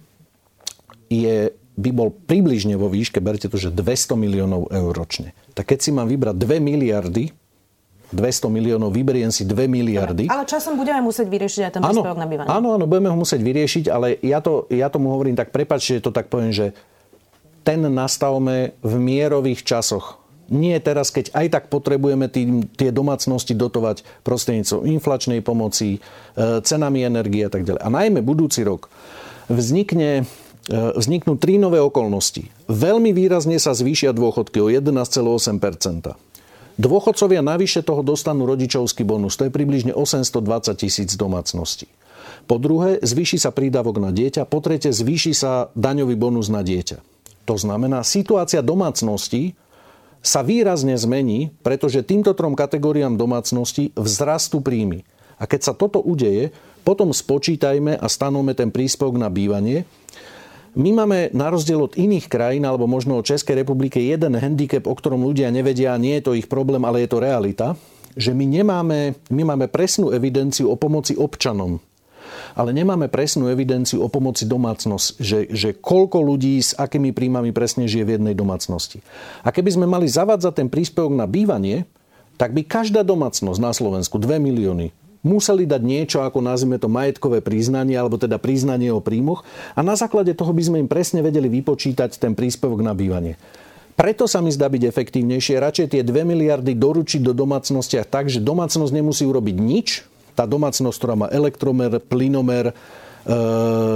je, 1.09 1.53
by 1.77 1.91
bol 1.93 2.09
približne 2.13 2.75
vo 2.75 2.91
výške, 2.91 3.21
berte 3.23 3.47
to, 3.47 3.57
že 3.59 3.75
200 3.75 4.17
miliónov 4.17 4.71
eur 4.71 4.93
ročne. 4.95 5.37
Tak 5.55 5.75
keď 5.75 5.79
si 5.83 5.91
mám 5.95 6.09
vybrať 6.11 6.37
2 6.39 6.61
miliardy, 6.63 7.33
200 8.15 8.47
miliónov, 8.47 8.95
vyberiem 8.95 9.35
si 9.35 9.43
2 9.43 9.67
miliardy. 9.67 10.31
Ale 10.31 10.47
časom 10.47 10.79
budeme 10.79 11.03
musieť 11.03 11.27
vyriešiť 11.27 11.63
aj 11.67 11.73
ten 11.75 11.83
príspevok 11.83 12.19
na 12.19 12.29
bývanie. 12.31 12.49
Áno, 12.49 12.79
áno, 12.79 12.87
budeme 12.87 13.11
ho 13.11 13.19
musieť 13.19 13.43
vyriešiť, 13.43 13.85
ale 13.91 14.15
ja, 14.23 14.39
to, 14.39 14.71
ja 14.71 14.87
tomu 14.87 15.11
hovorím 15.11 15.35
tak, 15.35 15.51
prepačte, 15.51 15.99
že 15.99 16.05
to 16.07 16.15
tak 16.15 16.31
poviem, 16.31 16.55
že 16.55 16.71
ten 17.67 17.83
nastavme 17.83 18.79
v 18.79 18.95
mierových 19.03 19.67
časoch 19.67 20.23
nie 20.47 20.79
teraz, 20.79 21.11
keď 21.11 21.35
aj 21.35 21.47
tak 21.51 21.65
potrebujeme 21.67 22.31
tým, 22.31 22.71
tie 22.79 22.95
domácnosti 22.95 23.51
dotovať 23.51 24.07
prostredníctvom 24.23 24.87
inflačnej 24.87 25.43
pomoci, 25.43 25.99
e, 25.99 26.63
cenami 26.63 27.03
energie 27.03 27.47
a 27.47 27.51
tak 27.51 27.67
ďalej. 27.67 27.83
A 27.83 27.89
najmä 27.91 28.23
budúci 28.23 28.63
rok 28.63 28.87
vznikne, 29.51 30.27
vzniknú 30.71 31.39
tri 31.39 31.59
nové 31.63 31.79
okolnosti. 31.79 32.51
Veľmi 32.67 33.15
výrazne 33.15 33.59
sa 33.63 33.75
zvýšia 33.75 34.11
dôchodky 34.11 34.59
o 34.59 34.69
11,8% 34.71 36.27
Dôchodcovia 36.77 37.41
navyše 37.41 37.81
toho 37.81 38.05
dostanú 38.05 38.45
rodičovský 38.45 39.01
bonus. 39.01 39.41
To 39.41 39.49
je 39.49 39.53
približne 39.53 39.97
820 39.97 40.77
tisíc 40.77 41.17
domácností. 41.17 41.89
Po 42.45 42.61
druhé, 42.61 43.01
zvýši 43.01 43.41
sa 43.41 43.51
prídavok 43.51 43.97
na 43.97 44.13
dieťa. 44.13 44.45
Po 44.45 44.61
tretie, 44.61 44.93
zvýši 44.93 45.33
sa 45.33 45.73
daňový 45.73 46.15
bonus 46.21 46.53
na 46.53 46.61
dieťa. 46.61 47.01
To 47.49 47.57
znamená, 47.57 48.05
situácia 48.05 48.61
domácností 48.61 49.57
sa 50.21 50.45
výrazne 50.45 51.01
zmení, 51.01 51.55
pretože 51.65 52.05
týmto 52.05 52.37
trom 52.37 52.53
kategóriám 52.53 53.17
domácnosti 53.17 53.97
vzrastú 53.97 54.61
príjmy. 54.61 55.01
A 55.41 55.49
keď 55.49 55.61
sa 55.71 55.73
toto 55.73 56.05
udeje, 56.05 56.53
potom 56.85 57.09
spočítajme 57.09 57.97
a 57.97 58.07
stanovme 58.07 58.53
ten 58.53 58.69
príspevok 58.69 59.17
na 59.17 59.33
bývanie. 59.33 59.89
My 60.77 60.93
máme 60.93 61.33
na 61.33 61.49
rozdiel 61.49 61.81
od 61.81 61.97
iných 61.97 62.29
krajín, 62.29 62.69
alebo 62.69 62.85
možno 62.85 63.17
od 63.17 63.25
Českej 63.25 63.65
republiky, 63.65 64.13
jeden 64.13 64.37
handicap, 64.37 64.85
o 64.85 64.93
ktorom 64.93 65.25
ľudia 65.25 65.49
nevedia, 65.49 65.97
nie 65.97 66.21
je 66.21 66.25
to 66.29 66.37
ich 66.37 66.53
problém, 66.53 66.85
ale 66.85 67.01
je 67.01 67.11
to 67.11 67.25
realita, 67.25 67.81
že 68.13 68.37
my 68.37 68.45
nemáme, 68.45 69.17
my 69.33 69.43
máme 69.43 69.73
presnú 69.73 70.13
evidenciu 70.13 70.69
o 70.69 70.77
pomoci 70.77 71.17
občanom 71.17 71.81
ale 72.57 72.73
nemáme 72.73 73.13
presnú 73.13 73.53
evidenciu 73.53 74.01
o 74.01 74.09
pomoci 74.09 74.49
domácnosť, 74.49 75.07
že, 75.21 75.39
že 75.53 75.71
koľko 75.77 76.25
ľudí 76.25 76.57
s 76.57 76.73
akými 76.73 77.13
príjmami 77.13 77.53
presne 77.53 77.85
žije 77.85 78.05
v 78.09 78.15
jednej 78.17 78.35
domácnosti. 78.35 79.05
A 79.45 79.53
keby 79.53 79.77
sme 79.77 79.87
mali 79.87 80.09
zavádzať 80.09 80.65
ten 80.65 80.69
príspevok 80.73 81.13
na 81.13 81.29
bývanie, 81.29 81.85
tak 82.41 82.57
by 82.57 82.65
každá 82.65 83.05
domácnosť 83.05 83.61
na 83.61 83.73
Slovensku, 83.77 84.17
2 84.17 84.41
milióny, 84.41 84.93
museli 85.27 85.67
dať 85.67 85.83
niečo, 85.83 86.23
ako 86.23 86.39
nazvime 86.39 86.79
to 86.79 86.87
majetkové 86.87 87.43
priznanie, 87.43 87.99
alebo 87.99 88.15
teda 88.15 88.39
priznanie 88.39 88.95
o 88.95 89.03
príjmoch 89.03 89.43
a 89.75 89.83
na 89.83 89.99
základe 89.99 90.31
toho 90.39 90.55
by 90.55 90.63
sme 90.63 90.79
im 90.87 90.89
presne 90.89 91.27
vedeli 91.27 91.51
vypočítať 91.51 92.23
ten 92.23 92.39
príspevok 92.39 92.87
na 92.87 92.95
bývanie. 92.95 93.35
Preto 93.97 94.29
sa 94.29 94.45
mi 94.45 94.53
zdá 94.53 94.69
byť 94.69 94.83
efektívnejšie 94.93 95.57
radšej 95.57 95.87
tie 95.97 96.03
2 96.05 96.23
miliardy 96.23 96.77
doručiť 96.77 97.25
do 97.25 97.33
domácnostiach 97.33 98.07
tak, 98.07 98.29
že 98.29 98.45
domácnosť 98.45 98.93
nemusí 98.93 99.25
urobiť 99.25 99.57
nič, 99.57 99.89
tá 100.37 100.45
domácnosť, 100.45 100.97
ktorá 101.01 101.15
má 101.17 101.27
elektromer, 101.33 101.97
plynomer, 101.97 102.71
e, 102.71 102.75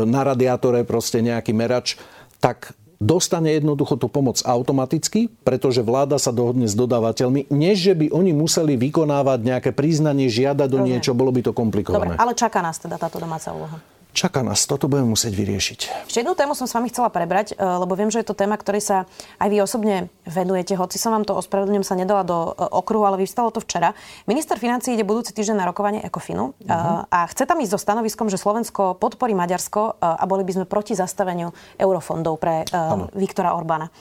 na 0.09 0.25
radiátore 0.25 0.89
proste 0.89 1.21
nejaký 1.21 1.53
merač, 1.53 2.01
tak 2.41 2.73
dostane 3.01 3.57
jednoducho 3.57 3.97
tú 3.97 4.13
pomoc 4.13 4.45
automaticky, 4.45 5.33
pretože 5.43 5.81
vláda 5.81 6.21
sa 6.21 6.31
dohodne 6.31 6.69
s 6.69 6.77
dodávateľmi, 6.77 7.49
než 7.49 7.91
že 7.91 7.95
by 7.97 8.13
oni 8.13 8.37
museli 8.37 8.77
vykonávať 8.77 9.41
nejaké 9.41 9.71
priznanie, 9.73 10.29
žiadať 10.29 10.69
do 10.69 10.85
niečo, 10.85 11.17
bolo 11.17 11.33
by 11.33 11.41
to 11.41 11.53
komplikované. 11.57 12.15
Dobre, 12.15 12.21
ale 12.21 12.33
čaká 12.37 12.61
nás 12.61 12.77
teda 12.77 13.01
táto 13.01 13.17
domáca 13.17 13.51
úloha. 13.57 13.81
Čaká 14.11 14.43
nás, 14.43 14.67
toto 14.67 14.91
budeme 14.91 15.15
musieť 15.15 15.39
vyriešiť. 15.39 16.11
Ešte 16.11 16.21
jednu 16.27 16.35
tému 16.35 16.59
som 16.59 16.67
s 16.67 16.75
vami 16.75 16.91
chcela 16.91 17.15
prebrať, 17.15 17.55
e, 17.55 17.63
lebo 17.63 17.95
viem, 17.95 18.11
že 18.11 18.21
je 18.21 18.27
to 18.27 18.35
téma, 18.35 18.59
ktorej 18.59 18.83
sa 18.83 18.97
aj 19.39 19.49
vy 19.49 19.63
osobne 19.63 20.11
venujete, 20.27 20.75
hoci 20.75 20.99
som 20.99 21.15
vám 21.15 21.23
to 21.23 21.39
ospravedlňujem 21.39 21.87
sa 21.87 21.95
nedala 21.95 22.27
do 22.27 22.51
e, 22.51 22.67
okruhu, 22.75 23.07
ale 23.07 23.23
vyvstalo 23.23 23.55
to 23.55 23.63
včera. 23.63 23.95
Minister 24.27 24.59
financí 24.59 24.99
ide 24.99 25.07
budúci 25.07 25.31
týždeň 25.31 25.63
na 25.63 25.67
rokovanie 25.71 26.03
Ekofinu 26.03 26.59
uh-huh. 26.59 27.07
a 27.07 27.19
chce 27.31 27.47
tam 27.47 27.63
ísť 27.63 27.73
so 27.75 27.81
stanoviskom, 27.81 28.27
že 28.27 28.37
Slovensko 28.37 28.99
podporí 28.99 29.33
Maďarsko 29.39 30.03
a 30.03 30.25
boli 30.27 30.43
by 30.43 30.59
sme 30.59 30.67
proti 30.67 30.99
zastaveniu 30.99 31.55
eurofondov 31.79 32.35
pre 32.43 32.67
uh, 32.67 33.07
Viktora 33.15 33.55
Orbána. 33.55 33.93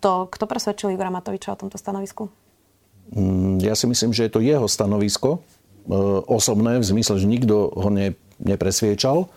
To, 0.00 0.12
kto 0.30 0.44
presvedčil 0.46 0.94
Igora 0.94 1.10
Matoviča 1.10 1.52
o 1.52 1.58
tomto 1.58 1.76
stanovisku? 1.76 2.30
Mm, 3.12 3.58
ja 3.60 3.74
si 3.74 3.90
myslím, 3.90 4.14
že 4.14 4.28
je 4.28 4.32
to 4.32 4.40
jeho 4.40 4.66
stanovisko 4.70 5.42
osobné, 6.26 6.82
v 6.82 6.86
zmysle, 6.86 7.14
že 7.22 7.30
nikto 7.30 7.70
ho 7.70 7.88
ne, 7.90 8.18
nepresviečal. 8.42 9.28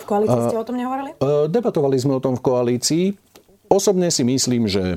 V 0.00 0.04
koalícii 0.08 0.40
ste 0.48 0.58
o 0.58 0.64
tom 0.64 0.76
nehovorili? 0.80 1.14
Debatovali 1.52 1.96
sme 2.00 2.16
o 2.16 2.22
tom 2.22 2.38
v 2.38 2.42
koalícii. 2.42 3.04
Osobne 3.68 4.08
si 4.08 4.24
myslím, 4.24 4.64
že 4.64 4.96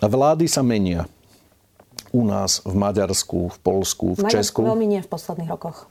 vlády 0.00 0.44
sa 0.46 0.60
menia. 0.60 1.08
U 2.08 2.24
nás, 2.24 2.64
v 2.64 2.72
Maďarsku, 2.72 3.52
v 3.52 3.58
Polsku, 3.60 4.16
v 4.16 4.24
Maďarsku 4.24 4.32
Česku. 4.32 4.60
veľmi 4.64 4.86
nie 4.88 5.04
v 5.04 5.08
posledných 5.12 5.50
rokoch. 5.52 5.84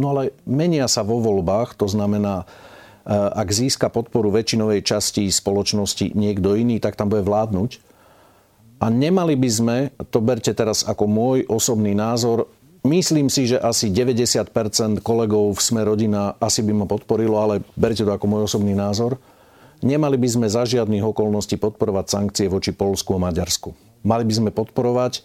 No 0.00 0.16
ale 0.16 0.32
menia 0.48 0.88
sa 0.88 1.04
vo 1.04 1.20
voľbách, 1.20 1.76
to 1.76 1.84
znamená, 1.84 2.48
ak 3.08 3.48
získa 3.48 3.92
podporu 3.92 4.32
väčšinovej 4.32 4.84
časti 4.84 5.28
spoločnosti 5.28 6.12
niekto 6.16 6.56
iný, 6.56 6.80
tak 6.80 6.96
tam 6.96 7.12
bude 7.12 7.24
vládnuť. 7.24 7.84
A 8.78 8.88
nemali 8.88 9.34
by 9.34 9.50
sme, 9.50 9.76
to 10.08 10.22
berte 10.22 10.54
teraz 10.54 10.86
ako 10.86 11.04
môj 11.04 11.38
osobný 11.50 11.98
názor, 11.98 12.46
Myslím 12.88 13.28
si, 13.28 13.44
že 13.44 13.60
asi 13.60 13.92
90% 13.92 14.48
kolegov 15.04 15.52
v 15.52 15.60
Sme 15.60 15.84
rodina 15.84 16.40
asi 16.40 16.64
by 16.64 16.72
ma 16.72 16.86
podporilo, 16.88 17.36
ale 17.36 17.60
berte 17.76 18.00
to 18.00 18.08
ako 18.08 18.24
môj 18.24 18.48
osobný 18.48 18.72
názor. 18.72 19.20
Nemali 19.84 20.16
by 20.16 20.28
sme 20.32 20.46
za 20.48 20.64
žiadnych 20.64 21.04
okolností 21.04 21.60
podporovať 21.60 22.06
sankcie 22.08 22.48
voči 22.48 22.72
Polsku 22.72 23.12
a 23.12 23.20
Maďarsku. 23.20 23.76
Mali 24.08 24.24
by 24.24 24.32
sme 24.32 24.50
podporovať 24.56 25.20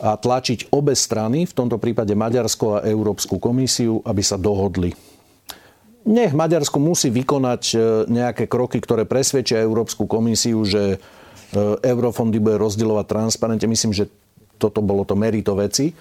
a 0.00 0.16
tlačiť 0.16 0.72
obe 0.72 0.96
strany, 0.96 1.44
v 1.44 1.52
tomto 1.54 1.76
prípade 1.76 2.16
Maďarsko 2.16 2.80
a 2.80 2.84
Európsku 2.88 3.36
komisiu, 3.36 4.00
aby 4.02 4.24
sa 4.24 4.40
dohodli. 4.40 4.96
Nech 6.08 6.32
Maďarsko 6.32 6.80
musí 6.82 7.12
vykonať 7.12 7.62
e, 7.70 7.76
nejaké 8.10 8.50
kroky, 8.50 8.82
ktoré 8.82 9.06
presvedčia 9.06 9.62
Európsku 9.62 10.08
komisiu, 10.10 10.66
že 10.66 10.96
e, 10.96 10.98
eurofondy 11.84 12.42
bude 12.42 12.58
rozdielovať 12.58 13.06
transparentne. 13.06 13.70
Myslím, 13.70 13.94
že 13.94 14.10
toto 14.58 14.82
bolo 14.82 15.06
to 15.06 15.14
merito 15.14 15.54
veci 15.54 15.92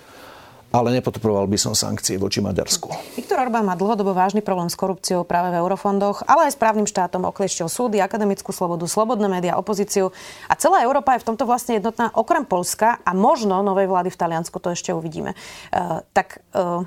ale 0.74 0.90
nepodporoval 0.98 1.46
by 1.46 1.58
som 1.62 1.78
sankcie 1.78 2.18
voči 2.18 2.42
Maďarsku. 2.42 2.90
Viktor 3.14 3.38
Orbán 3.38 3.62
má 3.62 3.78
dlhodobo 3.78 4.18
vážny 4.18 4.42
problém 4.42 4.74
s 4.74 4.76
korupciou 4.76 5.22
práve 5.22 5.54
v 5.54 5.62
eurofondoch, 5.62 6.26
ale 6.26 6.50
aj 6.50 6.58
s 6.58 6.60
právnym 6.60 6.90
štátom 6.90 7.30
okliešťou 7.30 7.70
súdy, 7.70 8.02
akademickú 8.02 8.50
slobodu, 8.50 8.90
slobodné 8.90 9.30
médiá, 9.30 9.54
opozíciu. 9.54 10.10
A 10.50 10.58
celá 10.58 10.82
Európa 10.82 11.14
je 11.14 11.22
v 11.22 11.30
tomto 11.30 11.46
vlastne 11.46 11.78
jednotná, 11.78 12.10
okrem 12.18 12.42
Polska 12.42 12.98
a 13.06 13.14
možno 13.14 13.62
novej 13.62 13.86
vlády 13.86 14.10
v 14.10 14.18
Taliansku, 14.18 14.58
to 14.58 14.74
ešte 14.74 14.90
uvidíme. 14.90 15.38
Uh, 15.70 16.02
tak 16.18 16.42
uh, 16.58 16.82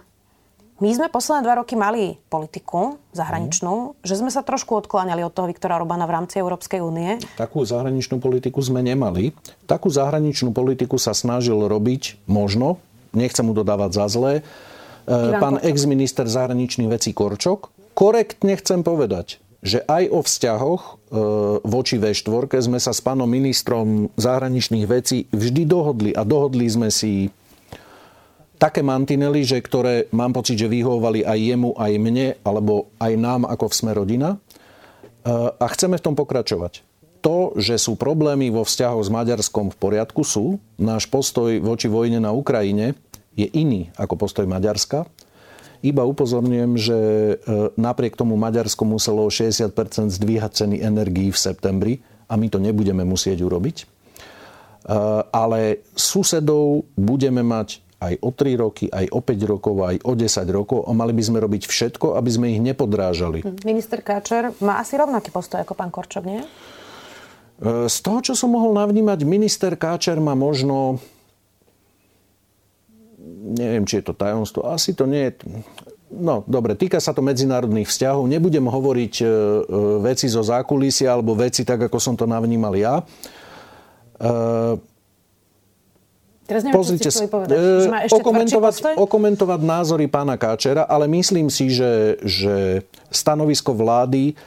my 0.77 0.93
sme 0.93 1.09
posledné 1.09 1.41
dva 1.47 1.63
roky 1.63 1.73
mali 1.73 2.21
politiku 2.29 3.01
zahraničnú, 3.15 3.97
mm. 3.97 4.05
že 4.05 4.19
sme 4.19 4.29
sa 4.35 4.45
trošku 4.45 4.77
odkláňali 4.83 5.25
od 5.25 5.33
toho 5.33 5.49
Viktora 5.49 5.79
Orbána 5.79 6.05
v 6.05 6.15
rámci 6.21 6.37
Európskej 6.43 6.85
únie. 6.85 7.17
Takú 7.39 7.65
zahraničnú 7.65 8.21
politiku 8.21 8.61
sme 8.61 8.85
nemali. 8.85 9.33
Takú 9.65 9.89
zahraničnú 9.89 10.53
politiku 10.53 11.01
sa 11.01 11.17
snažil 11.17 11.57
robiť 11.57 12.29
možno 12.29 12.83
nechcem 13.17 13.45
mu 13.49 13.57
dodávať 13.57 13.91
za 13.97 14.07
zlé, 14.13 14.33
e, 14.39 14.43
pán 15.41 15.57
ex-minister 15.65 16.29
zahraničných 16.29 16.93
vecí 16.93 17.17
Korčok. 17.17 17.73
Korektne 17.97 18.61
chcem 18.61 18.85
povedať, 18.85 19.41
že 19.65 19.83
aj 19.89 20.05
o 20.13 20.21
vzťahoch 20.23 20.83
e, 20.85 20.93
voči 21.65 21.97
V4 21.99 22.63
sme 22.63 22.79
sa 22.79 22.93
s 22.95 23.01
pánom 23.01 23.27
ministrom 23.27 24.13
zahraničných 24.15 24.87
vecí 24.87 25.27
vždy 25.35 25.67
dohodli 25.67 26.11
a 26.13 26.23
dohodli 26.23 26.69
sme 26.69 26.93
si 26.93 27.33
také 28.57 28.81
mantinely, 28.81 29.45
že 29.45 29.61
ktoré 29.61 30.09
mám 30.13 30.33
pocit, 30.33 30.57
že 30.57 30.69
vyhovovali 30.69 31.25
aj 31.25 31.39
jemu, 31.39 31.71
aj 31.77 31.93
mne, 31.99 32.29
alebo 32.45 32.89
aj 32.97 33.13
nám 33.17 33.43
ako 33.45 33.69
v 33.69 33.75
Sme 33.75 33.93
rodina. 33.97 34.37
E, 34.37 34.39
a 35.51 35.67
chceme 35.73 35.97
v 35.97 36.05
tom 36.05 36.15
pokračovať. 36.15 36.85
to, 37.25 37.59
že 37.59 37.75
sú 37.83 37.99
problémy 37.99 38.55
vo 38.55 38.63
vzťahoch 38.63 39.03
s 39.03 39.11
Maďarskom 39.11 39.75
v 39.75 39.77
poriadku, 39.83 40.23
sú. 40.23 40.63
Náš 40.79 41.11
postoj 41.11 41.59
voči 41.59 41.91
vojne 41.91 42.23
na 42.23 42.31
Ukrajine 42.31 42.95
je 43.37 43.47
iný 43.53 43.93
ako 44.01 44.17
postoj 44.17 44.49
Maďarska. 44.49 45.05
Iba 45.85 46.09
upozorňujem, 46.09 46.73
že 46.81 46.99
e, 46.99 47.35
napriek 47.77 48.17
tomu 48.17 48.35
Maďarsko 48.41 48.89
muselo 48.89 49.29
60% 49.29 49.77
zdvíhať 50.09 50.65
ceny 50.65 50.77
energií 50.81 51.29
v 51.29 51.39
septembri 51.39 51.95
a 52.27 52.35
my 52.35 52.49
to 52.49 52.59
nebudeme 52.59 53.05
musieť 53.05 53.45
urobiť. 53.45 53.77
E, 53.83 53.87
ale 55.31 55.85
susedov 55.93 56.89
budeme 56.97 57.45
mať 57.45 57.85
aj 57.97 58.15
o 58.21 58.31
3 58.33 58.61
roky, 58.61 58.85
aj 58.93 59.09
o 59.09 59.21
5 59.21 59.53
rokov, 59.53 59.75
aj 59.85 59.97
o 60.05 60.13
10 60.13 60.49
rokov 60.53 60.81
a 60.85 60.91
mali 60.93 61.13
by 61.17 61.23
sme 61.23 61.39
robiť 61.41 61.69
všetko, 61.69 62.17
aby 62.17 62.31
sme 62.33 62.47
ich 62.53 62.61
nepodrážali. 62.61 63.45
Hm, 63.45 63.65
minister 63.65 64.01
Káčer 64.01 64.57
má 64.65 64.81
asi 64.81 64.97
rovnaký 64.97 65.29
postoj 65.29 65.61
ako 65.61 65.77
pán 65.77 65.93
Korčok, 65.93 66.25
nie? 66.25 66.41
E, 66.41 66.49
z 67.89 67.97
toho, 68.01 68.21
čo 68.25 68.33
som 68.33 68.53
mohol 68.53 68.77
navnímať, 68.77 69.29
minister 69.29 69.77
Káčer 69.77 70.21
má 70.21 70.33
možno 70.33 71.01
neviem, 73.57 73.85
či 73.85 74.01
je 74.01 74.05
to 74.07 74.15
tajomstvo, 74.15 74.67
asi 74.71 74.95
to 74.95 75.05
nie 75.05 75.31
je... 75.31 75.33
No, 76.07 76.47
dobre, 76.47 76.79
týka 76.79 77.03
sa 77.03 77.11
to 77.11 77.19
medzinárodných 77.19 77.91
vzťahov. 77.91 78.31
Nebudem 78.31 78.71
hovoriť 78.71 79.15
e, 79.21 79.27
e, 79.27 79.31
veci 80.07 80.31
zo 80.31 80.39
zákulisia 80.39 81.11
alebo 81.11 81.35
veci 81.35 81.67
tak, 81.67 81.91
ako 81.91 81.99
som 81.99 82.15
to 82.15 82.31
navnímal 82.31 82.79
ja. 82.79 83.03
E, 84.23 84.79
Teraz 86.47 86.63
neviem, 86.63 86.79
Pozrite, 86.79 87.11
čo 87.11 87.27
povedať. 87.27 87.59
Že 87.59 87.91
má 87.91 88.01
ešte 88.07 88.23
okomentovať, 88.23 88.75
okomentovať 88.95 89.61
názory 89.67 90.07
pána 90.07 90.39
Káčera, 90.39 90.87
ale 90.87 91.11
myslím 91.11 91.51
si, 91.51 91.75
že, 91.75 92.23
že 92.23 92.87
stanovisko 93.11 93.75
vlády 93.75 94.39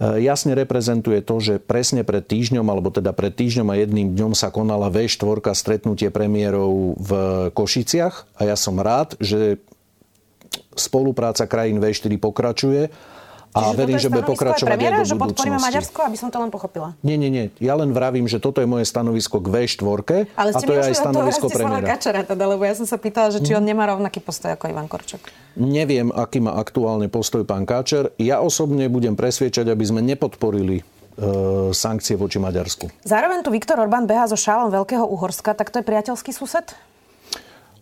jasne 0.00 0.58
reprezentuje 0.58 1.22
to, 1.22 1.38
že 1.38 1.54
presne 1.62 2.02
pred 2.02 2.24
týždňom, 2.24 2.66
alebo 2.66 2.90
teda 2.90 3.14
pred 3.14 3.30
týždňom 3.30 3.68
a 3.70 3.78
jedným 3.78 4.08
dňom 4.18 4.32
sa 4.34 4.50
konala 4.50 4.90
V4 4.90 5.54
stretnutie 5.54 6.10
premiérov 6.10 6.98
v 6.98 7.10
Košiciach 7.54 8.38
a 8.38 8.42
ja 8.42 8.56
som 8.58 8.78
rád, 8.82 9.14
že 9.22 9.62
spolupráca 10.74 11.46
krajín 11.46 11.78
V4 11.78 12.18
pokračuje 12.18 12.90
a 13.54 13.70
Čiže 13.70 13.78
verím, 13.78 13.98
že 14.02 14.10
bude 14.10 14.26
pokračovať 14.26 14.66
premiéra, 14.66 14.98
aj 14.98 15.06
do 15.06 15.08
že 15.08 15.14
podporíme 15.14 15.58
Maďarsko, 15.62 16.00
aby 16.10 16.18
som 16.18 16.26
to 16.26 16.42
len 16.42 16.50
pochopila? 16.50 16.98
Nie, 17.06 17.14
nie, 17.14 17.30
nie. 17.30 17.54
Ja 17.62 17.78
len 17.78 17.94
vravím, 17.94 18.26
že 18.26 18.42
toto 18.42 18.58
je 18.58 18.66
moje 18.66 18.82
stanovisko 18.82 19.38
k 19.38 19.46
V4 19.46 20.26
Ale 20.34 20.50
a 20.50 20.58
to 20.58 20.72
je 20.74 20.82
aj 20.90 20.94
stanovisko 20.98 21.46
premiéra. 21.46 21.86
Kačera 21.86 22.26
teda, 22.26 22.50
lebo 22.50 22.66
ja 22.66 22.74
som 22.74 22.82
sa 22.82 22.98
pýtala, 22.98 23.30
že 23.30 23.46
či 23.46 23.54
on 23.54 23.62
nemá 23.62 23.86
rovnaký 23.86 24.18
postoj 24.18 24.58
ako 24.58 24.74
Ivan 24.74 24.90
Korčok. 24.90 25.30
Neviem, 25.54 26.10
aký 26.10 26.42
má 26.42 26.58
aktuálne 26.58 27.06
postoj 27.06 27.46
pán 27.46 27.62
Káčer. 27.62 28.10
Ja 28.18 28.42
osobne 28.42 28.90
budem 28.90 29.14
presviečať, 29.14 29.70
aby 29.70 29.84
sme 29.86 30.02
nepodporili 30.02 30.82
e, 30.82 31.70
sankcie 31.70 32.18
voči 32.18 32.42
Maďarsku. 32.42 32.90
Zároveň 33.06 33.46
tu 33.46 33.54
Viktor 33.54 33.78
Orbán 33.78 34.10
beha 34.10 34.26
so 34.26 34.34
šálom 34.34 34.74
Veľkého 34.74 35.06
Uhorska, 35.06 35.54
tak 35.54 35.70
to 35.70 35.78
je 35.78 35.86
priateľský 35.86 36.34
sused? 36.34 36.74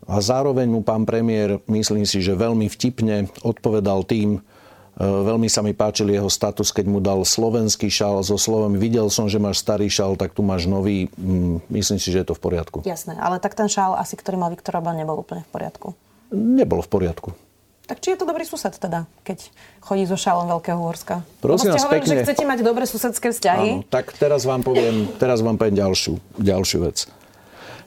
A 0.05 0.21
zároveň 0.21 0.69
mu 0.69 0.85
pán 0.85 1.09
premiér, 1.09 1.65
myslím 1.65 2.05
si, 2.05 2.21
že 2.21 2.37
veľmi 2.37 2.69
vtipne 2.69 3.33
odpovedal 3.41 4.05
tým, 4.05 4.45
veľmi 5.03 5.51
sa 5.51 5.67
mi 5.67 5.75
páčil 5.75 6.15
jeho 6.15 6.31
status, 6.31 6.71
keď 6.71 6.87
mu 6.87 7.03
dal 7.03 7.27
slovenský 7.27 7.91
šal 7.91 8.23
so 8.23 8.39
slovom 8.39 8.79
videl 8.79 9.11
som, 9.11 9.27
že 9.27 9.43
máš 9.43 9.59
starý 9.59 9.91
šal, 9.91 10.15
tak 10.15 10.31
tu 10.31 10.47
máš 10.47 10.71
nový. 10.71 11.11
Mm, 11.19 11.59
myslím 11.75 11.99
si, 11.99 12.15
že 12.15 12.23
je 12.23 12.27
to 12.31 12.35
v 12.39 12.43
poriadku. 12.43 12.79
Jasné, 12.87 13.19
ale 13.19 13.43
tak 13.43 13.59
ten 13.59 13.67
šal 13.67 13.99
asi, 13.99 14.15
ktorý 14.15 14.39
mal 14.39 14.55
Viktor 14.55 14.79
Orbán, 14.79 14.95
nebol 14.95 15.19
úplne 15.19 15.43
v 15.43 15.51
poriadku. 15.51 15.89
Nebol 16.31 16.81
v 16.81 16.89
poriadku. 16.89 17.31
Tak 17.91 17.99
či 17.99 18.15
je 18.15 18.19
to 18.23 18.27
dobrý 18.31 18.47
sused 18.47 18.73
teda, 18.79 19.11
keď 19.27 19.51
chodí 19.83 20.07
so 20.07 20.15
šálom 20.15 20.47
Veľkého 20.47 20.79
Horska? 20.79 21.27
Prosím 21.43 21.75
vás 21.75 21.83
hovorili, 21.83 22.07
pekne. 22.07 22.15
že 22.15 22.25
chcete 22.31 22.45
mať 22.47 22.59
dobré 22.63 22.85
susedské 22.87 23.35
vzťahy. 23.35 23.69
Áno, 23.83 23.91
tak 23.91 24.15
teraz 24.15 24.47
vám 24.47 24.63
poviem, 24.63 25.11
teraz 25.19 25.43
vám 25.43 25.59
poviem 25.59 25.77
ďalšiu, 25.83 26.15
ďalšiu 26.39 26.79
vec. 26.87 27.11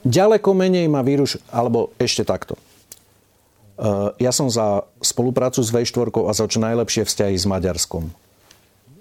Ďaleko 0.06 0.52
menej 0.52 0.86
má 0.92 1.00
vírus, 1.00 1.40
alebo 1.48 1.90
ešte 1.96 2.22
takto. 2.22 2.60
Eh, 3.76 4.08
ja 4.24 4.32
som 4.32 4.48
za 4.48 4.88
spoluprácu 5.04 5.60
s 5.60 5.68
V4 5.68 6.08
a 6.24 6.32
za 6.32 6.48
čo 6.48 6.64
najlepšie 6.64 7.04
vzťahy 7.04 7.36
s 7.36 7.44
Maďarskom. 7.44 8.08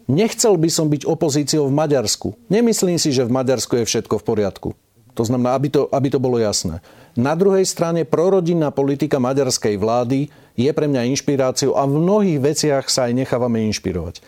Nechcel 0.05 0.59
by 0.59 0.69
som 0.69 0.91
byť 0.91 1.07
opozíciou 1.07 1.71
v 1.71 1.77
Maďarsku. 1.79 2.35
Nemyslím 2.51 2.99
si, 2.99 3.09
že 3.15 3.25
v 3.25 3.33
Maďarsku 3.33 3.81
je 3.81 3.87
všetko 3.87 4.21
v 4.21 4.27
poriadku. 4.27 4.69
To 5.15 5.23
znamená, 5.23 5.55
aby 5.55 5.71
to, 5.71 5.87
aby 5.89 6.11
to 6.11 6.19
bolo 6.19 6.35
jasné. 6.37 6.83
Na 7.15 7.33
druhej 7.39 7.63
strane 7.63 8.03
prorodinná 8.03 8.69
politika 8.75 9.15
maďarskej 9.15 9.79
vlády 9.79 10.27
je 10.59 10.71
pre 10.75 10.91
mňa 10.91 11.07
inšpiráciou 11.15 11.79
a 11.79 11.87
v 11.87 11.95
mnohých 11.95 12.39
veciach 12.43 12.85
sa 12.91 13.07
aj 13.07 13.15
nechávame 13.15 13.63
inšpirovať. 13.71 14.19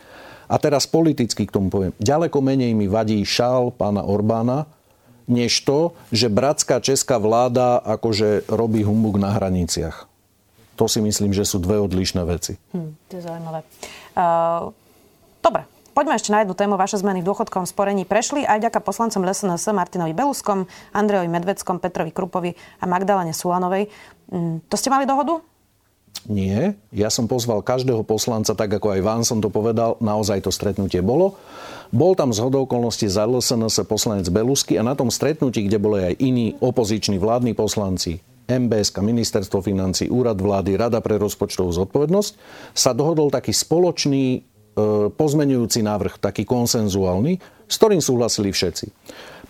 A 0.48 0.56
teraz 0.56 0.88
politicky 0.88 1.44
k 1.44 1.52
tomu 1.52 1.68
poviem. 1.68 1.92
Ďaleko 2.00 2.40
menej 2.40 2.72
mi 2.72 2.88
vadí 2.88 3.20
šál 3.28 3.76
pána 3.76 4.08
Orbána, 4.08 4.64
než 5.28 5.60
to, 5.68 5.92
že 6.08 6.32
bratská 6.32 6.80
česká 6.80 7.20
vláda 7.20 7.84
akože 7.84 8.48
robí 8.48 8.88
humbug 8.88 9.20
na 9.20 9.36
hraniciach. 9.36 10.07
To 10.78 10.86
si 10.86 11.02
myslím, 11.02 11.34
že 11.34 11.44
sú 11.44 11.58
dve 11.58 11.82
odlišné 11.82 12.22
veci. 12.24 12.56
Hm, 12.72 12.92
to 13.10 13.12
je 13.18 13.22
zaujímavé. 13.26 13.60
Uh, 14.14 14.70
dobre, 15.42 15.66
Poďme 15.98 16.14
ešte 16.14 16.30
na 16.30 16.46
jednu 16.46 16.54
tému. 16.54 16.78
Vaše 16.78 17.02
zmeny 17.02 17.26
v 17.26 17.30
dôchodkovom 17.34 17.66
sporení 17.66 18.06
prešli 18.06 18.46
aj 18.46 18.70
ďaká 18.70 18.86
poslancom 18.86 19.26
LSNS 19.26 19.74
Martinovi 19.74 20.14
Beluskom, 20.14 20.70
Andrejovi 20.94 21.26
Medveckom, 21.26 21.82
Petrovi 21.82 22.14
Krupovi 22.14 22.54
a 22.78 22.86
Magdalene 22.86 23.34
Sulanovej. 23.34 23.90
Hm, 24.30 24.70
to 24.70 24.78
ste 24.78 24.94
mali 24.94 25.10
dohodu? 25.10 25.42
Nie. 26.30 26.78
Ja 26.94 27.10
som 27.10 27.26
pozval 27.26 27.66
každého 27.66 28.06
poslanca, 28.06 28.54
tak 28.54 28.78
ako 28.78 28.94
aj 28.94 29.02
vám 29.02 29.22
som 29.26 29.42
to 29.42 29.50
povedal, 29.50 29.98
naozaj 29.98 30.46
to 30.46 30.54
stretnutie 30.54 31.02
bolo. 31.02 31.34
Bol 31.90 32.14
tam 32.14 32.30
z 32.30 32.46
okolností 32.46 33.10
za 33.10 33.26
LSNS 33.26 33.82
poslanec 33.90 34.30
Belusky 34.30 34.78
a 34.78 34.86
na 34.86 34.94
tom 34.94 35.10
stretnutí, 35.10 35.66
kde 35.66 35.82
boli 35.82 36.14
aj 36.14 36.20
iní 36.22 36.54
opoziční 36.62 37.18
vládni 37.18 37.58
poslanci, 37.58 38.22
MBS, 38.48 38.96
Ministerstvo 38.96 39.60
financí, 39.60 40.08
Úrad 40.08 40.40
vlády, 40.40 40.80
Rada 40.80 41.04
pre 41.04 41.20
rozpočtovú 41.20 41.70
zodpovednosť, 41.76 42.32
sa 42.72 42.96
dohodol 42.96 43.28
taký 43.28 43.52
spoločný 43.52 44.24
e, 44.36 44.40
pozmenujúci 45.12 45.84
návrh, 45.84 46.16
taký 46.24 46.48
konsenzuálny, 46.48 47.44
s 47.68 47.76
ktorým 47.76 48.00
súhlasili 48.00 48.56
všetci. 48.56 48.88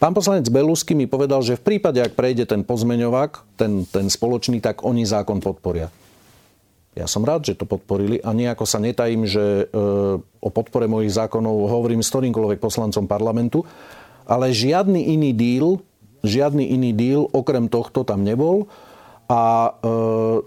Pán 0.01 0.13
poslanec 0.17 0.49
Belusky 0.49 0.97
mi 0.97 1.05
povedal, 1.05 1.45
že 1.45 1.57
v 1.57 1.73
prípade, 1.73 2.01
ak 2.01 2.17
prejde 2.17 2.49
ten 2.49 2.65
pozmeňovák, 2.65 3.57
ten, 3.57 3.85
ten 3.85 4.09
spoločný, 4.09 4.61
tak 4.61 4.81
oni 4.81 5.05
zákon 5.05 5.41
podporia. 5.41 5.93
Ja 6.97 7.05
som 7.05 7.21
rád, 7.21 7.45
že 7.45 7.53
to 7.53 7.69
podporili 7.69 8.17
a 8.25 8.33
nejako 8.33 8.65
sa 8.65 8.81
netajím, 8.81 9.29
že 9.29 9.69
e, 9.69 9.85
o 10.21 10.49
podpore 10.49 10.89
mojich 10.89 11.13
zákonov 11.13 11.69
hovorím 11.69 12.01
s 12.01 12.09
ktorýmkoľvek 12.09 12.57
poslancom 12.57 13.05
parlamentu, 13.05 13.61
ale 14.25 14.49
žiadny 14.49 15.13
iný 15.13 15.31
díl, 15.37 15.85
žiadny 16.25 16.73
iný 16.73 16.97
díl 16.97 17.29
okrem 17.29 17.69
tohto 17.69 18.01
tam 18.01 18.25
nebol. 18.25 18.65
A 19.27 19.43
e, 19.43 19.71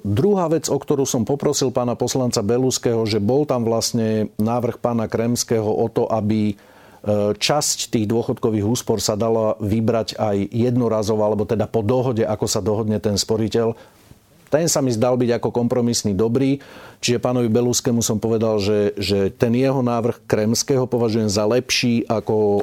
druhá 0.00 0.48
vec, 0.48 0.72
o 0.72 0.78
ktorú 0.80 1.04
som 1.04 1.28
poprosil 1.28 1.68
pána 1.68 1.92
poslanca 2.00 2.40
Beluského, 2.40 3.04
že 3.04 3.20
bol 3.20 3.44
tam 3.44 3.68
vlastne 3.68 4.32
návrh 4.40 4.80
pána 4.80 5.04
Kremského 5.04 5.68
o 5.68 5.84
to, 5.92 6.08
aby 6.08 6.52
e, 6.52 6.54
časť 7.36 7.92
tých 7.92 8.08
dôchodkových 8.08 8.64
úspor 8.64 9.04
sa 9.04 9.20
dala 9.20 9.60
vybrať 9.60 10.16
aj 10.16 10.48
jednorazovo, 10.48 11.20
alebo 11.20 11.44
teda 11.44 11.68
po 11.68 11.84
dohode, 11.84 12.24
ako 12.24 12.46
sa 12.48 12.64
dohodne 12.64 12.96
ten 13.04 13.20
sporiteľ. 13.20 13.76
Ten 14.50 14.66
sa 14.66 14.80
mi 14.80 14.90
zdal 14.90 15.14
byť 15.14 15.38
ako 15.38 15.48
kompromisný 15.52 16.16
dobrý, 16.16 16.58
čiže 17.04 17.22
pánovi 17.22 17.52
Beluskému 17.52 18.00
som 18.02 18.16
povedal, 18.18 18.58
že, 18.58 18.96
že 18.98 19.30
ten 19.30 19.54
jeho 19.54 19.78
návrh 19.84 20.24
Kremského 20.24 20.88
považujem 20.88 21.28
za 21.28 21.44
lepší 21.44 22.08
ako 22.08 22.34
e, 22.34 22.62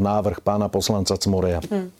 návrh 0.00 0.40
pána 0.40 0.72
poslanca 0.72 1.12
Cmoreja. 1.14 1.60
Hmm. 1.68 1.92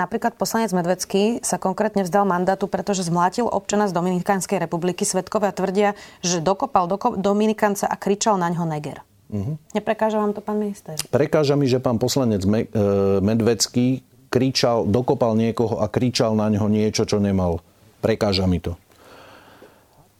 Napríklad 0.00 0.32
poslanec 0.40 0.72
Medvecký 0.72 1.44
sa 1.44 1.60
konkrétne 1.60 2.08
vzdal 2.08 2.24
mandátu, 2.24 2.64
pretože 2.64 3.04
zmlátil 3.04 3.44
občana 3.44 3.84
z 3.84 3.92
Dominikánskej 3.92 4.56
republiky. 4.56 5.04
Svetkovia 5.04 5.52
tvrdia, 5.52 5.92
že 6.24 6.40
dokopal 6.40 6.88
do 6.88 6.96
Dominikanca 7.20 7.84
a 7.84 8.00
kričal 8.00 8.40
na 8.40 8.48
ňo 8.48 8.64
neger. 8.64 9.04
Uh-huh. 9.28 9.60
Neprekáža 9.76 10.16
vám 10.16 10.32
to, 10.32 10.40
pán 10.40 10.56
minister? 10.56 10.96
Prekáža 11.12 11.52
mi, 11.54 11.68
že 11.68 11.78
pán 11.78 12.00
poslanec 12.00 12.48
Me- 12.48 12.66
e, 12.66 13.20
Medvecký 13.20 14.00
kričal, 14.32 14.88
dokopal 14.88 15.36
niekoho 15.36 15.84
a 15.84 15.86
kričal 15.86 16.32
na 16.32 16.48
ňo 16.48 16.66
niečo, 16.66 17.04
čo 17.04 17.20
nemal. 17.20 17.60
Prekáža 18.00 18.48
mi 18.48 18.58
to. 18.58 18.80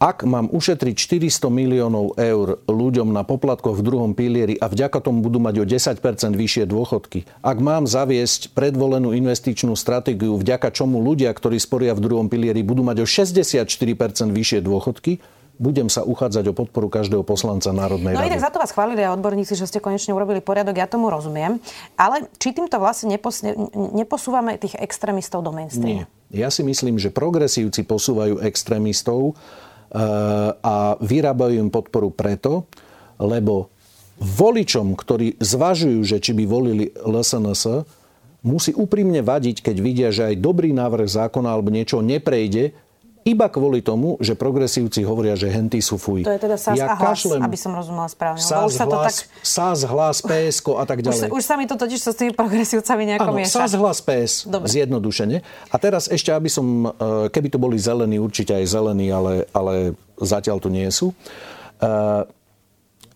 Ak 0.01 0.25
mám 0.25 0.49
ušetriť 0.49 0.97
400 0.97 1.53
miliónov 1.53 2.17
eur 2.17 2.57
ľuďom 2.65 3.13
na 3.13 3.21
poplatkoch 3.21 3.77
v 3.77 3.85
druhom 3.85 4.17
pilieri 4.17 4.57
a 4.57 4.65
vďaka 4.65 4.97
tomu 4.97 5.21
budú 5.21 5.37
mať 5.37 5.61
o 5.61 5.65
10% 5.69 6.01
vyššie 6.33 6.65
dôchodky, 6.65 7.29
ak 7.45 7.57
mám 7.61 7.85
zaviesť 7.85 8.49
predvolenú 8.57 9.13
investičnú 9.13 9.77
stratégiu, 9.77 10.41
vďaka 10.41 10.73
čomu 10.73 11.05
ľudia, 11.05 11.29
ktorí 11.29 11.61
sporia 11.61 11.93
v 11.93 12.01
druhom 12.01 12.33
pilieri, 12.33 12.65
budú 12.65 12.81
mať 12.81 12.97
o 12.97 13.05
64% 13.05 14.33
vyššie 14.33 14.65
dôchodky, 14.65 15.21
budem 15.61 15.85
sa 15.85 16.01
uchádzať 16.01 16.49
o 16.49 16.53
podporu 16.57 16.89
každého 16.89 17.21
poslanca 17.21 17.69
Národnej 17.69 18.17
no, 18.17 18.25
rady. 18.25 18.25
No 18.25 18.29
inak 18.33 18.41
za 18.41 18.49
to 18.49 18.57
vás 18.57 18.73
chválili 18.73 19.05
aj 19.05 19.21
odborníci, 19.21 19.53
že 19.53 19.69
ste 19.69 19.77
konečne 19.77 20.17
urobili 20.17 20.41
poriadok, 20.41 20.81
ja 20.81 20.89
tomu 20.89 21.13
rozumiem. 21.13 21.61
Ale 21.93 22.25
či 22.41 22.57
týmto 22.57 22.81
vlastne 22.81 23.13
nepos- 23.13 23.45
neposúvame 23.93 24.57
tých 24.57 24.73
extrémistov 24.81 25.45
do 25.45 25.53
mainstreamu? 25.53 26.09
Nie. 26.09 26.09
Ja 26.33 26.49
si 26.49 26.65
myslím, 26.65 26.97
že 26.97 27.13
progresívci 27.13 27.85
posúvajú 27.85 28.41
extrémistov 28.41 29.37
a 30.61 30.75
vyrábajú 31.03 31.55
im 31.59 31.67
podporu 31.67 32.15
preto, 32.15 32.67
lebo 33.19 33.67
voličom, 34.21 34.95
ktorí 34.95 35.41
zvažujú, 35.41 35.99
že 36.05 36.17
či 36.23 36.31
by 36.31 36.43
volili 36.47 36.85
LSNS, 36.93 37.63
musí 38.45 38.71
úprimne 38.73 39.21
vadiť, 39.21 39.65
keď 39.65 39.75
vidia, 39.81 40.09
že 40.13 40.33
aj 40.33 40.41
dobrý 40.41 40.71
návrh 40.73 41.09
zákona 41.09 41.49
alebo 41.49 41.73
niečo 41.73 41.99
neprejde, 41.99 42.73
iba 43.21 43.45
kvôli 43.49 43.85
tomu, 43.85 44.17
že 44.17 44.33
progresívci 44.33 45.05
hovoria, 45.05 45.37
že 45.37 45.45
henty 45.45 45.77
sú 45.77 46.01
fuj. 46.01 46.25
To 46.25 46.33
je 46.33 46.41
teda 46.41 46.57
SAS 46.57 46.77
ja 46.77 46.89
a 46.89 46.97
hlas, 46.97 47.21
kašlem, 47.21 47.41
aby 47.45 47.57
som 47.57 47.71
rozumela 47.73 48.09
správne. 48.09 48.41
SAS, 48.41 48.73
sa 48.73 48.85
hlas, 48.85 48.89
to 48.89 48.97
tak... 48.97 49.15
SAS, 49.45 49.79
hlas, 49.85 50.17
PSK 50.25 50.67
a 50.73 50.85
tak 50.89 50.99
ďalej. 51.05 51.29
Už, 51.29 51.37
už 51.37 51.43
sa 51.45 51.55
mi 51.57 51.65
to 51.69 51.77
totiž 51.77 51.99
s 52.01 52.17
tými 52.17 52.33
progresívcami 52.33 53.01
nejako 53.13 53.29
ano, 53.29 53.37
mieša. 53.37 53.53
SAS, 53.61 53.73
hlas, 53.77 53.99
PS, 54.01 54.33
Dobre. 54.49 54.67
zjednodušene. 54.73 55.37
A 55.69 55.75
teraz 55.77 56.09
ešte, 56.09 56.33
aby 56.33 56.49
som, 56.49 56.89
e, 56.89 57.29
keby 57.29 57.47
to 57.53 57.61
boli 57.61 57.77
zelení, 57.77 58.17
určite 58.17 58.57
aj 58.57 58.65
zelení, 58.65 59.13
ale, 59.13 59.45
ale 59.53 59.93
zatiaľ 60.17 60.57
to 60.57 60.69
nie 60.73 60.89
sú. 60.89 61.13
Uh, 61.81 62.29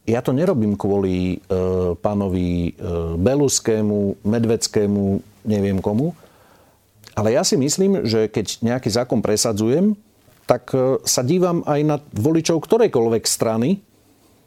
ja 0.10 0.26
to 0.26 0.34
nerobím 0.34 0.74
kvôli 0.74 1.38
uh, 1.38 1.94
pánovi 1.98 2.74
Beluskému, 3.18 4.22
Medveckému, 4.26 5.04
neviem 5.46 5.78
komu, 5.82 6.18
ale 7.16 7.34
ja 7.34 7.48
si 7.48 7.56
myslím, 7.56 8.04
že 8.04 8.28
keď 8.28 8.60
nejaký 8.62 8.90
zákon 8.92 9.24
presadzujem, 9.24 9.96
tak 10.46 10.70
e, 10.76 11.02
sa 11.08 11.26
dívam 11.26 11.66
aj 11.66 11.80
na 11.82 11.98
voličov 12.14 12.62
ktorejkoľvek 12.62 13.24
strany, 13.26 13.82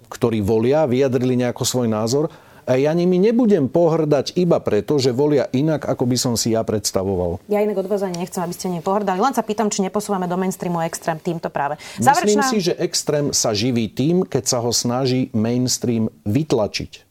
ktorí 0.09 0.41
volia, 0.41 0.89
vyjadrili 0.89 1.37
nejako 1.37 1.65
svoj 1.65 1.89
názor 1.91 2.29
a 2.69 2.77
ja 2.77 2.93
nimi 2.93 3.17
nebudem 3.17 3.65
pohrdať 3.65 4.37
iba 4.37 4.61
preto, 4.61 5.01
že 5.01 5.09
volia 5.09 5.49
inak, 5.57 5.89
ako 5.89 6.05
by 6.05 6.17
som 6.21 6.35
si 6.37 6.53
ja 6.53 6.61
predstavoval. 6.61 7.41
Ja 7.49 7.65
inak 7.65 7.81
od 7.81 7.89
vás 7.89 8.05
ani 8.05 8.21
nechcem, 8.21 8.45
aby 8.45 8.53
ste 8.53 8.69
nepohrdali. 8.69 9.17
Len 9.17 9.33
sa 9.33 9.41
pýtam, 9.41 9.73
či 9.73 9.81
neposúvame 9.81 10.29
do 10.29 10.37
mainstreamu 10.37 10.85
extrém 10.85 11.17
týmto 11.17 11.49
práve. 11.49 11.81
Záverečná... 11.97 12.45
Myslím 12.45 12.53
si, 12.53 12.59
že 12.61 12.77
extrém 12.77 13.33
sa 13.33 13.57
živí 13.57 13.89
tým, 13.89 14.21
keď 14.21 14.45
sa 14.45 14.59
ho 14.61 14.69
snaží 14.69 15.33
mainstream 15.33 16.13
vytlačiť. 16.29 17.09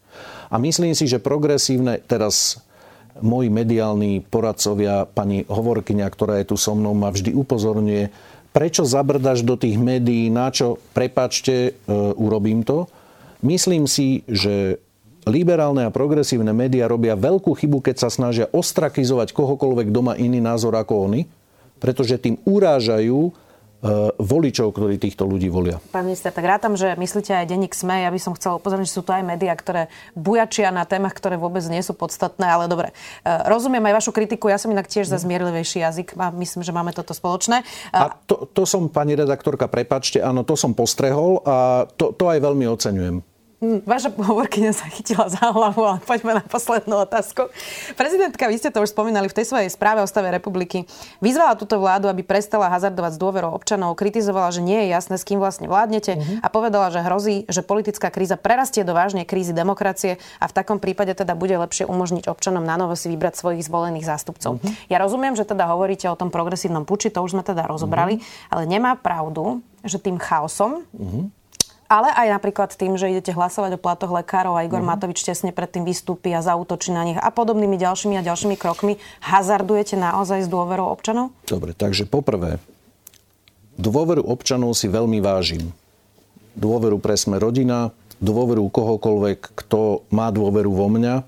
A 0.54 0.62
myslím 0.62 0.94
si, 0.94 1.10
že 1.10 1.18
progresívne, 1.18 2.06
teraz 2.06 2.62
moji 3.22 3.50
mediálni 3.52 4.26
poradcovia, 4.26 5.06
pani 5.08 5.44
hovorkyňa, 5.48 6.08
ktorá 6.10 6.40
je 6.42 6.54
tu 6.54 6.56
so 6.60 6.74
mnou, 6.74 6.94
ma 6.98 7.14
vždy 7.14 7.34
upozorňuje, 7.34 8.10
prečo 8.52 8.84
zabrdaš 8.88 9.46
do 9.46 9.54
tých 9.54 9.78
médií, 9.78 10.34
na 10.34 10.50
čo, 10.50 10.82
prepačte, 10.98 11.56
e, 11.78 11.94
urobím 12.18 12.66
to. 12.66 12.90
Myslím 13.46 13.86
si, 13.86 14.26
že 14.26 14.82
liberálne 15.28 15.86
a 15.86 15.94
progresívne 15.94 16.56
médiá 16.56 16.90
robia 16.90 17.14
veľkú 17.14 17.54
chybu, 17.54 17.84
keď 17.84 18.08
sa 18.08 18.10
snažia 18.10 18.50
ostrakizovať 18.50 19.36
kohokoľvek 19.36 19.94
doma 19.94 20.18
iný 20.18 20.42
názor 20.42 20.74
ako 20.74 21.12
oni, 21.12 21.30
pretože 21.78 22.18
tým 22.18 22.42
urážajú 22.48 23.30
voličov, 24.18 24.74
ktorí 24.74 24.98
týchto 24.98 25.30
ľudí 25.30 25.54
volia. 25.54 25.78
Pán 25.94 26.10
minister, 26.10 26.34
tak 26.34 26.42
rátam, 26.42 26.74
že 26.74 26.98
myslíte 26.98 27.30
aj 27.30 27.46
denník 27.46 27.78
SME. 27.78 28.02
Ja 28.02 28.10
by 28.10 28.18
som 28.18 28.34
chcel 28.34 28.58
upozorniť, 28.58 28.90
že 28.90 28.96
sú 28.98 29.06
to 29.06 29.14
aj 29.14 29.22
médiá, 29.22 29.54
ktoré 29.54 29.94
bujačia 30.18 30.74
na 30.74 30.82
témach, 30.90 31.14
ktoré 31.14 31.38
vôbec 31.38 31.62
nie 31.70 31.86
sú 31.86 31.94
podstatné, 31.94 32.42
ale 32.42 32.66
dobre. 32.66 32.90
E, 33.22 33.30
rozumiem 33.46 33.86
aj 33.86 34.02
vašu 34.02 34.12
kritiku, 34.18 34.50
ja 34.50 34.58
som 34.58 34.74
inak 34.74 34.90
tiež 34.90 35.06
za 35.06 35.22
zmierlivejší 35.22 35.86
jazyk 35.86 36.18
a 36.18 36.34
myslím, 36.34 36.66
že 36.66 36.74
máme 36.74 36.90
toto 36.90 37.14
spoločné. 37.14 37.62
A 37.94 38.18
to, 38.26 38.50
to 38.50 38.66
som, 38.66 38.90
pani 38.90 39.14
redaktorka, 39.14 39.70
prepačte, 39.70 40.26
áno, 40.26 40.42
to 40.42 40.58
som 40.58 40.74
postrehol 40.74 41.46
a 41.46 41.86
to, 41.86 42.18
to 42.18 42.34
aj 42.34 42.42
veľmi 42.42 42.66
oceňujem. 42.66 43.37
Vaša 43.58 44.14
hovorkyňa 44.14 44.70
sa 44.70 44.86
chytila 44.86 45.34
za 45.34 45.50
hlavu, 45.50 45.82
ale 45.82 45.98
poďme 46.06 46.38
na 46.38 46.46
poslednú 46.46 47.02
otázku. 47.10 47.50
Prezidentka, 47.98 48.46
vy 48.46 48.62
ste 48.62 48.70
to 48.70 48.86
už 48.86 48.94
spomínali 48.94 49.26
v 49.26 49.34
tej 49.34 49.50
svojej 49.50 49.74
správe 49.74 50.06
o 50.06 50.08
stave 50.10 50.30
republiky, 50.30 50.86
vyzvala 51.26 51.58
túto 51.58 51.82
vládu, 51.82 52.06
aby 52.06 52.22
prestala 52.22 52.70
hazardovať 52.70 53.18
s 53.18 53.22
dôverou 53.22 53.50
občanov, 53.58 53.98
kritizovala, 53.98 54.54
že 54.54 54.62
nie 54.62 54.86
je 54.86 54.94
jasné, 54.94 55.18
s 55.18 55.26
kým 55.26 55.42
vlastne 55.42 55.66
vládnete 55.66 56.22
uh-huh. 56.22 56.46
a 56.46 56.48
povedala, 56.54 56.94
že 56.94 57.02
hrozí, 57.02 57.50
že 57.50 57.66
politická 57.66 58.14
kríza 58.14 58.38
prerastie 58.38 58.86
do 58.86 58.94
vážnej 58.94 59.26
krízy 59.26 59.58
demokracie 59.58 60.22
a 60.38 60.46
v 60.46 60.54
takom 60.54 60.78
prípade 60.78 61.18
teda 61.18 61.34
bude 61.34 61.58
lepšie 61.58 61.90
umožniť 61.90 62.30
občanom 62.30 62.62
na 62.62 62.78
novo 62.78 62.94
si 62.94 63.10
vybrať 63.10 63.42
svojich 63.42 63.66
zvolených 63.66 64.06
zástupcov. 64.06 64.62
Uh-huh. 64.62 64.70
Ja 64.86 65.02
rozumiem, 65.02 65.34
že 65.34 65.50
teda 65.50 65.66
hovoríte 65.66 66.06
o 66.14 66.20
tom 66.20 66.30
progresívnom 66.30 66.86
puči, 66.86 67.10
to 67.10 67.26
už 67.26 67.34
sme 67.34 67.42
teda 67.42 67.66
rozobrali, 67.66 68.22
uh-huh. 68.22 68.54
ale 68.54 68.70
nemá 68.70 68.94
pravdu, 68.94 69.66
že 69.82 69.98
tým 69.98 70.22
chaosom, 70.22 70.86
uh-huh 70.94 71.34
ale 71.88 72.12
aj 72.12 72.28
napríklad 72.40 72.76
tým, 72.76 73.00
že 73.00 73.12
idete 73.12 73.32
hlasovať 73.32 73.76
o 73.76 73.80
platoch 73.82 74.12
lekárov 74.12 74.56
a 74.56 74.64
Igor 74.64 74.84
mm-hmm. 74.84 75.00
Matovič 75.00 75.24
tesne 75.24 75.56
predtým 75.56 75.88
vystúpi 75.88 76.36
a 76.36 76.44
zautočí 76.44 76.92
na 76.92 77.04
nich 77.08 77.20
a 77.20 77.30
podobnými 77.32 77.80
ďalšími 77.80 78.20
a 78.20 78.24
ďalšími 78.24 78.56
krokmi. 78.60 79.00
Hazardujete 79.24 79.96
naozaj 79.96 80.46
s 80.46 80.52
dôverou 80.52 80.92
občanov? 80.92 81.32
Dobre, 81.48 81.72
takže 81.72 82.06
poprvé, 82.08 82.60
dôveru 83.80 84.24
občanov 84.28 84.76
si 84.76 84.92
veľmi 84.92 85.24
vážim. 85.24 85.72
Dôveru 86.58 87.00
pre 87.00 87.16
sme 87.16 87.40
rodina, 87.40 87.96
dôveru 88.20 88.68
kohokoľvek, 88.68 89.56
kto 89.56 90.04
má 90.10 90.34
dôveru 90.34 90.72
vo 90.74 90.88
mňa. 90.92 91.24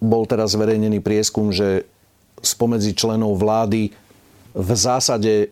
Bol 0.00 0.24
teraz 0.28 0.56
zverejnený 0.56 1.00
prieskum, 1.04 1.54
že 1.54 1.86
spomedzi 2.44 2.92
členov 2.92 3.36
vlády 3.40 3.94
v 4.54 4.70
zásade 4.70 5.50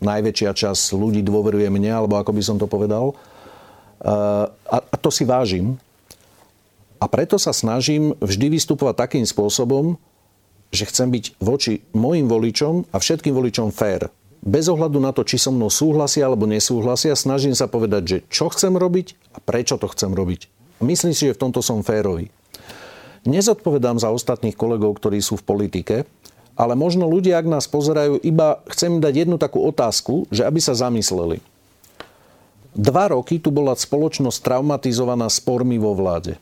najväčšia 0.00 0.50
časť 0.56 0.96
ľudí 0.96 1.20
dôveruje 1.20 1.68
mne, 1.68 1.92
alebo 1.92 2.18
ako 2.18 2.32
by 2.32 2.42
som 2.42 2.56
to 2.56 2.64
povedal. 2.66 3.14
A, 4.00 4.96
to 5.00 5.12
si 5.12 5.28
vážim. 5.28 5.76
A 7.00 7.08
preto 7.08 7.40
sa 7.40 7.52
snažím 7.52 8.16
vždy 8.20 8.60
vystupovať 8.60 8.94
takým 9.08 9.24
spôsobom, 9.24 9.96
že 10.70 10.86
chcem 10.86 11.10
byť 11.10 11.40
voči 11.40 11.82
mojim 11.96 12.28
voličom 12.30 12.92
a 12.92 12.96
všetkým 13.00 13.34
voličom 13.34 13.72
fér. 13.74 14.12
Bez 14.40 14.72
ohľadu 14.72 15.00
na 15.02 15.12
to, 15.12 15.20
či 15.20 15.36
so 15.36 15.52
mnou 15.52 15.68
súhlasia 15.68 16.24
alebo 16.24 16.48
nesúhlasia, 16.48 17.12
snažím 17.12 17.52
sa 17.52 17.68
povedať, 17.68 18.02
že 18.04 18.18
čo 18.32 18.48
chcem 18.48 18.72
robiť 18.72 19.36
a 19.36 19.38
prečo 19.44 19.76
to 19.76 19.84
chcem 19.92 20.16
robiť. 20.16 20.48
Myslím 20.80 21.12
si, 21.12 21.28
že 21.28 21.36
v 21.36 21.42
tomto 21.44 21.60
som 21.60 21.84
férový. 21.84 22.32
Nezodpovedám 23.28 24.00
za 24.00 24.08
ostatných 24.08 24.56
kolegov, 24.56 24.96
ktorí 24.96 25.20
sú 25.20 25.36
v 25.36 25.44
politike, 25.44 25.96
ale 26.56 26.72
možno 26.72 27.04
ľudia, 27.04 27.36
ak 27.36 27.52
nás 27.52 27.68
pozerajú, 27.68 28.20
iba 28.24 28.64
chcem 28.72 28.96
im 28.96 29.04
dať 29.04 29.14
jednu 29.24 29.36
takú 29.36 29.60
otázku, 29.60 30.24
že 30.32 30.44
aby 30.48 30.56
sa 30.56 30.72
zamysleli. 30.72 31.44
Dva 32.74 33.10
roky 33.10 33.42
tu 33.42 33.50
bola 33.50 33.74
spoločnosť 33.74 34.38
traumatizovaná 34.46 35.26
spormi 35.26 35.76
vo 35.76 35.94
vláde. 35.96 36.38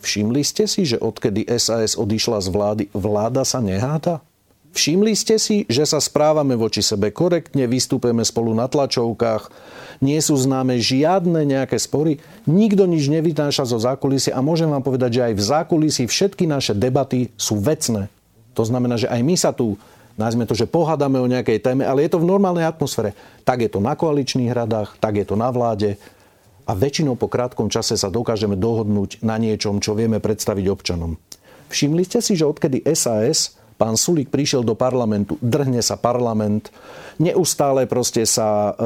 Všimli 0.00 0.40
ste 0.46 0.64
si, 0.64 0.88
že 0.88 0.96
odkedy 0.96 1.44
SAS 1.60 1.98
odišla 1.98 2.38
z 2.40 2.48
vlády, 2.48 2.84
vláda 2.96 3.44
sa 3.44 3.60
neháda? 3.60 4.24
Všimli 4.70 5.18
ste 5.18 5.36
si, 5.36 5.66
že 5.66 5.82
sa 5.82 5.98
správame 5.98 6.54
voči 6.54 6.78
sebe 6.78 7.10
korektne, 7.10 7.66
vystúpeme 7.66 8.22
spolu 8.22 8.54
na 8.54 8.70
tlačovkách, 8.70 9.50
nie 9.98 10.16
sú 10.22 10.38
známe 10.38 10.78
žiadne 10.78 11.42
nejaké 11.42 11.74
spory, 11.76 12.22
nikto 12.46 12.86
nič 12.86 13.10
nevytáša 13.10 13.66
zo 13.66 13.82
zákulisia 13.82 14.38
a 14.38 14.40
môžem 14.40 14.70
vám 14.70 14.86
povedať, 14.86 15.20
že 15.20 15.24
aj 15.26 15.34
v 15.34 15.42
zákulisí 15.42 16.04
všetky 16.06 16.46
naše 16.46 16.72
debaty 16.78 17.34
sú 17.34 17.58
vecné. 17.58 18.06
To 18.54 18.62
znamená, 18.62 18.94
že 18.94 19.10
aj 19.10 19.20
my 19.26 19.34
sa 19.34 19.50
tu 19.50 19.74
nazvime 20.14 20.46
to, 20.46 20.58
že 20.58 20.70
pohádame 20.70 21.18
o 21.20 21.30
nejakej 21.30 21.62
téme, 21.62 21.86
ale 21.86 22.06
je 22.06 22.16
to 22.16 22.22
v 22.22 22.30
normálnej 22.30 22.66
atmosfére. 22.66 23.14
Tak 23.44 23.62
je 23.62 23.70
to 23.70 23.82
na 23.82 23.94
koaličných 23.94 24.50
radách, 24.54 24.96
tak 24.98 25.18
je 25.20 25.26
to 25.26 25.36
na 25.36 25.50
vláde 25.50 26.00
a 26.70 26.72
väčšinou 26.72 27.18
po 27.18 27.26
krátkom 27.26 27.66
čase 27.66 27.98
sa 27.98 28.06
dokážeme 28.06 28.54
dohodnúť 28.54 29.22
na 29.26 29.34
niečom, 29.42 29.82
čo 29.82 29.98
vieme 29.98 30.22
predstaviť 30.22 30.66
občanom. 30.70 31.18
Všimli 31.70 32.02
ste 32.06 32.22
si, 32.22 32.38
že 32.38 32.46
odkedy 32.46 32.86
SAS 32.94 33.58
pán 33.80 33.96
Sulík 33.96 34.28
prišiel 34.28 34.60
do 34.60 34.76
parlamentu, 34.76 35.40
drhne 35.40 35.80
sa 35.80 35.96
parlament, 35.96 36.68
neustále 37.16 37.88
proste 37.88 38.28
sa 38.28 38.76
e, 38.76 38.82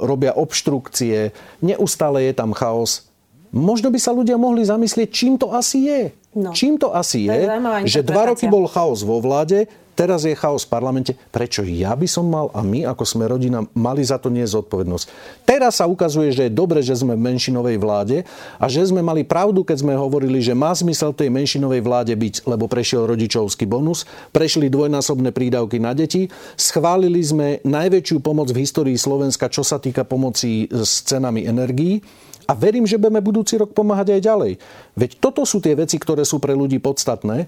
robia 0.00 0.32
obštrukcie, 0.32 1.36
neustále 1.60 2.24
je 2.24 2.32
tam 2.32 2.56
chaos. 2.56 3.04
Možno 3.52 3.92
by 3.92 4.00
sa 4.00 4.16
ľudia 4.16 4.40
mohli 4.40 4.64
zamyslieť, 4.64 5.08
čím 5.12 5.36
to 5.36 5.52
asi 5.52 5.84
je. 5.84 6.02
No. 6.32 6.56
Čím 6.56 6.80
to 6.80 6.94
asi 6.96 7.26
je, 7.26 7.36
je 7.36 7.90
že 7.90 8.06
dva 8.06 8.32
roky 8.32 8.46
bol 8.46 8.64
chaos 8.70 9.02
vo 9.04 9.20
vláde, 9.20 9.68
Teraz 10.00 10.24
je 10.24 10.32
chaos 10.32 10.64
v 10.64 10.72
parlamente. 10.72 11.12
Prečo 11.28 11.60
ja 11.60 11.92
by 11.92 12.08
som 12.08 12.24
mal 12.24 12.48
a 12.56 12.64
my 12.64 12.88
ako 12.88 13.04
sme 13.04 13.28
rodina 13.28 13.68
mali 13.76 14.00
za 14.00 14.16
to 14.16 14.32
nie 14.32 14.48
zodpovednosť? 14.48 15.04
Teraz 15.44 15.76
sa 15.76 15.84
ukazuje, 15.84 16.32
že 16.32 16.48
je 16.48 16.56
dobre, 16.56 16.80
že 16.80 16.96
sme 16.96 17.20
v 17.20 17.28
menšinovej 17.28 17.76
vláde 17.76 18.24
a 18.56 18.64
že 18.64 18.80
sme 18.80 19.04
mali 19.04 19.28
pravdu, 19.28 19.60
keď 19.60 19.84
sme 19.84 19.92
hovorili, 19.92 20.40
že 20.40 20.56
má 20.56 20.72
zmysel 20.72 21.12
tej 21.12 21.28
menšinovej 21.28 21.84
vláde 21.84 22.16
byť, 22.16 22.48
lebo 22.48 22.64
prešiel 22.64 23.04
rodičovský 23.12 23.68
bonus, 23.68 24.08
prešli 24.32 24.72
dvojnásobné 24.72 25.36
prídavky 25.36 25.76
na 25.76 25.92
deti, 25.92 26.32
schválili 26.56 27.20
sme 27.20 27.60
najväčšiu 27.68 28.24
pomoc 28.24 28.48
v 28.56 28.64
histórii 28.64 28.96
Slovenska, 28.96 29.52
čo 29.52 29.60
sa 29.60 29.76
týka 29.76 30.08
pomoci 30.08 30.64
s 30.72 31.04
cenami 31.04 31.44
energií. 31.44 32.00
A 32.48 32.56
verím, 32.56 32.88
že 32.88 32.96
budeme 32.96 33.20
budúci 33.20 33.60
rok 33.60 33.76
pomáhať 33.76 34.16
aj 34.16 34.20
ďalej. 34.24 34.52
Veď 34.96 35.10
toto 35.20 35.44
sú 35.44 35.60
tie 35.60 35.76
veci, 35.76 36.00
ktoré 36.00 36.24
sú 36.24 36.40
pre 36.40 36.56
ľudí 36.56 36.82
podstatné. 36.82 37.46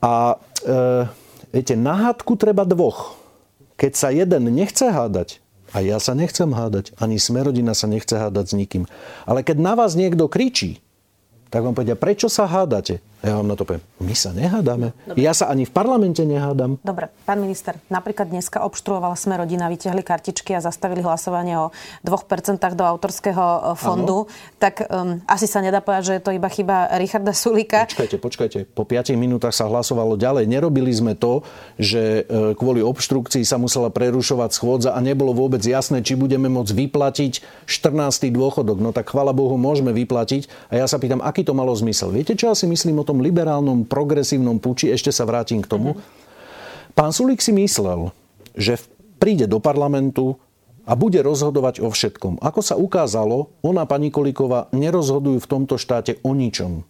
A 0.00 0.34
e, 0.64 1.19
Viete, 1.50 1.74
na 1.74 1.98
hádku 2.08 2.38
treba 2.38 2.62
dvoch. 2.62 3.18
Keď 3.74 3.92
sa 3.96 4.08
jeden 4.14 4.54
nechce 4.54 4.86
hádať, 4.86 5.42
a 5.70 5.82
ja 5.82 6.02
sa 6.02 6.18
nechcem 6.18 6.50
hádať, 6.50 6.94
ani 6.98 7.18
Smerodina 7.18 7.78
sa 7.78 7.86
nechce 7.86 8.18
hádať 8.18 8.44
s 8.50 8.54
nikým. 8.58 8.84
Ale 9.22 9.46
keď 9.46 9.56
na 9.62 9.78
vás 9.78 9.94
niekto 9.94 10.26
kričí, 10.26 10.82
tak 11.50 11.62
vám 11.66 11.74
povedia, 11.74 11.98
prečo 11.98 12.26
sa 12.30 12.46
hádate? 12.46 13.02
Ja 13.20 13.36
vám 13.36 13.52
na 13.52 13.56
to 13.56 13.68
poviem, 13.68 13.84
my 14.00 14.16
sa 14.16 14.32
nehádame. 14.32 14.96
Dobre. 15.04 15.20
Ja 15.20 15.36
sa 15.36 15.52
ani 15.52 15.68
v 15.68 15.72
parlamente 15.76 16.24
nehádam. 16.24 16.80
Dobre, 16.80 17.12
pán 17.28 17.36
minister, 17.36 17.76
napríklad 17.92 18.32
dneska 18.32 18.64
obštruovala 18.64 19.12
sme 19.12 19.36
rodina, 19.36 19.68
vyťahli 19.68 20.00
kartičky 20.00 20.56
a 20.56 20.64
zastavili 20.64 21.04
hlasovanie 21.04 21.60
o 21.60 21.68
2% 22.00 22.16
do 22.72 22.84
autorského 22.88 23.44
e, 23.44 23.60
fondu. 23.76 24.24
Ano. 24.24 24.56
Tak 24.56 24.88
um, 24.88 25.20
asi 25.28 25.44
sa 25.44 25.60
nedá 25.60 25.84
povedať, 25.84 26.02
že 26.08 26.14
je 26.16 26.22
to 26.24 26.32
iba 26.32 26.48
chyba 26.48 26.96
Richarda 26.96 27.36
Sulika. 27.36 27.84
Počkajte, 27.84 28.16
počkajte. 28.16 28.58
Po 28.72 28.88
5 28.88 29.12
minútach 29.20 29.52
sa 29.52 29.68
hlasovalo 29.68 30.16
ďalej. 30.16 30.48
Nerobili 30.48 30.88
sme 30.88 31.12
to, 31.12 31.44
že 31.76 32.24
e, 32.24 32.56
kvôli 32.56 32.80
obštrukcii 32.80 33.44
sa 33.44 33.60
musela 33.60 33.92
prerušovať 33.92 34.50
schôdza 34.56 34.90
a 34.96 34.98
nebolo 35.04 35.36
vôbec 35.36 35.60
jasné, 35.60 36.00
či 36.00 36.16
budeme 36.16 36.48
môcť 36.48 36.72
vyplatiť 36.72 37.32
14. 37.68 38.32
dôchodok. 38.32 38.80
No 38.80 38.96
tak 38.96 39.12
chvala 39.12 39.36
Bohu, 39.36 39.60
môžeme 39.60 39.92
vyplatiť. 39.92 40.72
A 40.72 40.80
ja 40.80 40.88
sa 40.88 40.96
pýtam, 40.96 41.20
aký 41.20 41.44
to 41.44 41.52
malo 41.52 41.76
zmysel. 41.76 42.08
Viete, 42.16 42.32
čo 42.32 42.48
ja 42.48 42.56
si 42.56 42.64
myslím 42.64 43.04
o 43.04 43.09
tom 43.10 43.18
liberálnom, 43.18 43.82
progresívnom 43.90 44.62
puči, 44.62 44.94
ešte 44.94 45.10
sa 45.10 45.26
vrátim 45.26 45.58
k 45.58 45.66
tomu. 45.66 45.98
Mm-hmm. 45.98 46.94
Pán 46.94 47.10
Sulík 47.10 47.42
si 47.42 47.50
myslel, 47.50 48.14
že 48.54 48.78
príde 49.18 49.50
do 49.50 49.58
parlamentu 49.58 50.38
a 50.86 50.94
bude 50.94 51.18
rozhodovať 51.22 51.82
o 51.82 51.90
všetkom. 51.90 52.38
Ako 52.38 52.60
sa 52.62 52.78
ukázalo, 52.78 53.50
ona, 53.66 53.82
pani 53.86 54.14
Kolíková, 54.14 54.70
nerozhodujú 54.70 55.42
v 55.42 55.50
tomto 55.50 55.74
štáte 55.78 56.22
o 56.22 56.34
ničom. 56.34 56.86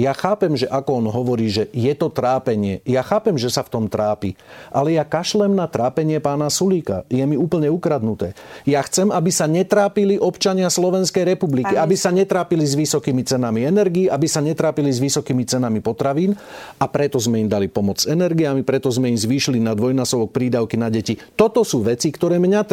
Ja 0.00 0.16
chápem, 0.16 0.56
že 0.56 0.64
ako 0.64 1.04
on 1.04 1.06
hovorí, 1.12 1.52
že 1.52 1.68
je 1.76 1.92
to 1.92 2.08
trápenie. 2.08 2.80
Ja 2.88 3.04
chápem, 3.04 3.36
že 3.36 3.52
sa 3.52 3.60
v 3.60 3.68
tom 3.68 3.84
trápi. 3.84 4.32
Ale 4.72 4.96
ja 4.96 5.04
kašlem 5.04 5.52
na 5.52 5.68
trápenie 5.68 6.24
pána 6.24 6.48
Sulíka. 6.48 7.04
Je 7.12 7.20
mi 7.28 7.36
úplne 7.36 7.68
ukradnuté. 7.68 8.32
Ja 8.64 8.80
chcem, 8.80 9.12
aby 9.12 9.28
sa 9.28 9.44
netrápili 9.44 10.16
občania 10.16 10.72
Slovenskej 10.72 11.28
republiky. 11.28 11.76
Aby 11.76 12.00
sa 12.00 12.08
netrápili 12.08 12.64
s 12.64 12.72
vysokými 12.72 13.28
cenami 13.28 13.68
energii, 13.68 14.08
aby 14.08 14.24
sa 14.24 14.40
netrápili 14.40 14.88
s 14.88 15.04
vysokými 15.04 15.44
cenami 15.44 15.84
potravín. 15.84 16.32
A 16.80 16.88
preto 16.88 17.20
sme 17.20 17.44
im 17.44 17.52
dali 17.52 17.68
pomoc 17.68 18.00
s 18.00 18.08
energiami, 18.08 18.64
preto 18.64 18.88
sme 18.88 19.12
im 19.12 19.20
zvýšili 19.20 19.60
na 19.60 19.76
dvojnásobok 19.76 20.32
prídavky 20.32 20.80
na 20.80 20.88
deti. 20.88 21.20
Toto 21.36 21.60
sú 21.60 21.84
veci, 21.84 22.08
ktoré 22.08 22.40
mňa 22.40 22.64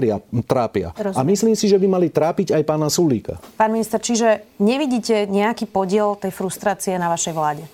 trápia. 0.48 0.96
Rozumiem. 0.96 1.20
A 1.20 1.28
myslím 1.28 1.60
si, 1.60 1.68
že 1.68 1.76
by 1.76 1.88
mali 1.92 2.08
trápiť 2.08 2.56
aj 2.56 2.64
pána 2.64 2.88
Sulíka. 2.88 3.36
Pán 3.60 3.76
minister, 3.76 4.00
čiže 4.00 4.48
nevidíte 4.64 5.28
nejaký 5.28 5.68
podiel 5.68 6.16
tej 6.16 6.32
frustrácie 6.32 6.96
na 6.96 7.17
vašej 7.18 7.34
vláde? 7.34 7.66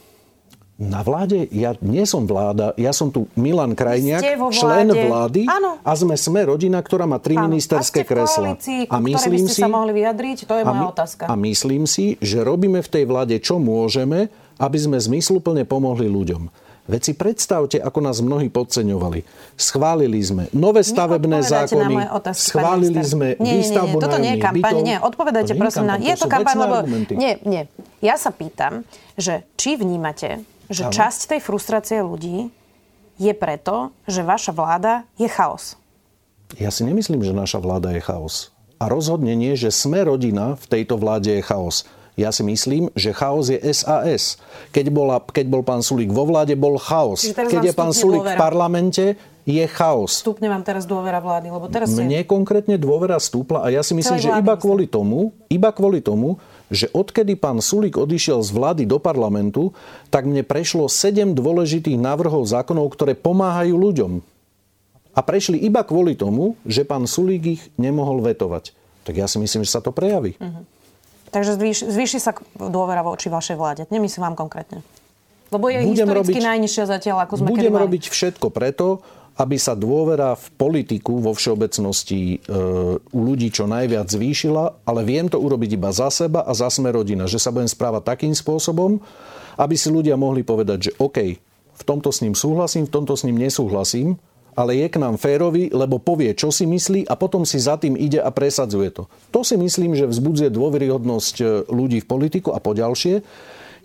Na 0.74 1.06
vláde? 1.06 1.46
Ja 1.54 1.78
nie 1.86 2.02
som 2.10 2.26
vláda, 2.26 2.74
ja 2.82 2.90
som 2.90 3.14
tu 3.14 3.30
Milan 3.38 3.78
Krajniak, 3.78 4.26
člen 4.50 4.90
vlády 4.90 5.46
Áno. 5.46 5.78
a 5.86 5.92
sme 5.94 6.18
sme 6.18 6.50
rodina, 6.50 6.82
ktorá 6.82 7.06
má 7.06 7.22
tri 7.22 7.38
Áno. 7.38 7.46
ministerské 7.46 8.02
a 8.02 8.08
kresla. 8.08 8.58
A 8.90 8.98
myslím 8.98 9.46
si, 9.46 9.62
sa 9.62 9.70
mohli 9.70 9.94
vyjadriť? 10.02 10.50
To 10.50 10.58
je 10.58 10.64
moja 10.66 10.82
my, 10.82 10.86
otázka. 10.90 11.30
A 11.30 11.38
myslím 11.38 11.86
si, 11.86 12.18
že 12.26 12.42
robíme 12.42 12.82
v 12.82 12.90
tej 12.90 13.06
vláde, 13.06 13.38
čo 13.38 13.62
môžeme, 13.62 14.34
aby 14.58 14.78
sme 14.82 14.98
zmysluplne 14.98 15.62
pomohli 15.62 16.10
ľuďom. 16.10 16.50
Veď 16.84 17.02
si 17.02 17.14
predstavte, 17.16 17.78
ako 17.80 18.00
nás 18.04 18.20
mnohí 18.20 18.52
podceňovali. 18.52 19.24
Schválili 19.56 20.20
sme 20.20 20.52
nové 20.52 20.84
stavebné 20.84 21.40
zákony, 21.40 22.12
otázky, 22.12 22.44
schválili 22.52 23.02
sme 23.08 23.28
nie, 23.40 23.64
výstavbu 23.64 23.96
nie, 23.96 24.00
nie, 24.00 24.04
toto 24.04 24.18
nie 24.20 24.32
je 24.36 24.40
kampaň, 24.44 24.74
nie, 24.84 24.98
odpovedajte 25.00 25.54
prosím 25.56 25.86
na... 25.88 25.96
Je 25.96 26.16
to 26.20 26.28
kampaň, 26.28 26.56
lebo... 26.60 26.76
Nie, 27.16 27.40
nie. 27.48 27.72
Ja 28.04 28.20
sa 28.20 28.36
pýtam, 28.36 28.84
že 29.16 29.48
či 29.56 29.80
vnímate, 29.80 30.44
že 30.68 30.84
ano. 30.84 30.92
časť 30.92 31.20
tej 31.32 31.40
frustrácie 31.40 32.04
ľudí 32.04 32.52
je 33.16 33.32
preto, 33.32 33.96
že 34.04 34.20
vaša 34.20 34.52
vláda 34.52 35.08
je 35.16 35.32
chaos. 35.32 35.80
Ja 36.60 36.68
si 36.68 36.84
nemyslím, 36.84 37.24
že 37.24 37.32
naša 37.32 37.64
vláda 37.64 37.96
je 37.96 38.04
chaos. 38.04 38.52
A 38.84 38.92
rozhodne 38.92 39.32
nie, 39.40 39.56
že 39.56 39.72
sme 39.72 40.04
rodina 40.04 40.60
v 40.60 40.66
tejto 40.68 41.00
vláde 41.00 41.32
je 41.40 41.44
chaos. 41.48 41.88
Ja 42.14 42.30
si 42.30 42.46
myslím, 42.46 42.94
že 42.94 43.10
chaos 43.10 43.50
je 43.50 43.58
SAS. 43.74 44.38
Keď, 44.70 44.94
bola, 44.94 45.18
keď 45.18 45.46
bol 45.50 45.66
pán 45.66 45.82
Sulík 45.82 46.14
vo 46.14 46.30
vláde, 46.30 46.54
bol 46.54 46.78
chaos. 46.78 47.26
Keď 47.26 47.74
je 47.74 47.74
pán 47.74 47.90
Sulík 47.90 48.22
dôvera. 48.22 48.38
v 48.38 48.42
parlamente, 48.42 49.06
je 49.44 49.66
chaos. 49.68 50.24
Stupne 50.24 50.48
vám 50.48 50.64
teraz 50.64 50.88
dôvera 50.88 51.20
vlády, 51.20 51.52
lebo 51.52 51.68
teraz 51.68 51.92
Mne 51.92 52.24
je... 52.24 52.30
konkrétne 52.30 52.80
dôvera 52.80 53.20
stúpla 53.20 53.66
a 53.66 53.68
ja 53.74 53.84
si 53.84 53.92
myslím, 53.92 54.22
že 54.22 54.32
iba 54.32 54.56
kvôli 54.56 54.88
tomu, 54.88 55.36
iba 55.52 55.74
kvôli 55.74 56.00
tomu, 56.00 56.40
že 56.72 56.88
odkedy 56.96 57.36
pán 57.36 57.60
Sulík 57.60 58.00
odišiel 58.00 58.40
z 58.40 58.50
vlády 58.56 58.84
do 58.88 58.98
parlamentu, 58.98 59.76
tak 60.08 60.26
mne 60.26 60.48
prešlo 60.48 60.88
sedem 60.88 61.36
dôležitých 61.36 62.00
návrhov 62.00 62.48
zákonov, 62.48 62.88
ktoré 62.96 63.14
pomáhajú 63.20 63.76
ľuďom. 63.76 64.12
A 65.14 65.20
prešli 65.22 65.62
iba 65.62 65.86
kvôli 65.86 66.18
tomu, 66.18 66.58
že 66.66 66.88
pán 66.88 67.06
Sulík 67.06 67.44
ich 67.46 67.62
nemohol 67.78 68.26
vetovať. 68.26 68.74
Tak 69.04 69.14
ja 69.20 69.28
si 69.28 69.38
myslím, 69.38 69.62
že 69.68 69.76
sa 69.76 69.84
to 69.84 69.92
prejaví. 69.94 70.40
Uh-huh. 70.40 70.64
Takže 71.34 71.58
zvýš, 71.58 71.90
zvýši 71.90 72.20
sa 72.22 72.38
dôvera 72.54 73.02
voči 73.02 73.28
vašej 73.28 73.58
vláde. 73.58 73.82
Nemyslím 73.90 74.30
vám 74.30 74.38
konkrétne. 74.38 74.86
Lebo 75.50 75.66
je 75.70 75.82
budem 75.82 76.06
historicky 76.06 76.38
robiť, 76.38 76.50
najnižšia 76.50 76.86
zatiaľ, 76.86 77.18
ako 77.26 77.34
sme 77.42 77.48
Budem 77.54 77.74
robiť 77.74 78.04
všetko 78.10 78.54
preto, 78.54 79.02
aby 79.34 79.58
sa 79.58 79.74
dôvera 79.74 80.38
v 80.38 80.46
politiku 80.54 81.18
vo 81.18 81.34
všeobecnosti 81.34 82.38
e, 82.38 82.58
u 83.02 83.20
ľudí 83.26 83.50
čo 83.50 83.66
najviac 83.66 84.06
zvýšila, 84.06 84.86
ale 84.86 85.02
viem 85.02 85.26
to 85.26 85.42
urobiť 85.42 85.74
iba 85.74 85.90
za 85.90 86.14
seba 86.14 86.46
a 86.46 86.54
za 86.54 86.70
sme 86.70 86.94
rodina. 86.94 87.26
Že 87.26 87.40
sa 87.42 87.50
budem 87.50 87.70
správať 87.70 88.14
takým 88.14 88.34
spôsobom, 88.38 89.02
aby 89.58 89.74
si 89.74 89.90
ľudia 89.90 90.14
mohli 90.18 90.46
povedať, 90.46 90.90
že 90.90 90.92
OK, 91.02 91.18
v 91.74 91.84
tomto 91.86 92.14
s 92.14 92.22
ním 92.22 92.38
súhlasím, 92.38 92.86
v 92.86 92.94
tomto 92.94 93.18
s 93.18 93.26
ním 93.26 93.42
nesúhlasím, 93.42 94.22
ale 94.54 94.80
je 94.80 94.88
k 94.90 95.02
nám 95.02 95.18
férový, 95.18 95.70
lebo 95.74 95.98
povie, 96.02 96.34
čo 96.38 96.54
si 96.54 96.70
myslí 96.70 97.10
a 97.10 97.14
potom 97.18 97.44
si 97.44 97.58
za 97.62 97.78
tým 97.78 97.98
ide 97.98 98.22
a 98.22 98.30
presadzuje 98.30 98.90
to. 98.94 99.10
To 99.34 99.42
si 99.42 99.58
myslím, 99.58 99.98
že 99.98 100.10
vzbudzuje 100.10 100.54
dôveryhodnosť 100.54 101.36
e, 101.42 101.46
ľudí 101.70 102.02
v 102.02 102.10
politiku 102.10 102.54
a 102.54 102.62
poďalšie. 102.62 103.26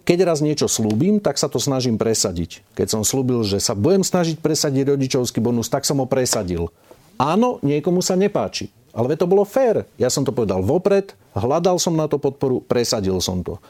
Keď 0.09 0.19
raz 0.25 0.41
niečo 0.41 0.73
slúbim, 0.73 1.21
tak 1.21 1.37
sa 1.37 1.53
to 1.53 1.61
snažím 1.61 2.01
presadiť. 2.01 2.65
Keď 2.73 2.87
som 2.89 3.03
slúbil, 3.05 3.45
že 3.45 3.61
sa 3.61 3.77
budem 3.77 4.01
snažiť 4.01 4.41
presadiť 4.41 4.97
rodičovský 4.97 5.45
bonus, 5.45 5.69
tak 5.69 5.85
som 5.85 6.01
ho 6.01 6.09
presadil. 6.09 6.73
Áno, 7.21 7.61
niekomu 7.61 8.01
sa 8.01 8.17
nepáči. 8.17 8.73
Ale 8.99 9.15
to 9.15 9.31
bolo 9.31 9.47
fér. 9.47 9.87
Ja 9.95 10.11
som 10.11 10.27
to 10.27 10.35
povedal 10.35 10.59
vopred, 10.59 11.15
hľadal 11.31 11.79
som 11.79 11.95
na 11.95 12.11
to 12.11 12.19
podporu, 12.19 12.59
presadil 12.59 13.23
som 13.23 13.47
to. 13.47 13.63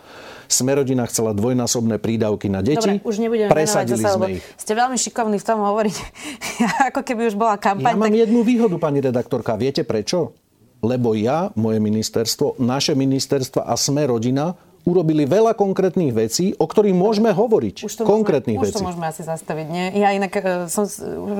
Smerodina 0.48 1.04
chcela 1.04 1.36
dvojnásobné 1.36 2.00
prídavky 2.00 2.48
na 2.48 2.64
deti. 2.64 2.80
Dobre, 2.80 3.04
už 3.04 3.20
nebudeme 3.20 3.52
Presadili 3.52 4.00
zase, 4.00 4.16
sme 4.16 4.26
ich. 4.40 4.44
Ste 4.56 4.72
veľmi 4.72 4.96
šikovní 4.96 5.36
v 5.36 5.44
tom 5.44 5.60
hovoriť, 5.60 5.96
ako 6.88 7.04
keby 7.04 7.28
už 7.28 7.36
bola 7.36 7.60
kampaň. 7.60 7.92
Ja 7.92 8.00
tak... 8.00 8.04
mám 8.08 8.16
jednu 8.16 8.40
výhodu, 8.40 8.80
pani 8.80 9.04
redaktorka. 9.04 9.60
Viete 9.60 9.84
prečo? 9.84 10.32
Lebo 10.80 11.12
ja, 11.12 11.52
moje 11.60 11.76
ministerstvo, 11.84 12.56
naše 12.64 12.96
ministerstva 12.96 13.68
a 13.68 13.76
sme 13.76 14.08
rodina 14.08 14.56
urobili 14.84 15.26
veľa 15.26 15.56
konkrétnych 15.56 16.12
vecí, 16.14 16.54
o 16.56 16.66
ktorých 16.66 16.94
môžeme 16.94 17.30
hovoriť. 17.34 17.76
Už 17.84 17.94
to 17.98 18.02
konkrétnych 18.06 18.58
môžeme, 18.58 18.70
vecí. 18.70 18.76
Už 18.76 18.82
to 18.82 18.88
môžeme 18.88 19.06
asi 19.08 19.22
zastaviť. 19.26 19.66
Nie? 19.68 19.84
Ja 19.98 20.14
inak 20.14 20.32
uh, 20.38 20.44
som, 20.70 20.86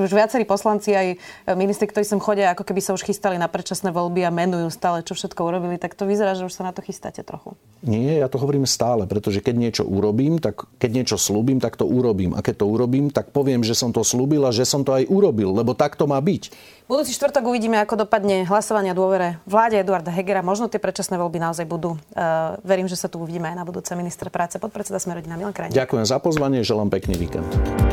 už 0.05 0.11
viacerí 0.11 0.45
poslanci 0.49 0.93
aj 0.97 1.07
e, 1.15 1.17
ministri, 1.55 1.89
ktorí 1.89 2.05
sem 2.05 2.21
chodia, 2.21 2.53
ako 2.53 2.65
keby 2.67 2.81
sa 2.83 2.93
už 2.97 3.05
chystali 3.07 3.37
na 3.37 3.47
predčasné 3.47 3.95
voľby 3.95 4.25
a 4.25 4.31
menujú 4.35 4.69
stále, 4.73 5.05
čo 5.05 5.15
všetko 5.15 5.41
urobili, 5.45 5.77
tak 5.81 5.95
to 5.95 6.05
vyzerá, 6.09 6.35
že 6.35 6.45
už 6.49 6.55
sa 6.55 6.67
na 6.67 6.73
to 6.73 6.85
chystáte 6.85 7.21
trochu. 7.25 7.57
Nie, 7.85 8.21
ja 8.21 8.29
to 8.29 8.43
hovorím 8.43 8.67
stále, 8.67 9.07
pretože 9.07 9.39
keď 9.39 9.55
niečo 9.55 9.85
urobím, 9.87 10.43
tak 10.43 10.67
keď 10.83 10.91
niečo 11.03 11.17
slúbim, 11.17 11.63
tak 11.63 11.79
to 11.79 11.87
urobím. 11.87 12.35
A 12.35 12.43
keď 12.43 12.63
to 12.63 12.67
urobím, 12.67 13.09
tak 13.15 13.31
poviem, 13.31 13.63
že 13.63 13.79
som 13.79 13.95
to 13.95 14.03
slúbil 14.03 14.45
a 14.45 14.55
že 14.55 14.67
som 14.67 14.83
to 14.83 14.95
aj 14.95 15.07
urobil, 15.07 15.55
lebo 15.55 15.79
tak 15.79 15.95
to 15.95 16.11
má 16.11 16.19
byť. 16.19 16.77
Budúci 16.89 17.13
štvrtok 17.13 17.53
uvidíme, 17.53 17.77
ako 17.85 18.09
dopadne 18.09 18.49
hlasovania 18.49 18.97
dôvere 18.97 19.37
vláde 19.45 19.77
Eduarda 19.77 20.09
Hegera. 20.09 20.41
Možno 20.41 20.73
tie 20.73 20.81
predčasné 20.81 21.21
voľby 21.21 21.37
naozaj 21.37 21.69
budú. 21.69 22.01
Uh, 22.17 22.57
verím, 22.65 22.89
že 22.89 22.97
sa 22.97 23.13
tu 23.13 23.21
uvidíme 23.21 23.45
aj 23.45 23.61
na 23.61 23.65
budúce 23.69 23.93
minister 23.93 24.33
práce, 24.33 24.57
podpredseda 24.57 24.97
Smerodina 24.97 25.37
Milan 25.37 25.53
Krajník. 25.53 25.77
Ďakujem 25.77 26.09
za 26.09 26.17
pozvanie, 26.17 26.65
želám 26.65 26.89
pekný 26.89 27.21
víkend. 27.21 27.45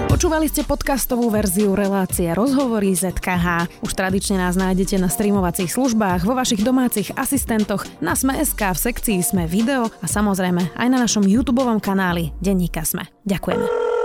Počúvali 0.08 0.48
ste 0.48 0.64
podcastovú 0.64 1.28
verziu 1.28 1.76
relácie 1.76 2.32
Rozhovory 2.32 2.96
ZKH. 2.96 3.68
Už 3.84 3.92
tradične 3.92 4.40
nás 4.40 4.56
nájdete 4.56 4.96
na 4.96 5.12
streamovacích 5.12 5.76
službách, 5.76 6.24
vo 6.24 6.32
vašich 6.32 6.64
domácich 6.64 7.12
asistentoch, 7.20 7.84
na 8.00 8.16
Sme.sk, 8.16 8.64
v 8.64 8.80
sekcii 8.80 9.20
Sme 9.20 9.44
video 9.44 9.92
a 10.00 10.08
samozrejme 10.08 10.72
aj 10.72 10.88
na 10.88 11.04
našom 11.04 11.28
YouTube 11.28 11.68
kanáli 11.84 12.32
Denníka 12.40 12.88
Sme. 12.88 13.12
Ďakujeme. 13.28 14.05